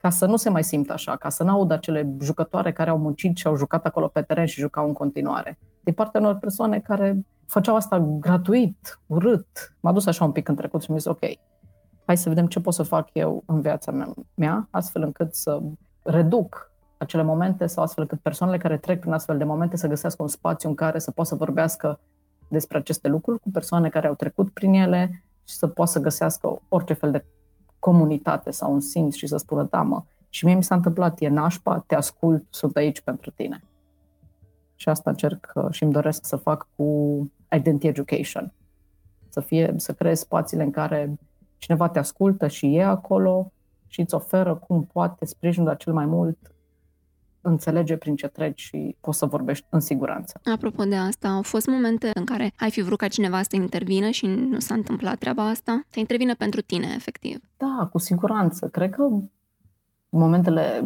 ca 0.00 0.10
să 0.10 0.26
nu 0.26 0.36
se 0.36 0.50
mai 0.50 0.64
simtă 0.64 0.92
așa, 0.92 1.16
ca 1.16 1.28
să 1.28 1.42
nu 1.42 1.50
audă 1.50 1.74
acele 1.74 2.16
jucătoare 2.20 2.72
care 2.72 2.90
au 2.90 2.98
muncit 2.98 3.36
și 3.36 3.46
au 3.46 3.56
jucat 3.56 3.84
acolo 3.86 4.08
pe 4.08 4.22
teren 4.22 4.46
și 4.46 4.60
jucau 4.60 4.86
în 4.86 4.92
continuare. 4.92 5.58
din 5.80 5.94
partea 5.94 6.20
unor 6.20 6.34
persoane 6.34 6.78
care 6.78 7.26
făceau 7.46 7.76
asta 7.76 7.98
gratuit, 8.20 9.00
urât. 9.06 9.76
M-a 9.80 9.92
dus 9.92 10.06
așa 10.06 10.24
un 10.24 10.32
pic 10.32 10.48
în 10.48 10.54
trecut 10.54 10.82
și 10.82 10.90
mi-a 10.90 10.98
zis, 10.98 11.10
ok, 11.10 11.22
hai 12.04 12.16
să 12.16 12.28
vedem 12.28 12.46
ce 12.46 12.60
pot 12.60 12.74
să 12.74 12.82
fac 12.82 13.08
eu 13.12 13.42
în 13.46 13.60
viața 13.60 14.14
mea, 14.34 14.68
astfel 14.70 15.02
încât 15.02 15.34
să 15.34 15.60
reduc 16.02 16.73
acele 17.04 17.22
momente 17.22 17.66
sau 17.66 17.84
astfel 17.84 18.02
încât 18.02 18.20
persoanele 18.20 18.58
care 18.58 18.76
trec 18.78 19.00
prin 19.00 19.12
astfel 19.12 19.38
de 19.38 19.44
momente 19.44 19.76
să 19.76 19.88
găsească 19.88 20.22
un 20.22 20.28
spațiu 20.28 20.68
în 20.68 20.74
care 20.74 20.98
să 20.98 21.10
poată 21.10 21.30
să 21.30 21.36
vorbească 21.36 22.00
despre 22.48 22.78
aceste 22.78 23.08
lucruri 23.08 23.40
cu 23.40 23.50
persoane 23.50 23.88
care 23.88 24.06
au 24.06 24.14
trecut 24.14 24.50
prin 24.50 24.72
ele 24.72 25.24
și 25.44 25.54
să 25.54 25.66
poată 25.66 25.90
să 25.90 26.00
găsească 26.00 26.62
orice 26.68 26.92
fel 26.92 27.10
de 27.10 27.24
comunitate 27.78 28.50
sau 28.50 28.72
un 28.72 28.80
simț 28.80 29.14
și 29.14 29.26
să 29.26 29.36
spună, 29.36 29.66
da 29.70 29.82
mă, 29.82 30.02
și 30.28 30.44
mie 30.44 30.54
mi 30.54 30.62
s-a 30.62 30.74
întâmplat, 30.74 31.20
e 31.20 31.28
nașpa, 31.28 31.84
te 31.86 31.94
ascult, 31.94 32.44
sunt 32.50 32.76
aici 32.76 33.00
pentru 33.00 33.30
tine. 33.30 33.62
Și 34.76 34.88
asta 34.88 35.10
încerc 35.10 35.52
uh, 35.54 35.66
și 35.70 35.82
îmi 35.82 35.92
doresc 35.92 36.26
să 36.26 36.36
fac 36.36 36.68
cu 36.76 36.84
Identity 37.52 37.86
Education. 37.86 38.52
Să, 39.28 39.40
fie, 39.40 39.74
să 39.76 39.92
creez 39.92 40.18
spațiile 40.18 40.62
în 40.62 40.70
care 40.70 41.18
cineva 41.58 41.88
te 41.88 41.98
ascultă 41.98 42.46
și 42.46 42.76
e 42.76 42.84
acolo 42.84 43.52
și 43.86 44.00
îți 44.00 44.14
oferă 44.14 44.54
cum 44.54 44.84
poate 44.84 45.24
sprijinul 45.24 45.68
la 45.68 45.74
cel 45.74 45.92
mai 45.92 46.06
mult 46.06 46.53
înțelege 47.44 47.96
prin 47.96 48.16
ce 48.16 48.26
treci 48.26 48.60
și 48.60 48.96
poți 49.00 49.18
să 49.18 49.26
vorbești 49.26 49.66
în 49.70 49.80
siguranță. 49.80 50.40
Apropo 50.54 50.84
de 50.84 50.96
asta, 50.96 51.28
au 51.28 51.42
fost 51.42 51.66
momente 51.66 52.10
în 52.14 52.24
care 52.24 52.52
ai 52.58 52.70
fi 52.70 52.82
vrut 52.82 52.98
ca 52.98 53.08
cineva 53.08 53.42
să 53.42 53.56
intervină 53.56 54.10
și 54.10 54.26
nu 54.26 54.58
s-a 54.58 54.74
întâmplat 54.74 55.18
treaba 55.18 55.48
asta? 55.48 55.82
Să 55.90 55.98
intervină 55.98 56.34
pentru 56.34 56.60
tine, 56.60 56.92
efectiv. 56.94 57.40
Da, 57.56 57.88
cu 57.92 57.98
siguranță. 57.98 58.68
Cred 58.68 58.90
că 58.90 59.08
momentele 60.08 60.82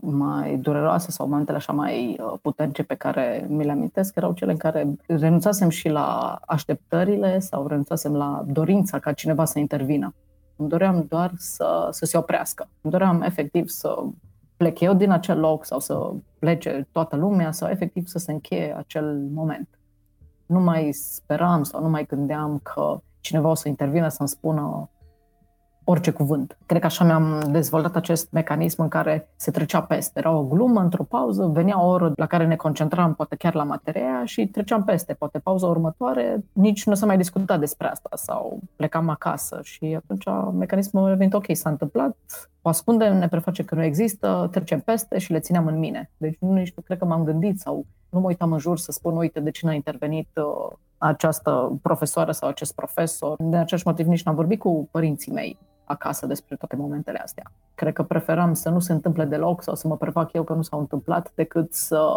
mai 0.00 0.56
dureroase 0.56 1.10
sau 1.10 1.28
momentele 1.28 1.56
așa 1.56 1.72
mai 1.72 2.18
uh, 2.20 2.38
puternice 2.42 2.82
pe 2.82 2.94
care 2.94 3.46
mi 3.48 3.64
le 3.64 3.70
amintesc 3.70 4.16
erau 4.16 4.32
cele 4.32 4.50
în 4.50 4.56
care 4.56 4.96
renunțasem 5.06 5.68
și 5.68 5.88
la 5.88 6.38
așteptările 6.46 7.38
sau 7.38 7.66
renunțasem 7.66 8.16
la 8.16 8.44
dorința 8.46 8.98
ca 8.98 9.12
cineva 9.12 9.44
să 9.44 9.58
intervină. 9.58 10.14
Îmi 10.56 10.68
doream 10.68 11.04
doar 11.08 11.32
să, 11.36 11.88
să 11.90 12.04
se 12.04 12.16
oprească. 12.18 12.68
Îmi 12.80 12.92
doream 12.92 13.22
efectiv 13.22 13.68
să 13.68 14.04
plec 14.58 14.80
eu 14.80 14.94
din 14.94 15.10
acel 15.10 15.38
loc 15.38 15.64
sau 15.64 15.80
să 15.80 16.12
plece 16.38 16.88
toată 16.92 17.16
lumea 17.16 17.52
sau 17.52 17.68
efectiv 17.68 18.06
să 18.06 18.18
se 18.18 18.32
încheie 18.32 18.76
acel 18.76 19.28
moment. 19.32 19.68
Nu 20.46 20.60
mai 20.60 20.92
speram 20.92 21.62
sau 21.62 21.82
nu 21.82 21.88
mai 21.88 22.04
gândeam 22.06 22.60
că 22.62 23.00
cineva 23.20 23.48
o 23.48 23.54
să 23.54 23.68
intervină 23.68 24.08
să-mi 24.08 24.28
spună 24.28 24.90
orice 25.90 26.10
cuvânt. 26.10 26.58
Cred 26.66 26.80
că 26.80 26.86
așa 26.86 27.04
mi-am 27.04 27.48
dezvoltat 27.50 27.96
acest 27.96 28.30
mecanism 28.30 28.82
în 28.82 28.88
care 28.88 29.28
se 29.36 29.50
trecea 29.50 29.82
peste. 29.82 30.18
Era 30.18 30.30
o 30.30 30.44
glumă 30.44 30.80
într-o 30.80 31.02
pauză, 31.02 31.46
venea 31.46 31.82
o 31.82 31.88
oră 31.88 32.12
la 32.16 32.26
care 32.26 32.46
ne 32.46 32.56
concentram, 32.56 33.14
poate 33.14 33.36
chiar 33.36 33.54
la 33.54 33.62
materia 33.62 34.24
și 34.24 34.46
treceam 34.46 34.84
peste. 34.84 35.14
Poate 35.14 35.38
pauza 35.38 35.66
următoare, 35.66 36.44
nici 36.52 36.86
nu 36.86 36.94
se 36.94 37.06
mai 37.06 37.16
discuta 37.16 37.58
despre 37.58 37.88
asta 37.88 38.08
sau 38.12 38.58
plecam 38.76 39.08
acasă 39.08 39.60
și 39.62 39.98
atunci 40.02 40.24
mecanismul 40.58 41.10
a 41.10 41.14
venit 41.14 41.34
ok, 41.34 41.46
s-a 41.52 41.70
întâmplat, 41.70 42.16
o 42.62 42.68
ascundem, 42.68 43.16
ne 43.16 43.28
preface 43.28 43.64
că 43.64 43.74
nu 43.74 43.82
există, 43.82 44.48
trecem 44.50 44.80
peste 44.80 45.18
și 45.18 45.32
le 45.32 45.40
țineam 45.40 45.66
în 45.66 45.78
mine. 45.78 46.10
Deci 46.16 46.36
nu 46.40 46.52
nici 46.52 46.72
nu 46.76 46.82
cred 46.82 46.98
că 46.98 47.04
m-am 47.04 47.24
gândit 47.24 47.60
sau 47.60 47.86
nu 48.10 48.20
mă 48.20 48.26
uitam 48.26 48.52
în 48.52 48.58
jur 48.58 48.78
să 48.78 48.92
spun, 48.92 49.16
uite, 49.16 49.40
de 49.40 49.50
ce 49.50 49.66
n-a 49.66 49.72
intervenit 49.72 50.28
uh, 50.34 50.76
această 50.98 51.78
profesoară 51.82 52.32
sau 52.32 52.48
acest 52.48 52.74
profesor. 52.74 53.36
De 53.38 53.56
același 53.56 53.86
motiv 53.86 54.06
nici 54.06 54.22
n-am 54.22 54.34
vorbit 54.34 54.58
cu 54.58 54.88
părinții 54.90 55.32
mei 55.32 55.58
acasă 55.88 56.26
despre 56.26 56.56
toate 56.56 56.76
momentele 56.76 57.18
astea. 57.18 57.52
Cred 57.74 57.92
că 57.92 58.02
preferam 58.02 58.54
să 58.54 58.68
nu 58.68 58.78
se 58.78 58.92
întâmple 58.92 59.24
deloc 59.24 59.62
sau 59.62 59.74
să 59.74 59.88
mă 59.88 59.96
prefac 59.96 60.32
eu 60.32 60.42
că 60.42 60.52
nu 60.52 60.62
s-au 60.62 60.78
întâmplat 60.78 61.32
decât 61.34 61.74
să 61.74 62.08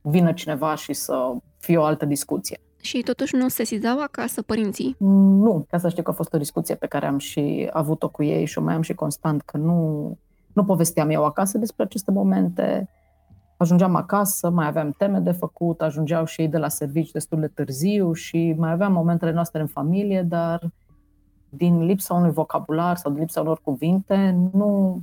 vină 0.00 0.32
cineva 0.32 0.74
și 0.74 0.92
să 0.92 1.32
fie 1.58 1.76
o 1.76 1.84
altă 1.84 2.04
discuție. 2.04 2.60
Și 2.80 3.02
totuși 3.02 3.36
nu 3.36 3.48
se 3.48 3.64
sizau 3.64 4.00
acasă 4.00 4.42
părinții? 4.42 4.96
Nu, 4.98 5.66
ca 5.70 5.78
să 5.78 5.88
știu 5.88 6.02
că 6.02 6.10
a 6.10 6.14
fost 6.14 6.32
o 6.34 6.38
discuție 6.38 6.74
pe 6.74 6.86
care 6.86 7.06
am 7.06 7.18
și 7.18 7.68
avut-o 7.72 8.08
cu 8.08 8.22
ei 8.22 8.44
și 8.44 8.58
o 8.58 8.62
mai 8.62 8.74
am 8.74 8.82
și 8.82 8.94
constant, 8.94 9.42
că 9.42 9.56
nu, 9.56 10.18
nu 10.52 10.64
povesteam 10.64 11.10
eu 11.10 11.24
acasă 11.24 11.58
despre 11.58 11.84
aceste 11.84 12.10
momente. 12.10 12.88
Ajungeam 13.56 13.94
acasă, 13.94 14.50
mai 14.50 14.66
aveam 14.66 14.94
teme 14.98 15.18
de 15.18 15.32
făcut, 15.32 15.82
ajungeau 15.82 16.24
și 16.24 16.40
ei 16.40 16.48
de 16.48 16.58
la 16.58 16.68
servici 16.68 17.10
destul 17.10 17.40
de 17.40 17.46
târziu 17.46 18.12
și 18.12 18.54
mai 18.58 18.70
aveam 18.70 18.92
momentele 18.92 19.32
noastre 19.32 19.60
în 19.60 19.66
familie, 19.66 20.22
dar 20.22 20.70
din 21.48 21.84
lipsa 21.84 22.14
unui 22.14 22.30
vocabular 22.30 22.96
sau 22.96 23.10
din 23.10 23.20
lipsa 23.20 23.40
unor 23.40 23.60
cuvinte, 23.60 24.30
nu, 24.52 25.00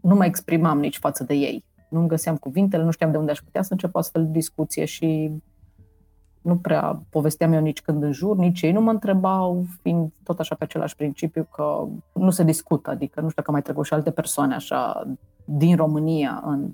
nu 0.00 0.14
mă 0.14 0.24
exprimam 0.24 0.78
nici 0.78 0.98
față 0.98 1.24
de 1.24 1.34
ei. 1.34 1.64
Nu 1.88 2.06
găseam 2.06 2.36
cuvintele, 2.36 2.82
nu 2.82 2.90
știam 2.90 3.10
de 3.10 3.16
unde 3.16 3.30
aș 3.30 3.38
putea 3.38 3.62
să 3.62 3.72
încep 3.72 3.96
astfel 3.96 4.24
de 4.24 4.30
discuție 4.30 4.84
și 4.84 5.30
nu 6.40 6.56
prea 6.56 7.02
povesteam 7.10 7.52
eu 7.52 7.60
nici 7.60 7.82
când 7.82 8.02
în 8.02 8.12
jur, 8.12 8.36
nici 8.36 8.62
ei 8.62 8.72
nu 8.72 8.80
mă 8.80 8.90
întrebau, 8.90 9.64
fiind 9.82 10.12
tot 10.22 10.38
așa 10.40 10.54
pe 10.54 10.64
același 10.64 10.96
principiu 10.96 11.48
că 11.52 11.86
nu 12.12 12.30
se 12.30 12.44
discută, 12.44 12.90
adică 12.90 13.20
nu 13.20 13.28
știu 13.28 13.42
că 13.42 13.50
mai 13.50 13.62
trecut 13.62 13.84
și 13.84 13.94
alte 13.94 14.10
persoane 14.10 14.54
așa 14.54 15.10
din 15.44 15.76
România 15.76 16.42
în 16.44 16.70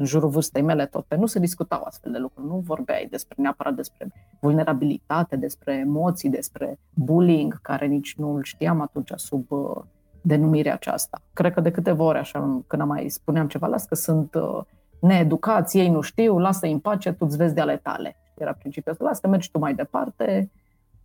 în 0.00 0.06
jurul 0.06 0.28
vârstei 0.28 0.62
mele 0.62 0.86
tot, 0.86 1.04
pe 1.04 1.16
nu 1.16 1.26
se 1.26 1.38
discutau 1.38 1.82
astfel 1.82 2.12
de 2.12 2.18
lucruri, 2.18 2.46
nu 2.46 2.58
vorbeai 2.58 3.06
despre 3.10 3.36
neapărat 3.38 3.74
despre 3.74 4.12
vulnerabilitate, 4.40 5.36
despre 5.36 5.74
emoții, 5.74 6.28
despre 6.28 6.78
bullying, 6.94 7.60
care 7.60 7.86
nici 7.86 8.14
nu 8.16 8.34
îl 8.34 8.42
știam 8.42 8.80
atunci 8.80 9.12
sub 9.14 9.50
uh, 9.50 9.82
denumirea 10.20 10.74
aceasta. 10.74 11.22
Cred 11.32 11.52
că 11.52 11.60
de 11.60 11.70
câteva 11.70 12.04
ori 12.04 12.18
așa, 12.18 12.62
când 12.66 12.82
am 12.82 12.88
mai 12.88 13.08
spuneam 13.08 13.48
ceva, 13.48 13.66
las 13.66 13.84
că 13.84 13.94
sunt 13.94 14.34
uh, 14.34 14.60
needucați, 15.00 15.78
ei 15.78 15.88
nu 15.88 16.00
știu, 16.00 16.38
lasă-i 16.38 16.72
în 16.72 16.78
pace, 16.78 17.12
tu 17.12 17.26
îți 17.26 17.36
vezi 17.36 17.54
de 17.54 17.60
ale 17.60 17.76
tale. 17.76 18.16
Era 18.38 18.52
principiul 18.52 18.92
ăsta, 18.92 19.04
lasă 19.04 19.20
că 19.20 19.28
mergi 19.28 19.50
tu 19.50 19.58
mai 19.58 19.74
departe, 19.74 20.50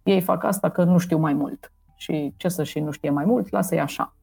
ei 0.04 0.22
fac 0.22 0.44
asta 0.44 0.70
că 0.70 0.84
nu 0.84 0.98
știu 0.98 1.18
mai 1.18 1.34
mult. 1.34 1.72
Și 1.96 2.34
ce 2.38 2.48
să 2.48 2.64
și 2.64 2.80
nu 2.80 2.92
știe 2.92 3.10
mai 3.10 3.26
mult, 3.26 3.50
lasă-i 3.50 3.80
așa. 3.80 4.16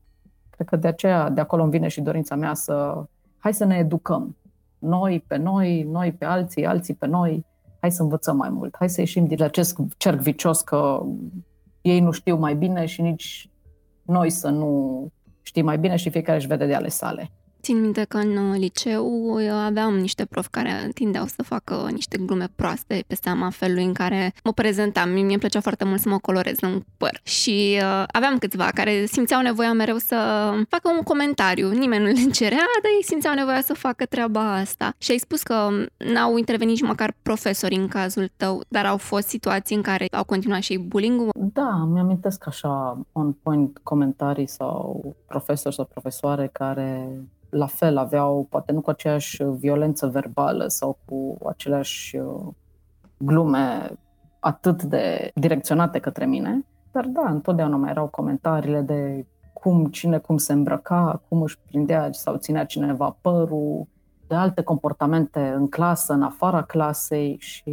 Cred 0.51 0.67
că 0.67 0.77
de 0.77 0.89
aceea, 0.89 1.31
de 1.31 1.41
acolo 1.41 1.63
îmi 1.63 1.71
vine 1.71 1.89
și 1.89 2.01
dorința 2.01 2.35
mea 2.35 2.55
să, 2.55 3.05
hai 3.39 3.55
să 3.55 3.65
ne 3.65 3.77
educăm, 3.77 4.37
noi 4.83 5.25
pe 5.27 5.37
noi, 5.37 5.83
noi 5.83 6.13
pe 6.13 6.25
alții, 6.25 6.67
alții 6.67 6.95
pe 6.95 7.07
noi, 7.07 7.47
hai 7.81 7.93
să 7.93 8.03
învățăm 8.03 8.37
mai 8.37 8.51
mult, 8.51 8.77
hai 8.79 8.89
să 8.91 9.01
ieșim 9.01 9.27
din 9.27 9.43
acest 9.43 9.77
cerc 9.97 10.21
vicios 10.21 10.61
că 10.61 11.03
ei 11.81 12.01
nu 12.01 12.11
știu 12.11 12.37
mai 12.37 12.55
bine 12.55 12.87
și 12.87 13.03
nici 13.03 13.51
noi 14.03 14.31
să 14.31 14.49
nu 14.49 15.07
știm 15.43 15.65
mai 15.65 15.79
bine 15.79 15.97
și 15.97 16.11
fiecare 16.11 16.39
își 16.39 16.47
vede 16.47 16.67
de 16.67 16.75
ale 16.75 16.89
sale. 16.89 17.31
Țin 17.63 17.81
minte 17.81 18.05
că 18.05 18.17
în 18.17 18.37
uh, 18.37 18.59
liceu 18.59 19.37
aveam 19.65 19.95
niște 19.95 20.25
profi 20.25 20.49
care 20.51 20.91
tindeau 20.95 21.27
să 21.27 21.43
facă 21.43 21.89
niște 21.93 22.19
glume 22.19 22.49
proaste 22.55 23.05
pe 23.07 23.15
seama 23.15 23.51
felului 23.51 23.85
în 23.85 23.93
care 23.93 24.33
mă 24.45 24.53
prezentam. 24.53 25.11
Mie 25.11 25.23
îmi 25.23 25.39
plăcea 25.39 25.61
foarte 25.61 25.85
mult 25.85 26.01
să 26.01 26.09
mă 26.09 26.19
colorez 26.19 26.59
în 26.61 26.83
păr. 26.97 27.21
Și 27.23 27.79
uh, 27.81 28.05
aveam 28.07 28.39
câțiva 28.39 28.69
care 28.75 29.05
simțeau 29.05 29.41
nevoia 29.41 29.73
mereu 29.73 29.97
să 29.97 30.17
facă 30.69 30.91
un 30.97 31.03
comentariu. 31.03 31.71
Nimeni 31.71 32.05
nu 32.05 32.11
le 32.11 32.31
cerea, 32.31 32.67
dar 32.83 32.91
ei 32.97 33.05
simțeau 33.05 33.35
nevoia 33.35 33.61
să 33.61 33.75
facă 33.75 34.05
treaba 34.05 34.55
asta. 34.55 34.95
Și 34.99 35.11
ai 35.11 35.19
spus 35.19 35.43
că 35.43 35.69
n-au 35.97 36.37
intervenit 36.37 36.75
nici 36.75 36.89
măcar 36.89 37.15
profesori 37.23 37.75
în 37.75 37.89
cazul 37.89 38.31
tău, 38.37 38.63
dar 38.69 38.87
au 38.87 38.97
fost 38.97 39.29
situații 39.29 39.77
în 39.77 39.83
care 39.83 40.07
au 40.11 40.25
continuat 40.25 40.61
și 40.61 40.79
bullying-ul? 40.79 41.31
Da, 41.35 41.89
mi-amintesc 41.93 42.47
așa 42.47 42.99
on 43.13 43.33
point 43.33 43.79
comentarii 43.83 44.49
sau 44.49 45.15
profesori 45.27 45.75
sau 45.75 45.85
profesoare 45.85 46.49
care 46.53 47.21
la 47.55 47.67
fel 47.67 47.97
aveau, 47.97 48.47
poate 48.51 48.73
nu 48.73 48.81
cu 48.81 48.91
aceeași 48.91 49.43
violență 49.45 50.07
verbală 50.07 50.67
sau 50.67 50.99
cu 51.05 51.37
aceleași 51.49 52.17
uh, 52.17 52.47
glume 53.19 53.91
atât 54.41 54.83
de 54.83 55.31
direcționate 55.35 55.99
către 55.99 56.27
mine, 56.27 56.67
dar 56.93 57.07
da, 57.07 57.31
întotdeauna 57.31 57.77
mai 57.77 57.91
erau 57.91 58.09
comentariile 58.09 58.81
de 58.81 59.27
cum, 59.53 59.87
cine 59.87 60.19
cum 60.19 60.37
se 60.37 60.53
îmbrăca, 60.53 61.23
cum 61.29 61.43
își 61.43 61.59
prindea 61.67 62.09
sau 62.13 62.37
ținea 62.37 62.65
cineva 62.65 63.17
părul, 63.21 63.87
de 64.27 64.35
alte 64.35 64.63
comportamente 64.63 65.53
în 65.57 65.69
clasă, 65.69 66.13
în 66.13 66.23
afara 66.23 66.63
clasei 66.63 67.37
și 67.41 67.71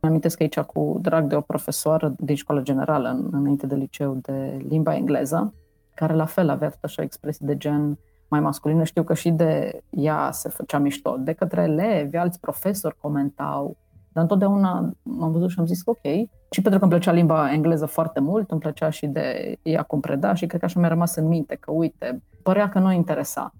îmi 0.00 0.10
amintesc 0.10 0.40
aici 0.40 0.60
cu 0.60 0.98
drag 1.00 1.26
de 1.26 1.34
o 1.34 1.40
profesoară 1.40 2.14
din 2.18 2.36
școală 2.36 2.60
generală, 2.60 3.08
în, 3.08 3.28
înainte 3.32 3.66
de 3.66 3.74
liceu 3.74 4.14
de 4.14 4.64
limba 4.68 4.94
engleză, 4.94 5.54
care 5.94 6.14
la 6.14 6.24
fel 6.24 6.48
avea 6.48 6.68
tot 6.68 6.84
așa 6.84 7.02
expresii 7.02 7.46
de 7.46 7.56
gen 7.56 7.98
mai 8.32 8.40
masculină, 8.40 8.84
știu 8.84 9.02
că 9.02 9.14
și 9.14 9.30
de 9.30 9.82
ea 9.90 10.30
se 10.32 10.48
făcea 10.48 10.78
mișto. 10.78 11.16
De 11.18 11.32
către 11.32 11.62
elevi, 11.62 12.16
alți 12.16 12.40
profesori 12.40 12.96
comentau, 13.00 13.76
dar 14.12 14.22
întotdeauna 14.22 14.92
m-am 15.02 15.32
văzut 15.32 15.50
și 15.50 15.58
am 15.58 15.66
zis 15.66 15.82
ok. 15.84 16.02
Și 16.50 16.60
pentru 16.62 16.78
că 16.78 16.84
îmi 16.84 16.92
plăcea 16.92 17.12
limba 17.12 17.52
engleză 17.52 17.86
foarte 17.86 18.20
mult, 18.20 18.50
îmi 18.50 18.60
plăcea 18.60 18.90
și 18.90 19.06
de 19.06 19.56
ea 19.62 19.82
cum 19.82 20.00
preda 20.00 20.34
și 20.34 20.46
cred 20.46 20.60
că 20.60 20.66
așa 20.66 20.80
mi-a 20.80 20.88
rămas 20.88 21.16
în 21.16 21.26
minte 21.26 21.54
că, 21.54 21.70
uite, 21.70 22.22
părea 22.42 22.68
că 22.68 22.78
nu 22.78 22.92
interesa. 22.92 23.54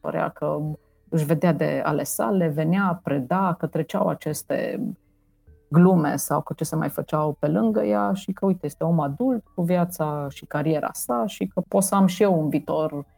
Părea 0.00 0.28
că 0.28 0.58
își 1.08 1.24
vedea 1.24 1.52
de 1.52 1.82
ale 1.84 2.02
sale, 2.02 2.48
venea, 2.48 3.00
preda, 3.02 3.54
că 3.58 3.66
treceau 3.66 4.08
aceste 4.08 4.80
glume 5.68 6.16
sau 6.16 6.40
că 6.40 6.52
ce 6.56 6.64
se 6.64 6.76
mai 6.76 6.88
făceau 6.88 7.36
pe 7.38 7.46
lângă 7.46 7.82
ea 7.82 8.12
și 8.12 8.32
că, 8.32 8.46
uite, 8.46 8.66
este 8.66 8.84
om 8.84 9.00
adult 9.00 9.44
cu 9.54 9.62
viața 9.62 10.26
și 10.28 10.46
cariera 10.46 10.90
sa 10.92 11.24
și 11.26 11.46
că 11.46 11.62
pot 11.68 11.82
să 11.82 11.94
am 11.94 12.06
și 12.06 12.22
eu 12.22 12.40
un 12.40 12.48
viitor 12.48 13.14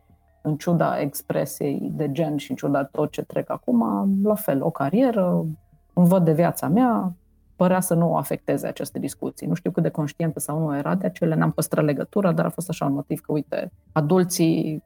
în 0.49 0.57
ciuda 0.57 1.01
expresiei 1.01 1.91
de 1.93 2.13
gen 2.13 2.37
și 2.37 2.51
în 2.51 2.57
ciuda 2.57 2.85
tot 2.85 3.11
ce 3.11 3.23
trec 3.23 3.51
acum, 3.51 4.09
la 4.23 4.35
fel, 4.35 4.63
o 4.63 4.71
carieră, 4.71 5.47
îmi 5.93 6.09
văd 6.09 6.25
de 6.25 6.33
viața 6.33 6.69
mea, 6.69 7.13
părea 7.57 7.81
să 7.81 7.95
nu 7.95 8.11
o 8.11 8.17
afecteze 8.17 8.67
aceste 8.67 8.99
discuții. 8.99 9.47
Nu 9.47 9.55
știu 9.55 9.71
cât 9.71 9.83
de 9.83 9.89
conștientă 9.89 10.41
sau 10.41 10.59
nu 10.59 10.77
era 10.77 10.95
de 10.95 11.07
acele, 11.07 11.35
n-am 11.35 11.51
păstrat 11.51 11.85
legătura, 11.85 12.33
dar 12.33 12.45
a 12.45 12.51
fost 12.51 12.69
așa 12.69 12.85
un 12.85 12.93
motiv 12.93 13.21
că, 13.21 13.33
uite, 13.33 13.73
adulții 13.93 14.83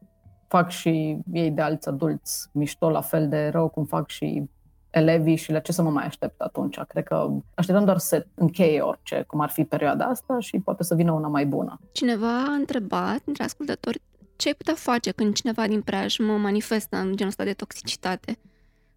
fac 0.48 0.70
și 0.70 1.18
ei 1.32 1.50
de 1.50 1.60
alți 1.60 1.88
adulți 1.88 2.48
mișto 2.52 2.90
la 2.90 3.00
fel 3.00 3.28
de 3.28 3.48
rău 3.48 3.68
cum 3.68 3.84
fac 3.84 4.08
și 4.08 4.50
elevii 4.90 5.36
și 5.36 5.52
la 5.52 5.58
ce 5.58 5.72
să 5.72 5.82
mă 5.82 5.90
mai 5.90 6.04
aștept 6.04 6.40
atunci. 6.40 6.80
Cred 6.80 7.04
că 7.04 7.30
așteptăm 7.54 7.84
doar 7.84 7.98
să 7.98 8.26
încheie 8.34 8.80
orice, 8.80 9.24
cum 9.26 9.40
ar 9.40 9.50
fi 9.50 9.64
perioada 9.64 10.04
asta 10.04 10.38
și 10.38 10.58
poate 10.58 10.82
să 10.82 10.94
vină 10.94 11.12
una 11.12 11.28
mai 11.28 11.46
bună. 11.46 11.80
Cineva 11.92 12.42
a 12.48 12.52
întrebat 12.52 13.20
între 13.24 13.44
ascultători 13.44 14.02
ce 14.42 14.48
ai 14.48 14.54
putea 14.54 14.74
face 14.74 15.10
când 15.10 15.34
cineva 15.34 15.66
din 15.66 15.80
preajmă 15.80 16.36
manifestă 16.36 16.96
în 16.96 17.16
genul 17.16 17.26
ăsta 17.26 17.44
de 17.44 17.52
toxicitate? 17.52 18.38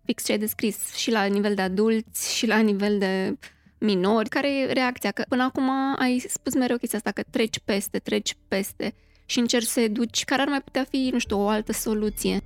Fix 0.04 0.24
ce 0.24 0.32
ai 0.32 0.38
descris 0.38 0.93
și 0.93 1.12
la 1.12 1.26
nivel 1.26 1.56
de 1.56 1.62
adulți 1.62 2.36
și 2.36 2.48
la 2.48 2.60
nivel 2.60 2.98
de 2.98 3.38
minori. 3.78 4.30
Care 4.30 4.60
e 4.60 4.74
reacția? 4.74 5.12
Că 5.12 5.24
până 5.30 5.43
acum 5.43 5.70
ai 6.00 6.26
spus 6.28 6.56
mereu 6.56 6.78
chestia 6.78 6.98
asta, 6.98 7.12
că 7.12 7.24
treci 7.30 7.60
peste, 7.60 8.00
treci 8.00 8.38
peste 8.48 8.93
și 9.26 9.39
încerci 9.39 9.66
să 9.66 9.80
educi. 9.80 10.24
Care 10.24 10.41
ar 10.41 10.48
mai 10.48 10.62
putea 10.62 10.84
fi, 10.84 11.10
nu 11.12 11.20
știu, 11.20 11.41
o 11.41 11.48
altă 11.48 11.72
soluție? 11.72 12.39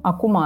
Acum, 0.00 0.38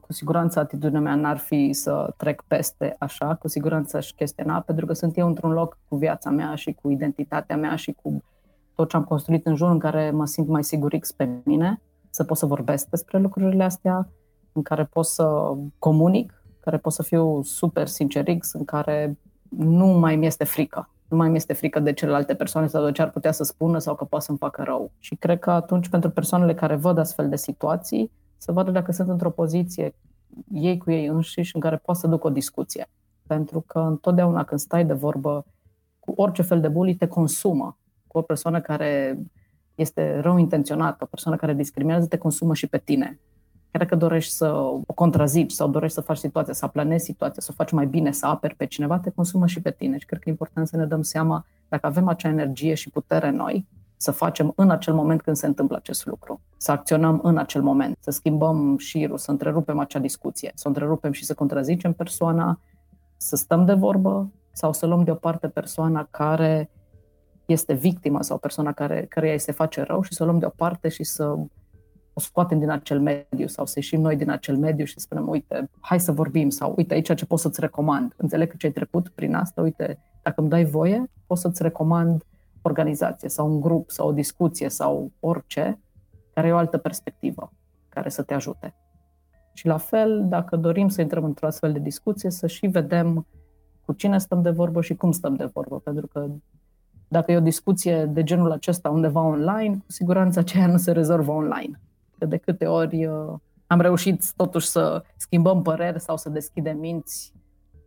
cu 0.00 0.12
siguranță, 0.12 0.58
atitudinea 0.58 1.00
mea 1.00 1.14
n-ar 1.14 1.38
fi 1.38 1.72
să 1.72 2.14
trec 2.16 2.42
peste 2.46 2.96
așa, 2.98 3.34
cu 3.34 3.48
siguranță 3.48 3.96
aș 3.96 4.10
chestiona, 4.10 4.60
pentru 4.60 4.86
că 4.86 4.92
sunt 4.92 5.16
eu 5.16 5.26
într-un 5.26 5.52
loc 5.52 5.78
cu 5.88 5.96
viața 5.96 6.30
mea 6.30 6.54
și 6.54 6.72
cu 6.72 6.90
identitatea 6.90 7.56
mea 7.56 7.76
și 7.76 7.92
cu 8.02 8.22
tot 8.74 8.88
ce 8.88 8.96
am 8.96 9.04
construit 9.04 9.46
în 9.46 9.54
jur 9.54 9.70
în 9.70 9.78
care 9.78 10.10
mă 10.10 10.26
simt 10.26 10.48
mai 10.48 10.64
sigur 10.64 10.96
X 10.98 11.12
pe 11.12 11.28
mine, 11.44 11.80
să 12.10 12.24
pot 12.24 12.36
să 12.36 12.46
vorbesc 12.46 12.88
despre 12.88 13.18
lucrurile 13.18 13.64
astea, 13.64 14.08
în 14.52 14.62
care 14.62 14.84
pot 14.84 15.06
să 15.06 15.54
comunic, 15.78 16.42
care 16.60 16.76
pot 16.76 16.92
să 16.92 17.02
fiu 17.02 17.42
super 17.42 17.86
sincer 17.86 18.36
X, 18.38 18.52
în 18.52 18.64
care 18.64 19.18
nu 19.48 19.86
mai 19.86 20.16
mi 20.16 20.26
este 20.26 20.44
frică. 20.44 20.88
Nu 21.08 21.16
mai 21.16 21.28
mi 21.28 21.36
este 21.36 21.52
frică 21.52 21.80
de 21.80 21.92
celelalte 21.92 22.34
persoane 22.34 22.66
sau 22.66 22.84
de 22.84 22.92
ce 22.92 23.02
ar 23.02 23.10
putea 23.10 23.32
să 23.32 23.44
spună 23.44 23.78
sau 23.78 23.94
că 23.94 24.04
poate 24.04 24.24
să-mi 24.24 24.38
facă 24.38 24.62
rău. 24.62 24.92
Și 24.98 25.14
cred 25.14 25.38
că 25.38 25.50
atunci, 25.50 25.88
pentru 25.88 26.10
persoanele 26.10 26.54
care 26.54 26.76
văd 26.76 26.98
astfel 26.98 27.28
de 27.28 27.36
situații, 27.36 28.10
să 28.36 28.52
vadă 28.52 28.70
dacă 28.70 28.92
sunt 28.92 29.08
într-o 29.08 29.30
poziție 29.30 29.94
ei 30.52 30.78
cu 30.78 30.90
ei 30.90 31.06
înșiși 31.06 31.54
în 31.54 31.60
care 31.60 31.76
poate 31.76 32.00
să 32.00 32.06
duc 32.06 32.24
o 32.24 32.30
discuție. 32.30 32.86
Pentru 33.26 33.60
că 33.60 33.78
întotdeauna 33.78 34.44
când 34.44 34.60
stai 34.60 34.84
de 34.84 34.92
vorbă 34.92 35.46
cu 35.98 36.12
orice 36.16 36.42
fel 36.42 36.60
de 36.60 36.68
bully, 36.68 36.94
te 36.94 37.06
consumă 37.06 37.78
cu 38.14 38.20
o 38.20 38.22
persoană 38.22 38.60
care 38.60 39.18
este 39.74 40.20
rău 40.20 40.38
intenționată, 40.38 40.96
o 41.04 41.06
persoană 41.06 41.36
care 41.36 41.54
discriminează, 41.54 42.06
te 42.06 42.16
consumă 42.16 42.54
și 42.54 42.66
pe 42.66 42.78
tine. 42.78 43.18
Chiar 43.70 43.82
dacă 43.82 43.96
dorești 43.96 44.32
să 44.32 44.52
o 44.86 44.92
contrazici 44.94 45.50
sau 45.50 45.68
dorești 45.68 45.94
să 45.94 46.00
faci 46.00 46.16
situația, 46.16 46.52
să 46.52 46.64
aplanezi 46.64 47.04
situația, 47.04 47.42
să 47.42 47.48
o 47.50 47.54
faci 47.56 47.72
mai 47.72 47.86
bine, 47.86 48.12
să 48.12 48.26
aperi 48.26 48.54
pe 48.54 48.66
cineva, 48.66 48.98
te 48.98 49.10
consumă 49.10 49.46
și 49.46 49.60
pe 49.60 49.70
tine. 49.70 49.98
Și 49.98 50.06
cred 50.06 50.20
că 50.20 50.28
e 50.28 50.30
important 50.30 50.68
să 50.68 50.76
ne 50.76 50.84
dăm 50.86 51.02
seama 51.02 51.46
dacă 51.68 51.86
avem 51.86 52.08
acea 52.08 52.28
energie 52.28 52.74
și 52.74 52.90
putere 52.90 53.30
noi, 53.30 53.66
să 53.96 54.10
facem 54.10 54.52
în 54.56 54.70
acel 54.70 54.94
moment 54.94 55.22
când 55.22 55.36
se 55.36 55.46
întâmplă 55.46 55.76
acest 55.76 56.06
lucru. 56.06 56.40
Să 56.56 56.70
acționăm 56.70 57.20
în 57.22 57.38
acel 57.38 57.62
moment, 57.62 57.96
să 58.00 58.10
schimbăm 58.10 58.78
șirul, 58.78 59.18
să 59.18 59.30
întrerupem 59.30 59.78
acea 59.78 59.98
discuție, 59.98 60.52
să 60.54 60.62
o 60.64 60.68
întrerupem 60.68 61.12
și 61.12 61.24
să 61.24 61.34
contrazicem 61.34 61.92
persoana, 61.92 62.60
să 63.16 63.36
stăm 63.36 63.64
de 63.64 63.72
vorbă 63.72 64.30
sau 64.52 64.72
să 64.72 64.86
luăm 64.86 65.04
deoparte 65.04 65.48
persoana 65.48 66.06
care 66.10 66.70
este 67.46 67.72
victimă 67.72 68.22
sau 68.22 68.38
persoana 68.38 68.72
care, 68.72 69.06
care 69.08 69.32
îi 69.32 69.38
se 69.38 69.52
face 69.52 69.82
rău 69.82 70.02
și 70.02 70.14
să 70.14 70.22
o 70.22 70.26
luăm 70.26 70.38
deoparte 70.38 70.88
și 70.88 71.04
să 71.04 71.36
o 72.14 72.20
scoatem 72.20 72.58
din 72.58 72.70
acel 72.70 73.00
mediu 73.00 73.46
sau 73.46 73.66
să 73.66 73.72
ieșim 73.76 74.00
noi 74.00 74.16
din 74.16 74.30
acel 74.30 74.56
mediu 74.56 74.84
și 74.84 74.92
să 74.92 75.00
spunem, 75.00 75.28
uite, 75.28 75.70
hai 75.80 76.00
să 76.00 76.12
vorbim 76.12 76.50
sau 76.50 76.74
uite 76.76 76.94
aici 76.94 77.14
ce 77.14 77.26
pot 77.26 77.38
să-ți 77.38 77.60
recomand. 77.60 78.14
Înțeleg 78.16 78.50
că 78.50 78.56
ce 78.56 78.66
ai 78.66 78.72
trecut 78.72 79.08
prin 79.08 79.34
asta, 79.34 79.60
uite, 79.60 79.98
dacă 80.22 80.40
îmi 80.40 80.50
dai 80.50 80.64
voie, 80.64 81.10
pot 81.26 81.38
să-ți 81.38 81.62
recomand 81.62 82.24
organizație 82.62 83.28
sau 83.28 83.52
un 83.52 83.60
grup 83.60 83.90
sau 83.90 84.08
o 84.08 84.12
discuție 84.12 84.68
sau 84.68 85.12
orice 85.20 85.80
care 86.34 86.48
e 86.48 86.52
o 86.52 86.56
altă 86.56 86.78
perspectivă 86.78 87.52
care 87.88 88.08
să 88.08 88.22
te 88.22 88.34
ajute. 88.34 88.74
Și 89.52 89.66
la 89.66 89.76
fel, 89.76 90.24
dacă 90.28 90.56
dorim 90.56 90.88
să 90.88 91.00
intrăm 91.00 91.24
într-o 91.24 91.46
astfel 91.46 91.72
de 91.72 91.78
discuție, 91.78 92.30
să 92.30 92.46
și 92.46 92.66
vedem 92.66 93.26
cu 93.84 93.92
cine 93.92 94.18
stăm 94.18 94.42
de 94.42 94.50
vorbă 94.50 94.80
și 94.80 94.94
cum 94.94 95.12
stăm 95.12 95.34
de 95.34 95.44
vorbă, 95.44 95.78
pentru 95.78 96.06
că 96.06 96.26
dacă 97.14 97.32
e 97.32 97.36
o 97.36 97.40
discuție 97.40 98.04
de 98.04 98.22
genul 98.22 98.50
acesta 98.52 98.90
undeva 98.90 99.20
online, 99.20 99.74
cu 99.74 99.92
siguranță 99.92 100.38
aceea 100.38 100.66
nu 100.66 100.76
se 100.76 100.92
rezolvă 100.92 101.32
online. 101.32 101.80
Că 102.18 102.26
de 102.26 102.36
câte 102.36 102.66
ori 102.66 103.06
uh, 103.06 103.34
am 103.66 103.80
reușit 103.80 104.32
totuși 104.36 104.66
să 104.66 105.02
schimbăm 105.16 105.62
păreri 105.62 106.00
sau 106.00 106.16
să 106.16 106.28
deschidem 106.28 106.78
minți 106.78 107.32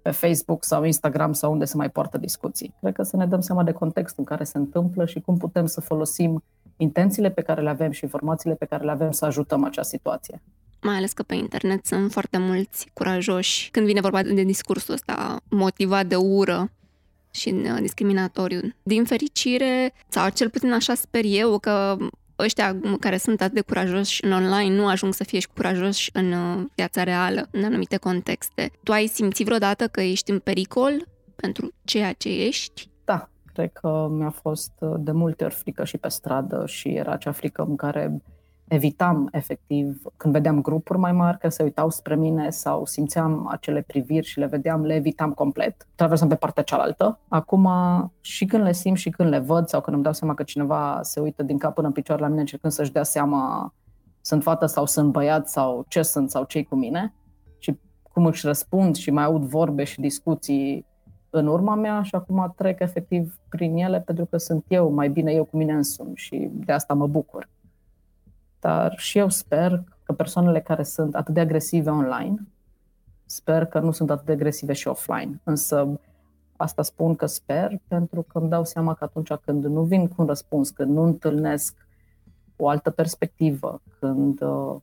pe 0.02 0.12
Facebook 0.12 0.64
sau 0.64 0.84
Instagram 0.84 1.34
sau 1.34 1.52
unde 1.52 1.66
se 1.66 1.78
mai 1.78 1.90
poartă 1.90 2.18
discuții. 2.18 2.74
Cred 2.80 2.94
că 2.94 3.04
să 3.04 3.18
ne 3.18 3.26
dăm 3.26 3.40
seama 3.40 3.64
de 3.64 3.72
contextul 3.72 4.20
în 4.20 4.26
care 4.26 4.44
se 4.44 4.58
întâmplă 4.58 5.06
și 5.06 5.20
cum 5.20 5.38
putem 5.38 5.66
să 5.66 5.82
folosim 5.82 6.44
intențiile 6.78 7.30
pe 7.30 7.42
care 7.42 7.62
le 7.62 7.70
avem 7.70 7.92
și 7.92 8.04
informațiile 8.04 8.56
pe 8.56 8.66
care 8.66 8.84
le 8.84 8.92
avem 8.92 9.12
să 9.12 9.26
ajutăm 9.26 9.64
acea 9.64 9.84
situație. 9.84 10.42
Mai 10.82 10.96
ales 10.96 11.14
că 11.14 11.24
pe 11.24 11.36
internet 11.36 11.86
sunt 11.86 12.12
foarte 12.12 12.38
mulți 12.38 12.90
curajoși 12.94 13.72
când 13.72 13.86
vine 13.86 14.02
vorba 14.02 14.24
de 14.24 14.44
discursul 14.44 14.94
ăsta 14.94 15.40
motivat 15.50 16.06
de 16.06 16.16
ură 16.16 16.72
și 17.38 17.50
uh, 17.50 17.78
discriminatoriu. 17.80 18.60
Din 18.84 19.04
fericire, 19.04 19.94
sau 20.08 20.30
cel 20.30 20.50
puțin 20.50 20.72
așa 20.72 20.94
sper 20.94 21.24
eu, 21.26 21.60
că 21.60 21.98
ăștia 22.40 22.80
care 23.00 23.18
sunt 23.18 23.42
atât 23.42 23.54
de 23.54 23.62
curajoși 23.62 24.26
în 24.26 24.32
online 24.32 24.76
nu 24.76 24.88
ajung 24.88 25.14
să 25.14 25.24
fie 25.24 25.40
și 25.40 25.48
curajoși 25.48 26.10
în 26.14 26.32
uh, 26.32 26.66
viața 26.76 27.04
reală, 27.04 27.48
în 27.52 27.64
anumite 27.64 27.98
contexte. 27.98 28.72
Tu 28.84 28.92
ai 28.92 29.08
simțit 29.08 29.46
vreodată 29.46 29.88
că 29.88 30.02
ești 30.02 30.32
în 30.32 30.40
pericol 30.40 31.08
pentru 31.36 31.74
ceea 31.84 32.14
ce 32.14 32.46
ești? 32.46 32.90
Da, 33.06 33.30
cred 33.54 33.72
că 33.72 34.08
mi-a 34.12 34.30
fost 34.30 34.72
uh, 34.80 34.94
de 34.98 35.12
multe 35.12 35.44
ori 35.44 35.54
frică 35.54 35.86
și 35.86 35.98
pe 35.98 36.08
stradă 36.08 36.64
și 36.66 36.90
era 36.90 37.12
acea 37.12 37.32
frică 37.32 37.66
în 37.68 37.76
care 37.76 38.22
evitam 38.68 39.28
efectiv, 39.32 40.02
când 40.18 40.34
vedeam 40.34 40.62
grupuri 40.62 41.00
mai 41.00 41.12
mari 41.12 41.38
care 41.38 41.54
se 41.54 41.64
uitau 41.64 41.90
spre 41.90 42.16
mine 42.16 42.50
sau 42.50 42.86
simțeam 42.86 43.48
acele 43.52 43.82
priviri 43.82 44.26
și 44.26 44.40
le 44.40 44.46
vedeam, 44.46 44.82
le 44.82 44.94
evitam 44.94 45.32
complet. 45.32 45.88
Traversam 45.96 46.28
pe 46.28 46.36
partea 46.36 46.64
cealaltă. 46.64 47.20
Acum, 47.28 47.70
și 48.22 48.46
când 48.46 48.64
le 48.64 48.72
simt 48.72 48.98
și 48.98 49.10
când 49.10 49.30
le 49.30 49.40
văd 49.40 49.68
sau 49.68 49.82
când 49.82 49.96
îmi 49.96 50.04
dau 50.04 50.14
seama 50.14 50.34
că 50.34 50.44
cineva 50.44 51.00
se 51.02 51.20
uită 51.20 51.44
din 51.44 51.58
cap 51.58 51.74
până 51.74 51.88
în 51.88 51.94
picioare 51.94 52.22
la 52.22 52.28
mine 52.28 52.40
încercând 52.40 52.74
să-și 52.74 52.92
dea 52.92 53.04
seama 53.04 53.74
sunt 54.22 54.44
fată 54.44 54.66
sau 54.66 54.86
sunt 54.86 55.12
băiat 55.12 55.50
sau 55.50 55.86
ce 55.88 56.02
sunt 56.02 56.30
sau 56.30 56.44
ce 56.44 56.64
cu 56.64 56.76
mine 56.76 57.14
și 57.58 57.80
cum 58.02 58.26
își 58.26 58.46
răspund 58.46 58.96
și 58.96 59.12
mai 59.12 59.24
aud 59.24 59.44
vorbe 59.44 59.84
și 59.84 60.00
discuții 60.00 60.86
în 61.30 61.48
urma 61.48 61.76
mea 61.76 62.02
și 62.02 62.16
acum 62.16 62.54
trec 62.56 62.80
efectiv 62.80 63.40
prin 63.50 63.76
ele 63.76 64.02
pentru 64.02 64.26
că 64.26 64.38
sunt 64.38 64.66
eu, 64.68 64.92
mai 64.92 65.10
bine 65.10 65.32
eu 65.32 65.44
cu 65.44 65.58
mine 65.58 65.74
însumi 65.74 66.16
și 66.16 66.50
de 66.54 66.72
asta 66.72 66.94
mă 66.94 67.08
bucur. 67.08 67.50
Dar 68.60 68.94
și 68.98 69.18
eu 69.18 69.30
sper 69.30 69.84
că 70.04 70.14
persoanele 70.14 70.62
care 70.62 70.84
sunt 70.84 71.16
atât 71.16 71.34
de 71.34 71.40
agresive 71.40 71.90
online, 71.90 72.48
sper 73.26 73.66
că 73.66 73.80
nu 73.80 73.92
sunt 73.92 74.10
atât 74.10 74.26
de 74.26 74.32
agresive 74.32 74.74
și 74.74 74.88
offline. 74.88 75.42
Însă 75.44 76.00
asta 76.58 76.82
spun 76.82 77.16
că 77.16 77.26
sper 77.26 77.80
pentru 77.88 78.22
că 78.22 78.38
îmi 78.38 78.50
dau 78.50 78.64
seama 78.64 78.94
că 78.94 79.04
atunci 79.04 79.34
când 79.34 79.66
nu 79.66 79.84
vin 79.84 80.08
cu 80.08 80.16
un 80.18 80.28
răspuns, 80.28 80.70
când 80.70 80.92
nu 80.92 81.02
întâlnesc 81.02 81.88
o 82.56 82.70
altă 82.70 82.90
perspectivă, 82.90 83.82
când 84.00 84.42
uh, 84.42 84.76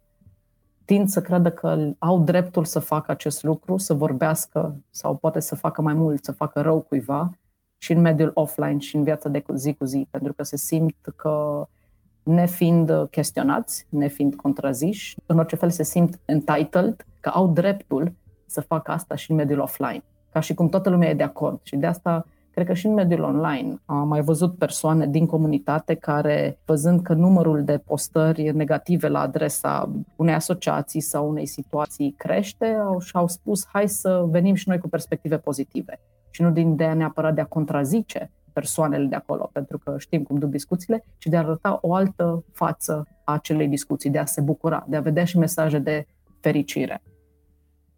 tind 0.85 1.09
să 1.09 1.20
creadă 1.20 1.51
că 1.51 1.93
au 1.99 2.20
dreptul 2.20 2.64
să 2.64 2.79
facă 2.79 3.11
acest 3.11 3.43
lucru, 3.43 3.77
să 3.77 3.95
vorbească 3.95 4.77
sau 4.91 5.16
poate 5.16 5.41
să 5.41 5.55
facă 5.55 5.83
mai 5.83 5.95
mult, 5.95 6.25
să 6.25 6.33
facă 6.33 6.61
rău 6.61 6.81
cuiva 6.81 7.31
și 7.79 7.93
în 7.93 8.01
mediul 8.01 8.31
offline 8.35 8.79
și 8.79 8.97
în 8.97 9.03
viața 9.03 9.29
de 9.29 9.45
zi 9.55 9.75
cu 9.75 9.85
zi, 9.85 10.07
pentru 10.11 10.33
că 10.33 10.43
se 10.43 10.57
simt 10.57 10.97
că 11.16 11.66
nefiind 12.25 13.09
chestionați, 13.11 13.87
nefiind 13.89 14.35
contraziși, 14.35 15.16
în 15.27 15.39
orice 15.39 15.57
fel 15.57 15.70
se 15.70 15.83
simt 15.83 16.18
entitled, 16.25 17.07
că 17.20 17.29
au 17.29 17.49
dreptul 17.49 18.12
să 18.47 18.61
facă 18.61 18.91
asta 18.91 19.14
și 19.14 19.31
în 19.31 19.37
mediul 19.37 19.61
offline. 19.61 20.03
Ca 20.33 20.41
și 20.41 20.55
cum 20.55 20.68
toată 20.68 20.91
lumea 20.91 21.09
e 21.09 21.14
de 21.14 21.22
acord. 21.22 21.61
Și 21.62 21.77
de 21.77 21.87
asta 21.87 22.27
cred 22.51 22.66
că 22.66 22.75
și 22.75 22.87
în 22.87 22.95
mediul 22.95 23.22
online 23.22 23.81
am 23.85 24.09
mai 24.09 24.20
văzut 24.20 24.59
persoane 24.59 25.07
din 25.07 25.27
comunitate 25.27 25.95
care, 25.95 26.59
văzând 26.64 27.03
că 27.03 27.12
numărul 27.12 27.64
de 27.64 27.79
postări 27.79 28.51
negative 28.51 29.09
la 29.09 29.20
adresa 29.20 29.91
unei 30.16 30.35
asociații 30.35 31.01
sau 31.01 31.29
unei 31.29 31.47
situații 31.47 32.14
crește, 32.16 32.66
au, 32.66 32.99
și-au 32.99 33.29
spus 33.29 33.66
hai 33.72 33.89
să 33.89 34.25
venim 34.29 34.55
și 34.55 34.68
noi 34.68 34.79
cu 34.79 34.89
perspective 34.89 35.39
pozitive. 35.39 36.01
Și 36.31 36.43
nu 36.43 36.51
din 36.51 36.70
ideea 36.70 36.95
neapărat 36.95 37.35
de 37.35 37.41
a 37.41 37.47
contrazice 37.47 38.31
persoanele 38.55 39.07
de 39.07 39.14
acolo, 39.14 39.50
pentru 39.52 39.78
că 39.78 39.94
știm 39.98 40.22
cum 40.22 40.38
duc 40.38 40.50
discuțiile, 40.50 41.05
ci 41.18 41.26
de 41.26 41.36
a 41.36 41.38
arăta 41.38 41.78
o 41.82 41.94
altă 41.94 42.44
față 42.52 43.07
a 43.24 43.32
acelei 43.32 43.68
discuții, 43.68 44.11
de 44.11 44.18
a 44.18 44.24
se 44.24 44.40
bucura, 44.40 44.84
de 44.88 44.96
a 44.96 45.00
vedea 45.00 45.24
și 45.24 45.38
mesaje 45.38 45.78
de 45.78 46.07
fericire. 46.40 47.02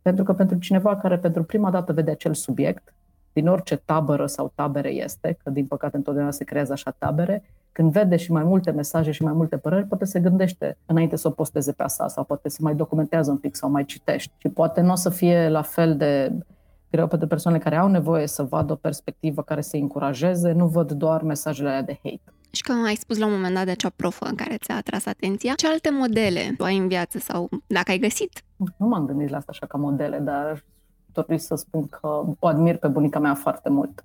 Pentru 0.03 0.25
că 0.25 0.33
pentru 0.33 0.59
cineva 0.59 0.97
care 0.97 1.19
pentru 1.19 1.45
prima 1.45 1.71
dată 1.71 1.93
vede 1.93 2.11
acel 2.11 2.35
subiect, 2.35 2.95
din 3.33 3.49
orice 3.49 3.77
tabără 3.77 4.27
sau 4.27 4.53
tabere 4.55 4.89
este, 4.89 5.39
că 5.43 5.51
din 5.51 5.67
păcate 5.67 5.97
întotdeauna 5.97 6.31
se 6.31 6.45
creează 6.45 6.73
așa 6.73 6.91
tabere, 6.91 7.43
când 7.73 7.93
vede 7.93 8.17
și 8.17 8.33
mai 8.33 8.45
multe 8.45 8.71
mesaje 8.71 9.11
și 9.11 9.23
mai 9.23 9.33
multe 9.33 9.57
păreri, 9.57 9.87
poate 9.87 10.05
se 10.05 10.21
gândește 10.21 10.77
înainte 10.87 11.17
să 11.17 11.29
o 11.29 11.31
posteze 11.31 11.73
pe 11.73 11.83
asta 11.83 12.09
sau 12.09 12.25
poate 12.25 12.49
să 12.49 12.59
mai 12.61 12.75
documentează 12.75 13.31
un 13.31 13.37
pic 13.37 13.55
sau 13.55 13.71
mai 13.71 13.85
citești. 13.85 14.33
Și 14.37 14.49
poate 14.49 14.81
nu 14.81 14.93
o 14.93 14.95
să 14.95 15.11
fie 15.11 15.49
la 15.49 15.63
fel 15.63 15.97
de 15.97 16.33
greu 16.97 17.07
pentru 17.07 17.29
persoanele 17.29 17.63
care 17.63 17.77
au 17.77 17.89
nevoie 17.89 18.27
să 18.27 18.43
vadă 18.43 18.73
o 18.73 18.77
perspectivă 18.77 19.43
care 19.43 19.61
să-i 19.61 19.81
încurajeze, 19.81 20.53
nu 20.53 20.67
văd 20.67 20.93
doar 20.93 21.23
mesajele 21.23 21.69
alea 21.69 21.83
de 21.83 21.99
hate. 22.03 22.33
Și 22.51 22.63
că 22.63 22.73
ai 22.87 22.95
spus 22.95 23.19
la 23.19 23.27
un 23.27 23.33
moment 23.33 23.55
dat 23.55 23.65
de 23.65 23.71
acea 23.71 23.93
profă 23.97 24.31
care 24.37 24.57
ți-a 24.57 24.77
atras 24.77 25.07
atenția, 25.07 25.55
ce 25.55 25.69
alte 25.69 25.91
modele 25.91 26.55
tu 26.57 26.65
ai 26.65 26.77
în 26.77 26.89
viață 26.89 27.19
sau 27.19 27.49
dacă 27.67 27.91
ai 27.91 27.99
găsit? 27.99 28.43
Nu 28.77 28.87
m-am 28.87 29.07
gândit 29.07 29.29
la 29.29 29.37
asta 29.37 29.51
așa 29.55 29.67
ca 29.67 29.79
modele, 29.79 30.19
dar 30.19 30.47
aș 30.47 30.61
dori 31.13 31.39
să 31.39 31.55
spun 31.55 31.87
că 31.87 32.23
o 32.39 32.47
admir 32.47 32.77
pe 32.77 32.89
bunica 32.89 33.19
mea 33.19 33.35
foarte 33.35 33.69
mult. 33.69 34.05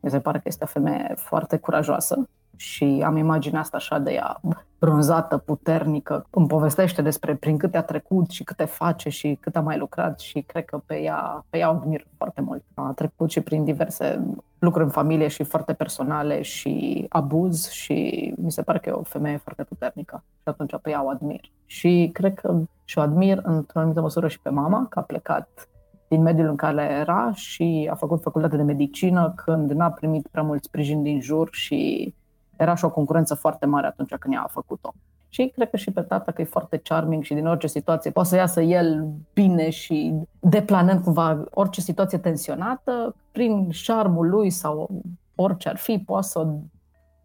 Mi 0.00 0.10
se 0.10 0.20
pare 0.20 0.38
că 0.38 0.44
este 0.46 0.64
o 0.64 0.66
femeie 0.66 1.14
foarte 1.16 1.56
curajoasă 1.56 2.28
și 2.56 3.02
am 3.04 3.16
imaginea 3.16 3.60
asta 3.60 3.76
așa 3.76 3.98
de 3.98 4.12
ea 4.12 4.40
bronzată, 4.78 5.36
puternică. 5.38 6.26
Îmi 6.30 6.46
povestește 6.46 7.02
despre 7.02 7.34
prin 7.34 7.56
câte 7.56 7.76
a 7.76 7.82
trecut 7.82 8.30
și 8.30 8.44
câte 8.44 8.64
face 8.64 9.08
și 9.08 9.38
cât 9.40 9.56
a 9.56 9.60
mai 9.60 9.78
lucrat 9.78 10.20
și 10.20 10.40
cred 10.40 10.64
că 10.64 10.80
pe 10.86 11.00
ea, 11.00 11.44
pe 11.50 11.58
ea 11.58 11.70
o 11.70 11.74
admir 11.74 12.06
foarte 12.16 12.40
mult. 12.40 12.62
A 12.74 12.92
trecut 12.94 13.30
și 13.30 13.40
prin 13.40 13.64
diverse 13.64 14.26
lucruri 14.58 14.84
în 14.84 14.90
familie 14.90 15.28
și 15.28 15.42
foarte 15.42 15.72
personale 15.72 16.42
și 16.42 17.06
abuz 17.08 17.68
și 17.68 18.32
mi 18.36 18.52
se 18.52 18.62
pare 18.62 18.78
că 18.78 18.88
e 18.88 18.92
o 18.92 19.02
femeie 19.02 19.36
foarte 19.36 19.64
puternică 19.64 20.24
și 20.26 20.42
atunci 20.44 20.76
pe 20.82 20.90
ea 20.90 21.04
o 21.04 21.08
admir. 21.08 21.40
Și 21.66 22.10
cred 22.12 22.34
că 22.34 22.58
și 22.84 22.98
o 22.98 23.00
admir 23.00 23.40
într-o 23.42 23.78
anumită 23.78 24.00
măsură 24.00 24.28
și 24.28 24.40
pe 24.40 24.50
mama, 24.50 24.86
că 24.90 24.98
a 24.98 25.02
plecat 25.02 25.68
din 26.08 26.22
mediul 26.22 26.48
în 26.48 26.56
care 26.56 26.82
era 26.82 27.32
și 27.34 27.88
a 27.90 27.94
făcut 27.94 28.22
facultate 28.22 28.56
de 28.56 28.62
medicină 28.62 29.32
când 29.36 29.70
n-a 29.70 29.90
primit 29.90 30.26
prea 30.30 30.42
mult 30.42 30.64
sprijin 30.64 31.02
din 31.02 31.20
jur 31.20 31.48
și 31.52 32.14
era 32.62 32.74
și 32.74 32.84
o 32.84 32.90
concurență 32.90 33.34
foarte 33.34 33.66
mare 33.66 33.86
atunci 33.86 34.14
când 34.14 34.34
ea 34.34 34.42
a 34.42 34.46
făcut-o. 34.46 34.94
Și 35.28 35.52
cred 35.54 35.70
că 35.70 35.76
și 35.76 35.90
pe 35.90 36.00
tata 36.00 36.32
că 36.32 36.40
e 36.40 36.44
foarte 36.44 36.76
charming 36.76 37.22
și 37.22 37.34
din 37.34 37.46
orice 37.46 37.66
situație 37.66 38.10
poate 38.10 38.28
să 38.28 38.36
iasă 38.36 38.60
el 38.60 39.08
bine 39.32 39.70
și 39.70 40.14
deplanând 40.40 41.02
cumva 41.02 41.44
orice 41.50 41.80
situație 41.80 42.18
tensionată, 42.18 43.14
prin 43.32 43.70
șarmul 43.70 44.28
lui 44.28 44.50
sau 44.50 44.88
orice 45.34 45.68
ar 45.68 45.76
fi, 45.76 45.98
poate 45.98 46.26
să 46.26 46.46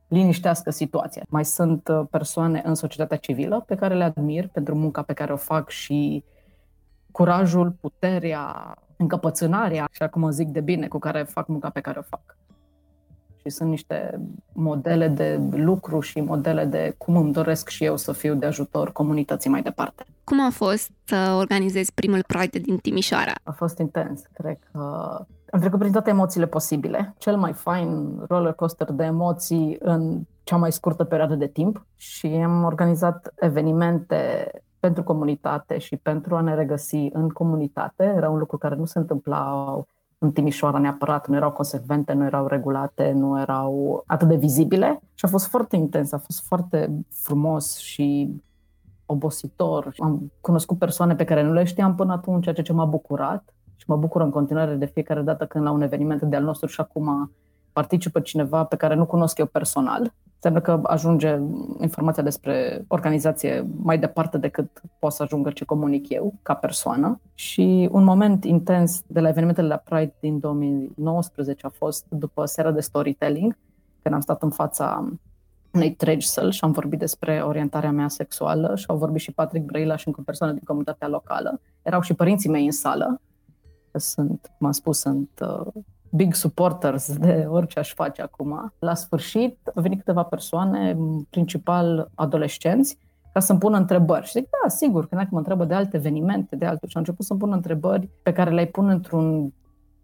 liniștească 0.07 0.69
situația. 0.69 1.23
Mai 1.29 1.45
sunt 1.45 1.87
uh, 1.87 2.01
persoane 2.09 2.61
în 2.65 2.75
societatea 2.75 3.17
civilă 3.17 3.63
pe 3.67 3.75
care 3.75 3.95
le 3.95 4.03
admir 4.03 4.47
pentru 4.47 4.75
munca 4.75 5.01
pe 5.01 5.13
care 5.13 5.33
o 5.33 5.37
fac 5.37 5.69
și 5.69 6.23
curajul, 7.11 7.71
puterea, 7.71 8.75
încăpățânarea, 8.97 9.87
așa 9.91 10.07
cum 10.07 10.23
o 10.23 10.29
zic 10.29 10.47
de 10.47 10.61
bine, 10.61 10.87
cu 10.87 10.99
care 10.99 11.23
fac 11.23 11.47
munca 11.47 11.69
pe 11.69 11.79
care 11.79 11.99
o 11.99 12.01
fac 12.01 12.37
și 13.49 13.55
sunt 13.55 13.69
niște 13.69 14.19
modele 14.53 15.07
de 15.07 15.39
lucru 15.51 15.99
și 15.99 16.19
modele 16.19 16.65
de 16.65 16.95
cum 16.97 17.15
îmi 17.15 17.33
doresc 17.33 17.69
și 17.69 17.83
eu 17.83 17.97
să 17.97 18.11
fiu 18.11 18.35
de 18.35 18.45
ajutor 18.45 18.91
comunității 18.91 19.49
mai 19.49 19.61
departe. 19.61 20.05
Cum 20.23 20.45
a 20.45 20.49
fost 20.51 20.91
să 21.03 21.35
organizezi 21.37 21.93
primul 21.93 22.23
Pride 22.27 22.59
din 22.59 22.77
Timișoara? 22.77 23.33
A 23.43 23.51
fost 23.51 23.77
intens, 23.77 24.21
cred 24.33 24.57
că 24.71 24.79
am 25.49 25.59
trecut 25.59 25.79
prin 25.79 25.91
toate 25.91 26.09
emoțiile 26.09 26.47
posibile. 26.47 27.15
Cel 27.17 27.37
mai 27.37 27.53
fain 27.53 28.19
roller 28.27 28.53
coaster 28.53 28.91
de 28.91 29.03
emoții 29.03 29.77
în 29.79 30.21
cea 30.43 30.57
mai 30.57 30.71
scurtă 30.71 31.03
perioadă 31.03 31.35
de 31.35 31.47
timp 31.47 31.85
și 31.95 32.27
am 32.27 32.63
organizat 32.63 33.33
evenimente 33.35 34.51
pentru 34.79 35.03
comunitate 35.03 35.77
și 35.77 35.97
pentru 35.97 36.35
a 36.35 36.41
ne 36.41 36.55
regăsi 36.55 37.09
în 37.11 37.29
comunitate. 37.29 38.13
Era 38.15 38.29
un 38.29 38.37
lucru 38.37 38.57
care 38.57 38.75
nu 38.75 38.85
se 38.85 38.99
întâmpla 38.99 39.75
în 40.17 40.31
Timișoara 40.31 40.77
neapărat, 40.77 41.27
nu 41.27 41.35
erau 41.35 41.51
consecvente, 41.51 42.13
nu 42.13 42.25
erau 42.25 42.47
regulate, 42.47 43.11
nu 43.11 43.39
erau 43.39 44.03
atât 44.05 44.27
de 44.27 44.35
vizibile 44.35 44.99
și 45.13 45.25
a 45.25 45.27
fost 45.27 45.47
foarte 45.47 45.75
intens, 45.75 46.11
a 46.11 46.17
fost 46.17 46.47
foarte 46.47 46.91
frumos 47.09 47.77
și 47.77 48.35
obositor. 49.05 49.93
Am 49.97 50.31
cunoscut 50.41 50.77
persoane 50.77 51.15
pe 51.15 51.23
care 51.23 51.43
nu 51.43 51.53
le 51.53 51.63
știam 51.63 51.95
până 51.95 52.13
atunci, 52.13 52.43
ceea 52.43 52.55
ce 52.55 52.73
m-a 52.73 52.85
bucurat 52.85 53.53
și 53.75 53.85
mă 53.87 53.95
bucur 53.95 54.21
în 54.21 54.29
continuare 54.29 54.75
de 54.75 54.85
fiecare 54.85 55.21
dată 55.21 55.45
când 55.45 55.63
la 55.63 55.71
un 55.71 55.81
eveniment 55.81 56.21
de 56.21 56.35
al 56.35 56.43
nostru 56.43 56.67
și 56.67 56.81
acum 56.81 57.31
participă 57.73 58.19
cineva 58.19 58.63
pe 58.63 58.75
care 58.75 58.95
nu 58.95 59.05
cunosc 59.05 59.37
eu 59.37 59.45
personal 59.45 60.13
Înseamnă 60.41 60.61
că 60.61 60.79
ajunge 60.83 61.39
informația 61.81 62.23
despre 62.23 62.85
organizație 62.87 63.67
mai 63.81 63.99
departe 63.99 64.37
decât 64.37 64.81
pot 64.99 65.11
să 65.11 65.23
ajungă 65.23 65.49
ce 65.49 65.65
comunic 65.65 66.09
eu 66.09 66.33
ca 66.41 66.53
persoană. 66.53 67.19
Și 67.33 67.89
un 67.91 68.03
moment 68.03 68.43
intens 68.43 69.01
de 69.07 69.19
la 69.19 69.29
evenimentele 69.29 69.67
la 69.67 69.75
Pride 69.75 70.13
din 70.19 70.39
2019 70.39 71.65
a 71.65 71.69
fost 71.69 72.05
după 72.09 72.45
seara 72.45 72.71
de 72.71 72.81
storytelling, 72.81 73.57
când 74.01 74.15
am 74.15 74.21
stat 74.21 74.43
în 74.43 74.49
fața 74.49 75.09
unei 75.73 75.93
tregi 75.93 76.27
săl 76.27 76.51
și 76.51 76.63
am 76.63 76.71
vorbit 76.71 76.99
despre 76.99 77.41
orientarea 77.41 77.91
mea 77.91 78.07
sexuală 78.07 78.75
și 78.75 78.85
au 78.87 78.97
vorbit 78.97 79.21
și 79.21 79.31
Patrick 79.31 79.65
Brăila 79.65 79.95
și 79.95 80.07
încă 80.07 80.19
o 80.19 80.23
persoană 80.23 80.53
din 80.53 80.63
comunitatea 80.65 81.07
locală. 81.07 81.61
Erau 81.81 82.01
și 82.01 82.13
părinții 82.13 82.49
mei 82.49 82.65
în 82.65 82.71
sală, 82.71 83.21
că 83.91 83.99
sunt, 83.99 84.51
cum 84.57 84.67
am 84.67 84.73
spus, 84.73 84.99
sunt 84.99 85.29
uh, 85.41 85.83
big 86.11 86.33
supporters 86.33 87.17
de 87.17 87.45
orice 87.49 87.79
aș 87.79 87.93
face 87.93 88.21
acum. 88.21 88.73
La 88.79 88.93
sfârșit 88.93 89.71
au 89.75 89.81
venit 89.81 89.97
câteva 89.97 90.23
persoane, 90.23 90.97
principal 91.29 92.11
adolescenți, 92.15 92.97
ca 93.33 93.39
să-mi 93.39 93.59
pună 93.59 93.77
întrebări. 93.77 94.25
Și 94.25 94.31
zic, 94.31 94.47
da, 94.63 94.69
sigur, 94.69 95.07
când 95.07 95.27
mă 95.29 95.37
întrebă 95.37 95.65
de 95.65 95.73
alte 95.73 95.97
evenimente, 95.97 96.55
de 96.55 96.65
alte, 96.65 96.87
și 96.87 96.95
au 96.95 97.01
început 97.01 97.25
să-mi 97.25 97.39
pună 97.39 97.55
întrebări 97.55 98.09
pe 98.23 98.33
care 98.33 98.51
le-ai 98.51 98.67
pun 98.67 98.89
într-un 98.89 99.53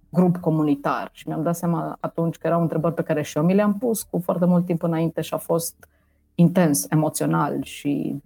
grup 0.09 0.37
comunitar. 0.37 1.09
Și 1.11 1.27
mi-am 1.27 1.43
dat 1.43 1.55
seama 1.55 1.97
atunci 1.99 2.37
că 2.37 2.47
erau 2.47 2.61
întrebări 2.61 2.93
pe 2.93 3.03
care 3.03 3.21
și 3.21 3.37
eu 3.37 3.43
mi 3.43 3.53
le-am 3.53 3.77
pus 3.77 4.03
cu 4.03 4.19
foarte 4.19 4.45
mult 4.45 4.65
timp 4.65 4.83
înainte 4.83 5.21
și 5.21 5.33
a 5.33 5.37
fost 5.37 5.87
intens, 6.35 6.85
emoțional 6.89 7.63
și 7.63 8.21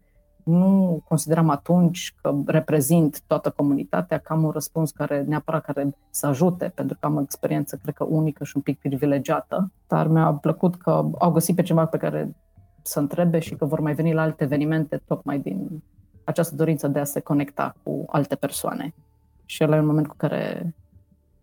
nu 0.47 1.01
consideram 1.07 1.49
atunci 1.49 2.15
că 2.21 2.35
reprezint 2.45 3.21
toată 3.27 3.49
comunitatea, 3.49 4.17
că 4.17 4.33
am 4.33 4.43
un 4.43 4.49
răspuns 4.49 4.91
care 4.91 5.23
neapărat 5.27 5.65
care 5.65 5.95
să 6.09 6.27
ajute, 6.27 6.71
pentru 6.75 6.97
că 6.99 7.05
am 7.05 7.15
o 7.15 7.21
experiență, 7.21 7.79
cred 7.81 7.93
că 7.93 8.03
unică 8.03 8.43
și 8.43 8.51
un 8.55 8.61
pic 8.61 8.79
privilegiată, 8.79 9.71
dar 9.87 10.07
mi-a 10.07 10.33
plăcut 10.33 10.75
că 10.75 11.09
au 11.19 11.31
găsit 11.31 11.55
pe 11.55 11.61
cineva 11.61 11.85
pe 11.85 11.97
care 11.97 12.35
să 12.81 12.99
întrebe 12.99 13.39
și 13.39 13.55
că 13.55 13.65
vor 13.65 13.79
mai 13.79 13.93
veni 13.93 14.13
la 14.13 14.21
alte 14.21 14.43
evenimente 14.43 15.01
tocmai 15.05 15.39
din 15.39 15.83
această 16.23 16.55
dorință 16.55 16.87
de 16.87 16.99
a 16.99 17.03
se 17.03 17.19
conecta 17.19 17.75
cu 17.83 18.05
alte 18.07 18.35
persoane. 18.35 18.93
Și 19.45 19.63
ăla 19.63 19.75
e 19.75 19.79
un 19.79 19.85
moment 19.85 20.07
cu 20.07 20.15
care, 20.17 20.75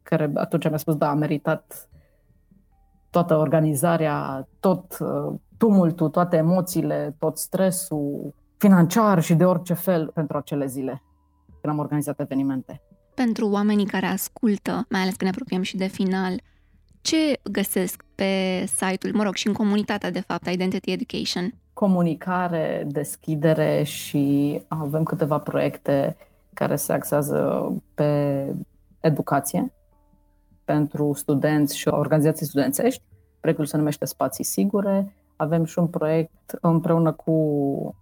care 0.02 0.30
atunci 0.34 0.68
mi-a 0.68 0.76
spus, 0.76 0.96
da, 0.96 1.10
a 1.10 1.14
meritat 1.14 1.88
toată 3.10 3.36
organizarea, 3.36 4.48
tot 4.60 4.98
uh, 5.00 5.34
tumultul, 5.56 6.08
toate 6.08 6.36
emoțiile, 6.36 7.14
tot 7.18 7.38
stresul, 7.38 8.34
financiar 8.56 9.22
și 9.22 9.34
de 9.34 9.44
orice 9.44 9.74
fel 9.74 10.06
pentru 10.06 10.36
acele 10.36 10.66
zile 10.66 11.02
când 11.60 11.72
am 11.72 11.78
organizat 11.78 12.20
evenimente. 12.20 12.82
Pentru 13.14 13.48
oamenii 13.48 13.86
care 13.86 14.06
ascultă, 14.06 14.86
mai 14.88 15.00
ales 15.00 15.14
când 15.16 15.30
ne 15.30 15.36
apropiem 15.36 15.62
și 15.62 15.76
de 15.76 15.86
final, 15.86 16.40
ce 17.00 17.40
găsesc 17.50 18.04
pe 18.14 18.64
site-ul, 18.66 19.14
mă 19.14 19.22
rog, 19.22 19.34
și 19.34 19.46
în 19.46 19.52
comunitatea, 19.52 20.10
de 20.10 20.20
fapt, 20.20 20.46
Identity 20.46 20.92
Education? 20.92 21.54
Comunicare, 21.72 22.86
deschidere 22.86 23.82
și 23.82 24.60
avem 24.68 25.02
câteva 25.02 25.38
proiecte 25.38 26.16
care 26.54 26.76
se 26.76 26.92
axează 26.92 27.72
pe 27.94 28.44
educație 29.00 29.72
pentru 30.64 31.12
studenți 31.12 31.76
și 31.76 31.88
organizații 31.88 32.46
studențești. 32.46 33.02
Proiectul 33.40 33.66
se 33.66 33.76
numește 33.76 34.04
Spații 34.04 34.44
Sigure, 34.44 35.14
avem 35.36 35.64
și 35.64 35.78
un 35.78 35.86
proiect 35.86 36.58
împreună 36.60 37.12
cu 37.12 37.34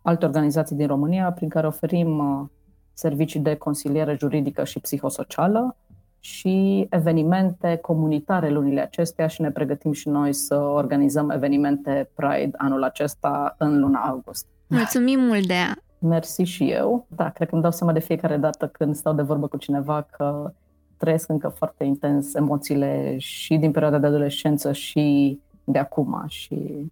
alte 0.03 0.25
organizații 0.25 0.77
din 0.77 0.87
România 0.87 1.33
prin 1.33 1.49
care 1.49 1.67
oferim 1.67 2.19
uh, 2.19 2.49
servicii 2.93 3.41
de 3.41 3.55
consiliere 3.55 4.17
juridică 4.19 4.65
și 4.65 4.81
psihosocială 4.81 5.77
și 6.21 6.87
evenimente 6.91 7.77
comunitare 7.77 8.51
lunile 8.51 8.81
acestea 8.81 9.27
și 9.27 9.41
ne 9.41 9.51
pregătim 9.51 9.93
și 9.93 10.09
noi 10.09 10.33
să 10.33 10.57
organizăm 10.57 11.31
evenimente 11.31 12.11
Pride 12.15 12.51
anul 12.57 12.83
acesta 12.83 13.55
în 13.59 13.81
luna 13.81 14.01
august. 14.01 14.47
Mulțumim 14.67 15.21
mult 15.21 15.47
de 15.47 15.55
ea! 15.55 15.77
Mersi 15.99 16.43
și 16.43 16.71
eu. 16.71 17.07
Da, 17.09 17.31
cred 17.31 17.49
că 17.49 17.55
îmi 17.55 17.63
dau 17.63 17.73
seama 17.73 17.93
de 17.93 18.01
fiecare 18.01 18.37
dată 18.37 18.67
când 18.67 18.95
stau 18.95 19.13
de 19.13 19.23
vorbă 19.23 19.47
cu 19.47 19.57
cineva 19.57 20.07
că 20.11 20.53
trăiesc 20.97 21.29
încă 21.29 21.49
foarte 21.49 21.85
intens 21.85 22.35
emoțiile 22.35 23.15
și 23.19 23.57
din 23.57 23.71
perioada 23.71 23.99
de 23.99 24.07
adolescență 24.07 24.73
și 24.73 25.39
de 25.65 25.79
acum 25.79 26.25
și 26.27 26.87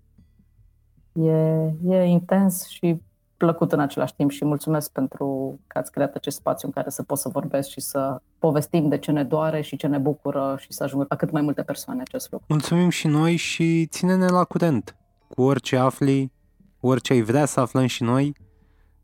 E, 1.25 1.75
e 1.89 2.05
intens 2.05 2.66
și 2.66 3.01
plăcut 3.37 3.73
în 3.73 3.81
același 3.81 4.14
timp 4.14 4.31
și 4.31 4.45
mulțumesc 4.45 4.93
pentru 4.93 5.59
că 5.66 5.79
ați 5.79 5.93
creat 5.93 6.14
acest 6.14 6.37
spațiu 6.37 6.68
în 6.68 6.73
care 6.73 6.91
să 6.91 7.03
pot 7.03 7.18
să 7.18 7.29
vorbesc 7.29 7.68
și 7.68 7.81
să 7.81 8.21
povestim 8.39 8.89
de 8.89 8.99
ce 8.99 9.11
ne 9.11 9.25
doare 9.25 9.61
și 9.61 9.77
ce 9.77 9.87
ne 9.87 9.99
bucură 9.99 10.57
și 10.59 10.73
să 10.73 10.85
ajungă 10.85 11.07
la 11.09 11.16
cât 11.16 11.31
mai 11.31 11.43
multe 11.43 11.62
persoane 11.62 12.01
acest 12.01 12.31
lucru. 12.31 12.47
Mulțumim 12.49 12.89
și 12.89 13.07
noi 13.07 13.37
și 13.37 13.87
ține-ne 13.87 14.27
la 14.27 14.45
curent 14.45 14.97
cu 15.29 15.43
orice 15.43 15.77
afli, 15.77 16.33
orice 16.81 17.12
ai 17.12 17.21
vrea 17.21 17.45
să 17.45 17.61
aflăm 17.61 17.87
și 17.87 18.03
noi. 18.03 18.37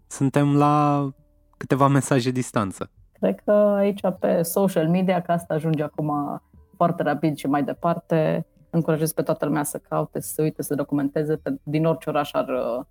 Suntem 0.07 0.57
la 0.57 1.09
câteva 1.57 1.87
mesaje 1.87 2.31
distanță. 2.31 2.91
Cred 3.13 3.41
că 3.45 3.53
aici 3.53 4.01
pe 4.21 4.43
social 4.43 4.89
media, 4.89 5.23
că 5.23 5.33
asta 5.33 5.55
ajunge 5.55 5.83
acum 5.83 6.41
foarte 6.77 7.03
rapid 7.03 7.37
și 7.37 7.47
mai 7.47 7.63
departe, 7.63 8.47
încurajez 8.71 9.13
pe 9.13 9.23
toată 9.23 9.45
lumea 9.45 9.63
să 9.63 9.79
caute, 9.89 10.21
să 10.21 10.33
se 10.33 10.43
uite, 10.43 10.63
să 10.63 10.75
documenteze 10.75 11.37
pe, 11.37 11.55
din 11.63 11.85
orice 11.85 12.11
oraș 12.11 12.33
ar 12.33 12.49
uh, 12.49 12.85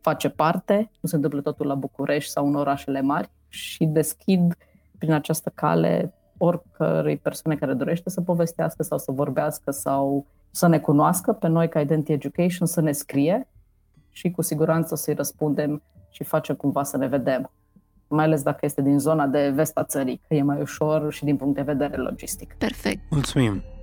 face 0.00 0.28
parte. 0.28 0.90
Nu 1.00 1.08
se 1.08 1.16
întâmplă 1.16 1.40
totul 1.40 1.66
la 1.66 1.74
București 1.74 2.30
sau 2.30 2.46
în 2.46 2.54
orașele 2.54 3.00
mari 3.00 3.30
și 3.48 3.84
deschid 3.84 4.56
prin 4.98 5.12
această 5.12 5.52
cale 5.54 6.14
oricărei 6.38 7.16
persoane 7.16 7.58
care 7.58 7.74
dorește 7.74 8.10
să 8.10 8.20
povestească 8.20 8.82
sau 8.82 8.98
să 8.98 9.12
vorbească 9.12 9.70
sau 9.70 10.26
să 10.50 10.66
ne 10.66 10.78
cunoască 10.78 11.32
pe 11.32 11.48
noi 11.48 11.68
ca 11.68 11.80
Identity 11.80 12.12
Education, 12.12 12.66
să 12.66 12.80
ne 12.80 12.92
scrie 12.92 13.48
și 14.10 14.30
cu 14.30 14.42
siguranță 14.42 14.94
să-i 14.94 15.14
răspundem 15.14 15.82
și 16.10 16.24
facem 16.24 16.54
cumva 16.54 16.82
să 16.82 16.96
ne 16.96 17.06
vedem. 17.06 17.50
Mai 18.08 18.24
ales 18.24 18.42
dacă 18.42 18.58
este 18.62 18.82
din 18.82 18.98
zona 18.98 19.26
de 19.26 19.50
vest 19.54 19.76
a 19.76 19.84
țării, 19.84 20.20
că 20.28 20.34
e 20.34 20.42
mai 20.42 20.60
ușor 20.60 21.12
și 21.12 21.24
din 21.24 21.36
punct 21.36 21.54
de 21.54 21.62
vedere 21.62 21.96
logistic. 21.96 22.54
Perfect. 22.58 23.00
Mulțumim! 23.10 23.73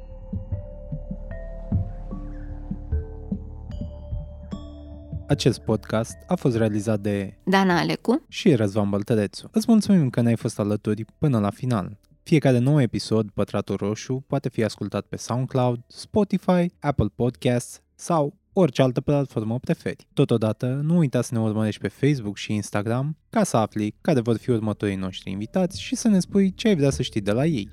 Acest 5.32 5.60
podcast 5.60 6.18
a 6.28 6.36
fost 6.36 6.56
realizat 6.56 7.00
de 7.00 7.34
Dana 7.44 7.80
Alecu 7.80 8.26
și 8.28 8.56
Răzvan 8.56 8.90
Băltărețu. 8.90 9.50
Îți 9.52 9.66
mulțumim 9.70 10.10
că 10.10 10.22
ne-ai 10.22 10.36
fost 10.36 10.60
alături 10.60 11.06
până 11.18 11.40
la 11.40 11.50
final. 11.50 11.98
Fiecare 12.24 12.58
nou 12.58 12.82
episod, 12.82 13.30
Pătratul 13.30 13.76
Roșu, 13.76 14.24
poate 14.28 14.50
fi 14.50 14.64
ascultat 14.64 15.06
pe 15.06 15.16
SoundCloud, 15.16 15.80
Spotify, 15.88 16.66
Apple 16.80 17.08
Podcasts 17.16 17.82
sau 17.96 18.38
orice 18.54 18.82
altă 18.82 19.02
platformă 19.02 19.60
preferi. 19.60 20.08
Totodată, 20.14 20.80
nu 20.84 20.98
uita 20.98 21.22
să 21.22 21.34
ne 21.34 21.40
urmărești 21.40 21.82
pe 21.82 21.88
Facebook 21.88 22.38
și 22.38 22.54
Instagram 22.54 23.18
ca 23.30 23.44
să 23.44 23.58
afli 23.58 23.96
care 24.02 24.20
vor 24.20 24.38
fi 24.38 24.50
următorii 24.50 24.96
noștri 24.96 25.32
invitați 25.32 25.82
și 25.82 25.96
să 25.96 26.08
ne 26.08 26.20
spui 26.20 26.54
ce 26.54 26.68
ai 26.68 26.76
vrea 26.76 26.90
să 26.90 27.02
știi 27.02 27.22
de 27.22 27.32
la 27.32 27.46
ei. 27.46 27.70